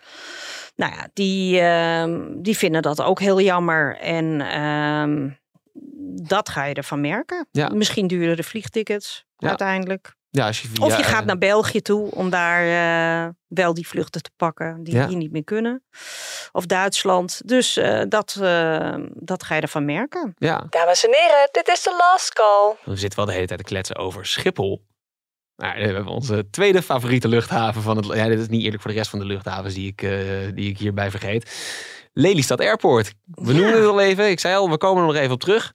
Nou 0.75 0.91
ja, 0.93 1.07
die, 1.13 1.59
ehm, 1.59 2.21
die 2.41 2.57
vinden 2.57 2.81
dat 2.81 3.01
ook 3.01 3.19
heel 3.19 3.41
jammer. 3.41 3.97
En 3.97 4.41
ehm, 4.41 5.29
dat 6.27 6.49
ga 6.49 6.63
je 6.65 6.73
ervan 6.73 7.01
merken. 7.01 7.47
Ja. 7.51 7.69
Misschien 7.69 8.07
duurdere 8.07 8.43
vliegtickets 8.43 9.25
Ja. 9.37 9.47
uiteindelijk. 9.47 10.15
Ja 10.29 10.45
als 10.47 10.61
je 10.61 10.67
via, 10.67 10.85
Of 10.85 10.97
je 10.97 11.03
gaat 11.03 11.19
eh, 11.21 11.25
naar 11.27 11.37
België 11.37 11.81
toe 11.81 12.11
om 12.11 12.29
daar 12.29 12.63
eh, 13.25 13.29
wel 13.47 13.73
die 13.73 13.87
vluchten 13.87 14.21
te 14.21 14.29
pakken 14.35 14.83
die 14.83 14.93
Ja. 14.95 15.07
hier 15.07 15.17
niet 15.17 15.31
meer 15.31 15.43
kunnen. 15.43 15.83
Of 16.51 16.65
Duitsland. 16.65 17.41
Dus 17.45 17.77
eh, 17.77 18.01
dat, 18.09 18.33
dat 19.13 19.43
ga 19.43 19.55
je 19.55 19.61
ervan 19.61 19.85
merken. 19.85 20.33
Ja, 20.37 20.65
Dames 20.69 21.05
en 21.05 21.13
heren, 21.13 21.49
dit 21.51 21.67
is 21.67 21.83
de 21.83 21.95
last 21.97 22.33
call. 22.33 22.75
we 22.83 22.95
zitten 22.99 23.17
wel 23.19 23.27
de 23.27 23.33
hele 23.33 23.47
tijd 23.47 23.59
te 23.59 23.65
kletsen 23.65 23.95
over 23.95 24.25
Schiphol. 24.25 24.85
Nou, 25.55 25.77
we 25.77 25.83
hebben 25.85 26.05
onze 26.07 26.49
tweede 26.49 26.81
favoriete 26.81 27.27
luchthaven 27.27 27.81
van 27.81 27.97
het... 27.97 28.05
Ja, 28.05 28.27
dit 28.27 28.39
is 28.39 28.47
niet 28.47 28.63
eerlijk 28.63 28.81
voor 28.81 28.91
de 28.91 28.97
rest 28.97 29.09
van 29.09 29.19
de 29.19 29.25
luchthavens 29.25 29.73
die 29.73 29.87
ik, 29.87 30.01
eh, 30.01 30.11
die 30.53 30.69
ik 30.69 30.77
hierbij 30.77 31.09
vergeet. 31.11 31.51
Lelystad 32.13 32.59
Airport. 32.61 33.13
We 33.25 33.51
Ja. 33.53 33.57
noemen 33.59 33.75
het 33.81 33.85
al 33.89 33.99
even. 34.01 34.29
Ik 34.29 34.39
zei 34.39 34.55
al, 34.55 34.69
we 34.69 34.77
komen 34.77 35.01
er 35.01 35.07
nog 35.07 35.17
even 35.17 35.33
op 35.33 35.39
terug. 35.39 35.73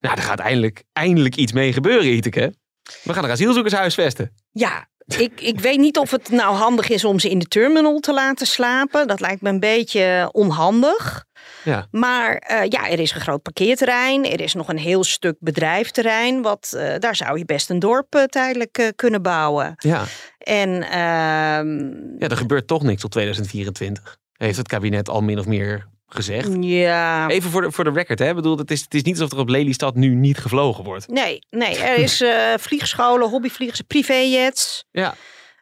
Nou, 0.00 0.16
er 0.16 0.22
gaat 0.22 0.38
eindelijk, 0.38 0.84
eindelijk 0.92 1.36
iets 1.36 1.52
mee 1.52 1.72
gebeuren, 1.72 2.06
Iteke. 2.16 2.54
We 3.02 3.12
gaan 3.12 3.24
er 3.24 3.30
asielzoekers 3.30 3.74
huisvesten. 3.74 4.32
Ja, 4.52 4.88
ik, 5.06 5.40
ik 5.40 5.60
weet 5.60 5.78
niet 5.78 5.98
of 5.98 6.10
het 6.10 6.30
nou 6.30 6.54
handig 6.54 6.88
is 6.88 7.04
om 7.04 7.18
ze 7.18 7.30
in 7.30 7.38
de 7.38 7.46
terminal 7.46 7.98
te 7.98 8.12
laten 8.12 8.46
slapen. 8.46 9.06
Dat 9.06 9.20
lijkt 9.20 9.42
me 9.42 9.48
een 9.48 9.60
beetje 9.60 10.28
onhandig. 10.32 11.24
Ja. 11.64 11.86
Maar 11.90 12.36
eh, 12.36 12.68
ja, 12.68 12.90
er 12.90 13.00
is 13.00 13.14
een 13.14 13.20
groot 13.20 13.42
parkeerterrein. 13.42 14.30
Er 14.30 14.40
is 14.40 14.54
nog 14.54 14.68
een 14.68 14.78
heel 14.78 15.04
stuk 15.04 15.36
bedrijfterrein. 15.40 16.42
Wat, 16.42 16.72
eh, 16.76 16.94
daar 16.98 17.16
zou 17.16 17.38
je 17.38 17.44
best 17.44 17.70
een 17.70 17.78
dorp 17.78 18.14
eh, 18.14 18.22
tijdelijk 18.22 18.92
kunnen 18.96 19.22
bouwen. 19.22 19.74
Ja. 19.76 20.04
En 20.38 20.82
ehm, 20.82 21.78
ja, 22.18 22.28
er 22.28 22.36
gebeurt 22.36 22.66
toch 22.66 22.82
niks 22.82 23.00
tot 23.00 23.10
2024. 23.10 24.16
Heeft 24.32 24.56
het 24.56 24.68
kabinet 24.68 25.08
al 25.08 25.20
min 25.20 25.38
of 25.38 25.46
meer 25.46 25.86
gezegd. 26.06 26.48
ja, 26.60 27.28
Even 27.28 27.50
voor 27.50 27.60
de, 27.62 27.70
voor 27.72 27.84
de 27.84 27.90
record, 27.90 28.18
hè. 28.18 28.28
Ik 28.28 28.34
bedoel, 28.34 28.56
het 28.58 28.70
is, 28.70 28.80
het 28.80 28.94
is 28.94 29.02
niet 29.02 29.14
alsof 29.20 29.32
er 29.32 29.38
op 29.38 29.48
Lelystad 29.48 29.94
nu 29.94 30.14
niet 30.14 30.38
gevlogen 30.38 30.84
wordt. 30.84 31.08
Nee, 31.08 31.38
nee, 31.50 31.78
er 31.78 31.98
is 31.98 32.20
eh 32.20 32.54
vliegscholen, 32.58 33.28
hobbyvliegers, 33.28 33.80
privéjets. 33.80 34.84
Ja. 34.90 35.14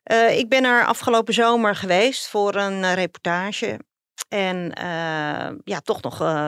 Eh, 0.02 0.38
ik 0.38 0.48
ben 0.48 0.64
er 0.64 0.84
afgelopen 0.84 1.34
zomer 1.34 1.76
geweest 1.76 2.28
voor 2.28 2.54
een 2.54 2.84
eh, 2.84 2.94
reportage. 2.94 3.78
En 4.28 4.72
ja, 5.64 5.80
toch 5.84 6.02
nog 6.02 6.20
eh 6.20 6.46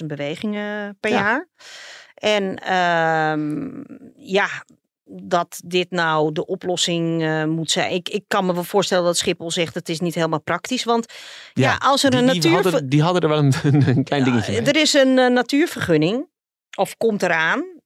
80.000 0.00 0.06
bewegingen 0.06 0.96
per 1.00 1.10
Ja. 1.10 1.16
jaar. 1.20 1.48
En 2.14 2.56
ehm, 2.56 3.82
ja, 4.16 4.48
dat 5.10 5.60
dit 5.64 5.90
nou 5.90 6.32
de 6.32 6.46
oplossing 6.46 7.22
eh, 7.22 7.44
moet 7.44 7.70
zijn. 7.70 7.92
Ik, 7.92 8.08
ik 8.08 8.24
kan 8.28 8.46
me 8.46 8.54
wel 8.54 8.64
voorstellen 8.64 9.04
dat 9.04 9.16
Schiphol 9.16 9.50
zegt 9.50 9.74
het 9.74 9.88
is 9.88 10.00
niet 10.00 10.14
helemaal 10.14 10.40
praktisch. 10.40 10.84
Want 10.84 11.12
ja, 11.52 11.76
als 11.78 12.04
er 12.04 12.10
die, 12.10 12.20
een 12.20 12.26
die, 12.26 12.34
natuur... 12.34 12.62
hadden, 12.62 12.88
die 12.88 13.02
hadden 13.02 13.22
er 13.22 13.28
wel 13.28 13.38
een, 13.38 13.88
een 13.88 14.04
klein 14.04 14.24
dingetje. 14.24 14.60
Er 14.60 14.76
is 14.76 14.94
een 14.94 15.18
eh, 15.18 15.30
natuurvergunning, 15.30 16.28
of 16.76 16.96
komt 16.96 17.22
eraan. 17.22 17.76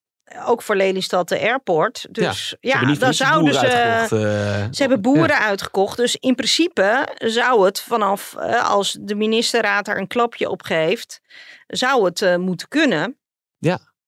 Ook 0.47 0.63
voor 0.63 0.77
Lelystad 0.77 1.29
de 1.29 1.41
airport. 1.41 2.07
Dus 2.11 2.49
Ze 2.49 2.57
ja, 2.61 2.85
die 2.85 3.13
zouden 3.13 3.55
ze. 3.55 3.61
uitgekocht, 3.61 4.23
eh, 4.23 4.67
Ze 4.71 4.81
hebben 4.81 5.01
ja. 5.03 5.13
boeren 5.13 5.39
uitgekocht. 5.39 5.97
Dus 5.97 6.17
in 6.17 6.35
principe 6.35 7.09
zou 7.17 7.65
het 7.65 7.81
vanaf 7.81 8.37
als 8.63 8.99
de 9.01 9.15
ministerraad 9.15 9.89
er 9.89 9.99
een 9.99 10.07
klapje 10.07 10.49
op 10.49 10.63
geeft, 10.63 11.21
zou 11.67 12.05
het 12.05 12.39
moeten 12.39 12.69
kunnen. 12.69 13.17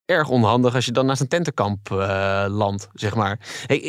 Erg 0.05 0.29
onhandig 0.29 0.75
als 0.75 0.85
je 0.85 0.91
dan 0.91 1.05
naast 1.05 1.21
een 1.21 1.27
tentenkamp 1.27 1.91
eh 1.91 2.45
landt, 2.47 2.89
zeg 2.93 3.15
maar. 3.15 3.39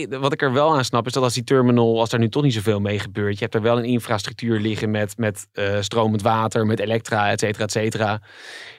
Wat 0.09 0.33
ik 0.33 0.43
er 0.43 0.53
wel 0.53 0.77
aan 0.77 0.85
snap 0.85 1.07
is 1.07 1.13
dat 1.13 1.23
als 1.23 1.35
die 1.35 1.45
terminal, 1.45 2.01
als 2.01 2.11
daar 2.11 2.21
nu 2.21 2.29
toch 2.29 2.43
niet 2.43 2.55
zoveel 2.55 2.81
mee 2.81 2.99
gebeurt, 2.99 3.35
je 3.35 3.43
hebt 3.43 3.55
er 3.55 3.63
wel 3.63 3.79
een 3.79 3.85
infrastructuur 3.85 4.61
liggen 4.61 4.91
met, 4.91 5.19
met 5.19 5.47
eh, 5.53 5.81
stromend 5.81 6.23
water, 6.23 6.67
met 6.67 6.81
elektra, 6.81 7.31
et 7.31 7.41
cetera, 7.41 7.65
et 7.65 7.73
cetera. 7.73 8.21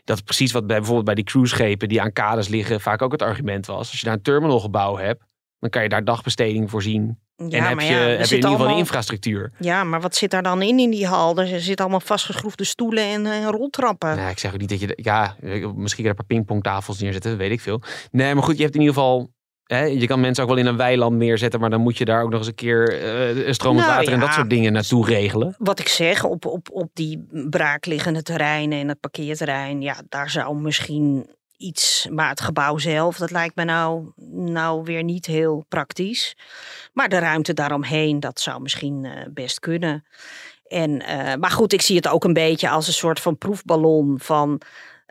Dat 0.03 0.17
is 0.17 0.23
precies 0.23 0.51
wat 0.51 0.67
bij, 0.67 0.75
bijvoorbeeld 0.77 1.05
bij 1.05 1.15
die 1.15 1.23
cruiseschepen 1.23 1.87
die 1.87 2.01
aan 2.01 2.13
kades 2.13 2.47
liggen 2.47 2.81
vaak 2.81 3.01
ook 3.01 3.11
het 3.11 3.21
argument 3.21 3.65
was. 3.65 3.77
Als 3.77 3.99
je 3.99 4.05
daar 4.05 4.15
een 4.15 4.21
terminalgebouw 4.21 4.97
hebt, 4.97 5.23
dan 5.59 5.69
kan 5.69 5.83
je 5.83 5.89
daar 5.89 6.03
dagbesteding 6.03 6.69
voorzien. 6.69 7.19
Ja, 7.37 7.57
en 7.57 7.63
heb 7.63 7.75
maar 7.75 7.85
je, 7.85 7.91
ja, 7.91 7.97
heb 7.97 8.09
je 8.09 8.13
in 8.15 8.19
ieder 8.19 8.37
geval 8.37 8.57
allemaal- 8.57 8.77
infrastructuur. 8.77 9.51
Ja, 9.59 9.83
maar 9.83 10.01
wat 10.01 10.15
zit 10.15 10.31
daar 10.31 10.43
dan 10.43 10.61
in 10.61 10.79
in 10.79 10.89
die 10.89 11.07
hal? 11.07 11.37
Er 11.37 11.47
zitten 11.47 11.77
allemaal 11.77 11.99
vastgeschroefde 11.99 12.63
stoelen 12.63 13.03
en, 13.03 13.25
eh, 13.25 13.47
roltrappen. 13.49 14.15
Nou, 14.15 14.29
ik 14.29 14.39
zeg 14.39 14.53
ook 14.53 14.59
niet 14.59 14.69
dat 14.69 14.79
je... 14.79 14.93
Ja, 15.01 15.35
misschien 15.75 16.03
er 16.03 16.09
een 16.09 16.15
paar 16.15 16.25
pingpongtafels 16.25 16.99
neerzetten, 16.99 17.31
dat 17.31 17.39
weet 17.39 17.51
ik 17.51 17.61
veel. 17.61 17.81
Nee, 18.11 18.33
maar 18.33 18.43
goed, 18.43 18.57
je 18.57 18.63
hebt 18.63 18.75
in 18.75 18.81
ieder 18.81 18.95
geval... 18.95 19.29
Hè, 19.63 19.83
je 19.83 20.07
kan 20.07 20.19
mensen 20.19 20.43
ook 20.43 20.49
wel 20.49 20.57
in 20.59 20.65
een 20.65 20.77
weiland 20.77 21.17
neerzetten, 21.17 21.59
maar 21.59 21.69
dan 21.69 21.81
moet 21.81 21.97
je 21.97 22.05
daar 22.05 22.23
ook 22.23 22.29
nog 22.29 22.39
eens 22.39 22.47
een 22.47 22.55
keer 22.55 23.01
eh 23.01 23.51
stromend 23.53 23.85
Nou, 23.85 23.97
water 23.97 24.13
en 24.13 24.19
dat 24.19 24.33
soort 24.33 24.49
dingen 24.49 24.73
naartoe 24.73 25.05
regelen. 25.05 25.55
Wat 25.57 25.79
ik 25.79 25.87
zeg, 25.87 26.23
op, 26.23 26.45
op, 26.45 26.67
op 26.71 26.89
die 26.93 27.27
braakliggende 27.49 28.21
terreinen 28.21 28.79
en 28.79 28.87
het 28.87 28.99
parkeerterrein, 28.99 29.81
ja, 29.81 29.95
daar 30.09 30.29
zou 30.29 30.55
misschien 30.61 31.29
iets. 31.57 32.07
Maar 32.11 32.29
het 32.29 32.41
gebouw 32.41 32.77
zelf, 32.77 33.17
dat 33.17 33.31
lijkt 33.31 33.55
me 33.55 33.63
nou, 33.63 34.11
nou 34.31 34.83
weer 34.83 35.03
niet 35.03 35.25
heel 35.25 35.65
praktisch. 35.69 36.37
Maar 36.93 37.09
de 37.09 37.19
ruimte 37.19 37.53
daaromheen, 37.53 38.19
dat 38.19 38.39
zou 38.39 38.61
misschien 38.61 39.05
eh, 39.05 39.25
best 39.29 39.59
kunnen. 39.59 40.05
En, 40.67 41.01
eh, 41.01 41.35
maar 41.35 41.51
goed, 41.51 41.73
ik 41.73 41.81
zie 41.81 41.95
het 41.95 42.07
ook 42.07 42.23
een 42.23 42.33
beetje 42.33 42.69
als 42.69 42.87
een 42.87 42.93
soort 42.93 43.19
van 43.19 43.37
proefballon 43.37 44.19
van. 44.19 44.61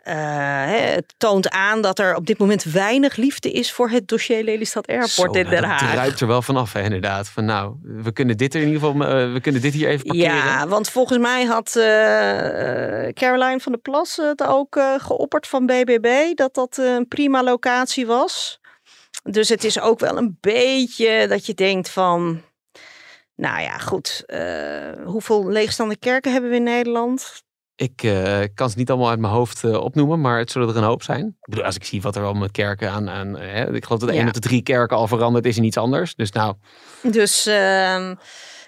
Eh, 0.07 0.93
het 0.93 1.13
toont 1.17 1.49
aan 1.49 1.81
dat 1.81 1.99
er 1.99 2.15
op 2.15 2.25
dit 2.25 2.37
moment 2.37 2.63
weinig 2.63 3.15
liefde 3.15 3.51
is 3.51 3.71
voor 3.71 3.89
het 3.89 4.07
dossier 4.07 4.43
Lelystad 4.43 4.87
Airport 4.87 5.11
Zo, 5.11 5.23
in 5.23 5.31
nou, 5.31 5.49
Den 5.49 5.61
dat 5.61 5.69
Haag. 5.69 5.91
druipt 5.91 6.19
er 6.19 6.27
wel 6.27 6.41
vanaf, 6.41 6.73
hè, 6.73 6.81
inderdaad. 6.81 7.29
Van 7.29 7.45
nou, 7.45 7.75
we 7.81 8.11
kunnen 8.11 8.37
dit 8.37 8.53
er 8.53 8.61
in 8.61 8.67
ieder 8.67 8.81
geval, 8.81 9.07
eh, 9.07 9.33
we 9.33 9.39
kunnen 9.41 9.61
dit 9.61 9.73
hier 9.73 9.87
even 9.89 10.05
parkeren. 10.05 10.35
Ja, 10.35 10.67
want 10.67 10.89
volgens 10.89 11.17
mij 11.17 11.43
had 11.45 11.75
eh, 11.75 13.13
Caroline 13.13 13.59
van 13.59 13.71
der 13.71 13.81
Plas 13.81 14.15
het 14.15 14.43
ook 14.43 14.79
geopperd 14.97 15.47
van 15.47 15.65
BBB 15.65 16.35
dat 16.35 16.53
dat 16.53 16.77
een 16.77 17.07
prima 17.07 17.43
locatie 17.43 18.05
was. 18.05 18.59
Dus 19.23 19.49
het 19.49 19.63
is 19.63 19.79
ook 19.79 19.99
wel 19.99 20.17
een 20.17 20.37
beetje 20.41 21.27
dat 21.27 21.45
je 21.45 21.53
denkt 21.53 21.89
van, 21.89 22.41
nou 23.35 23.61
ja, 23.61 23.77
goed, 23.77 24.25
hoeveel 25.05 25.47
leegstaande 25.47 25.97
kerken 25.97 26.31
hebben 26.31 26.49
we 26.49 26.55
in 26.55 26.63
Nederland? 26.63 27.45
Ik 27.79 28.03
eh, 28.03 28.39
kan 28.53 28.69
ze 28.69 28.77
niet 28.77 28.89
allemaal 28.89 29.09
uit 29.09 29.19
mijn 29.19 29.33
hoofd 29.33 29.63
eh, 29.63 29.73
opnoemen, 29.83 30.21
maar 30.21 30.37
het 30.39 30.51
zullen 30.51 30.69
er 30.69 30.77
een 30.77 30.83
hoop 30.83 31.03
zijn. 31.03 31.25
Ik 31.25 31.49
bedoel, 31.49 31.63
als 31.65 31.75
ik 31.75 31.83
zie 31.83 32.01
wat 32.01 32.15
er 32.15 32.23
al 32.23 32.33
met 32.33 32.51
kerken 32.51 32.91
aan... 32.91 33.09
aan 33.09 33.37
hè, 33.37 33.73
ik 33.75 33.85
geloof 33.85 33.99
dat 34.01 34.13
Ja. 34.13 34.21
een 34.21 34.27
op 34.27 34.33
de 34.33 34.39
drie 34.39 34.61
kerken 34.61 34.97
al 34.97 35.07
veranderd 35.07 35.45
is 35.45 35.57
in 35.57 35.63
iets 35.63 35.77
anders. 35.77 36.15
Dus 36.15 36.31
nou, 36.31 36.55
Dus 37.01 37.45
ehm, 37.45 38.15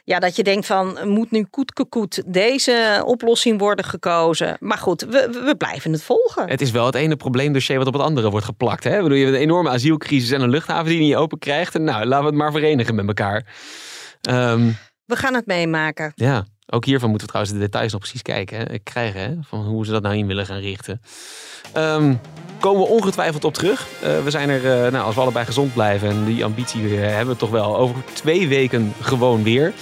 ja, 0.03 0.19
dat 0.19 0.35
je 0.35 0.43
denkt 0.43 0.65
van, 0.65 0.97
moet 1.03 1.31
nu 1.31 1.43
koetkekoet 1.43 2.23
deze 2.25 3.03
oplossing 3.05 3.59
worden 3.59 3.85
gekozen? 3.85 4.57
Maar 4.59 4.77
goed, 4.77 5.01
we, 5.01 5.41
we- 5.45 5.55
blijven 5.57 5.91
het 5.91 6.03
volgen. 6.03 6.49
Het 6.49 6.61
is 6.61 6.71
wel 6.71 6.85
het 6.85 6.95
ene 6.95 7.15
probleemdossier 7.15 7.77
wat 7.77 7.87
op 7.87 7.93
het 7.93 8.01
andere 8.01 8.29
wordt 8.29 8.45
geplakt. 8.45 8.83
Hè? 8.83 8.95
Ik 8.97 9.03
bedoel, 9.03 9.17
je 9.17 9.23
hebt 9.25 9.35
een 9.35 9.41
enorme 9.43 9.69
asielcrisis 9.69 10.31
en 10.31 10.41
een 10.41 10.49
luchthaven 10.49 10.85
die 10.89 10.99
niet 10.99 11.15
open 11.15 11.39
krijgt. 11.39 11.75
En 11.75 11.83
nou, 11.83 12.05
laten 12.05 12.19
we 12.25 12.29
het 12.31 12.39
maar 12.39 12.51
verenigen 12.51 12.95
met 12.95 13.07
elkaar. 13.07 13.45
Ehm, 14.21 14.69
We 15.05 15.15
gaan 15.15 15.33
het 15.33 15.45
meemaken. 15.45 16.11
ja, 16.15 16.45
ook 16.69 16.85
hiervan 16.85 17.09
moeten 17.09 17.27
we 17.27 17.33
trouwens 17.33 17.59
de 17.59 17.65
details 17.65 17.91
nog 17.91 18.01
precies 18.01 18.21
kijken. 18.21 18.57
Hè? 18.57 18.79
Krijgen, 18.79 19.21
hè? 19.21 19.33
van 19.41 19.65
hoe 19.65 19.85
ze 19.85 19.91
dat 19.91 20.01
nou 20.01 20.15
in 20.15 20.27
willen 20.27 20.45
gaan 20.45 20.59
richten. 20.59 21.01
Ehm, 21.73 22.13
komen 22.59 22.81
we 22.81 22.87
ongetwijfeld 22.87 23.43
op 23.43 23.53
terug. 23.53 23.87
Eh, 24.01 24.23
we 24.23 24.29
zijn 24.29 24.49
er, 24.49 24.85
eh, 24.85 24.91
nou, 24.91 25.05
als 25.05 25.15
we 25.15 25.21
allebei 25.21 25.45
gezond 25.45 25.73
blijven 25.73 26.09
en 26.09 26.25
die 26.25 26.43
ambitie 26.43 26.95
eh, 26.95 27.15
hebben 27.15 27.33
we 27.33 27.39
toch 27.39 27.49
wel 27.49 27.77
over 27.77 27.95
twee 28.13 28.47
weken 28.47 28.93
gewoon 29.01 29.43
weer. 29.43 29.73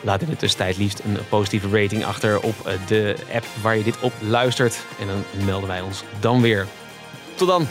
Laat 0.00 0.22
in 0.22 0.28
de 0.28 0.36
tussentijd 0.36 0.76
liefst 0.76 0.98
een 0.98 1.18
positieve 1.28 1.82
rating 1.82 2.04
achter 2.04 2.40
op 2.40 2.54
de 2.86 3.16
app 3.34 3.44
waar 3.62 3.76
je 3.76 3.84
dit 3.84 4.00
op 4.00 4.12
luistert. 4.20 4.78
En 5.00 5.06
dan 5.06 5.44
melden 5.44 5.68
wij 5.68 5.80
ons 5.80 6.02
dan 6.20 6.40
weer. 6.40 6.66
Tot 7.36 7.48
dan! 7.48 7.66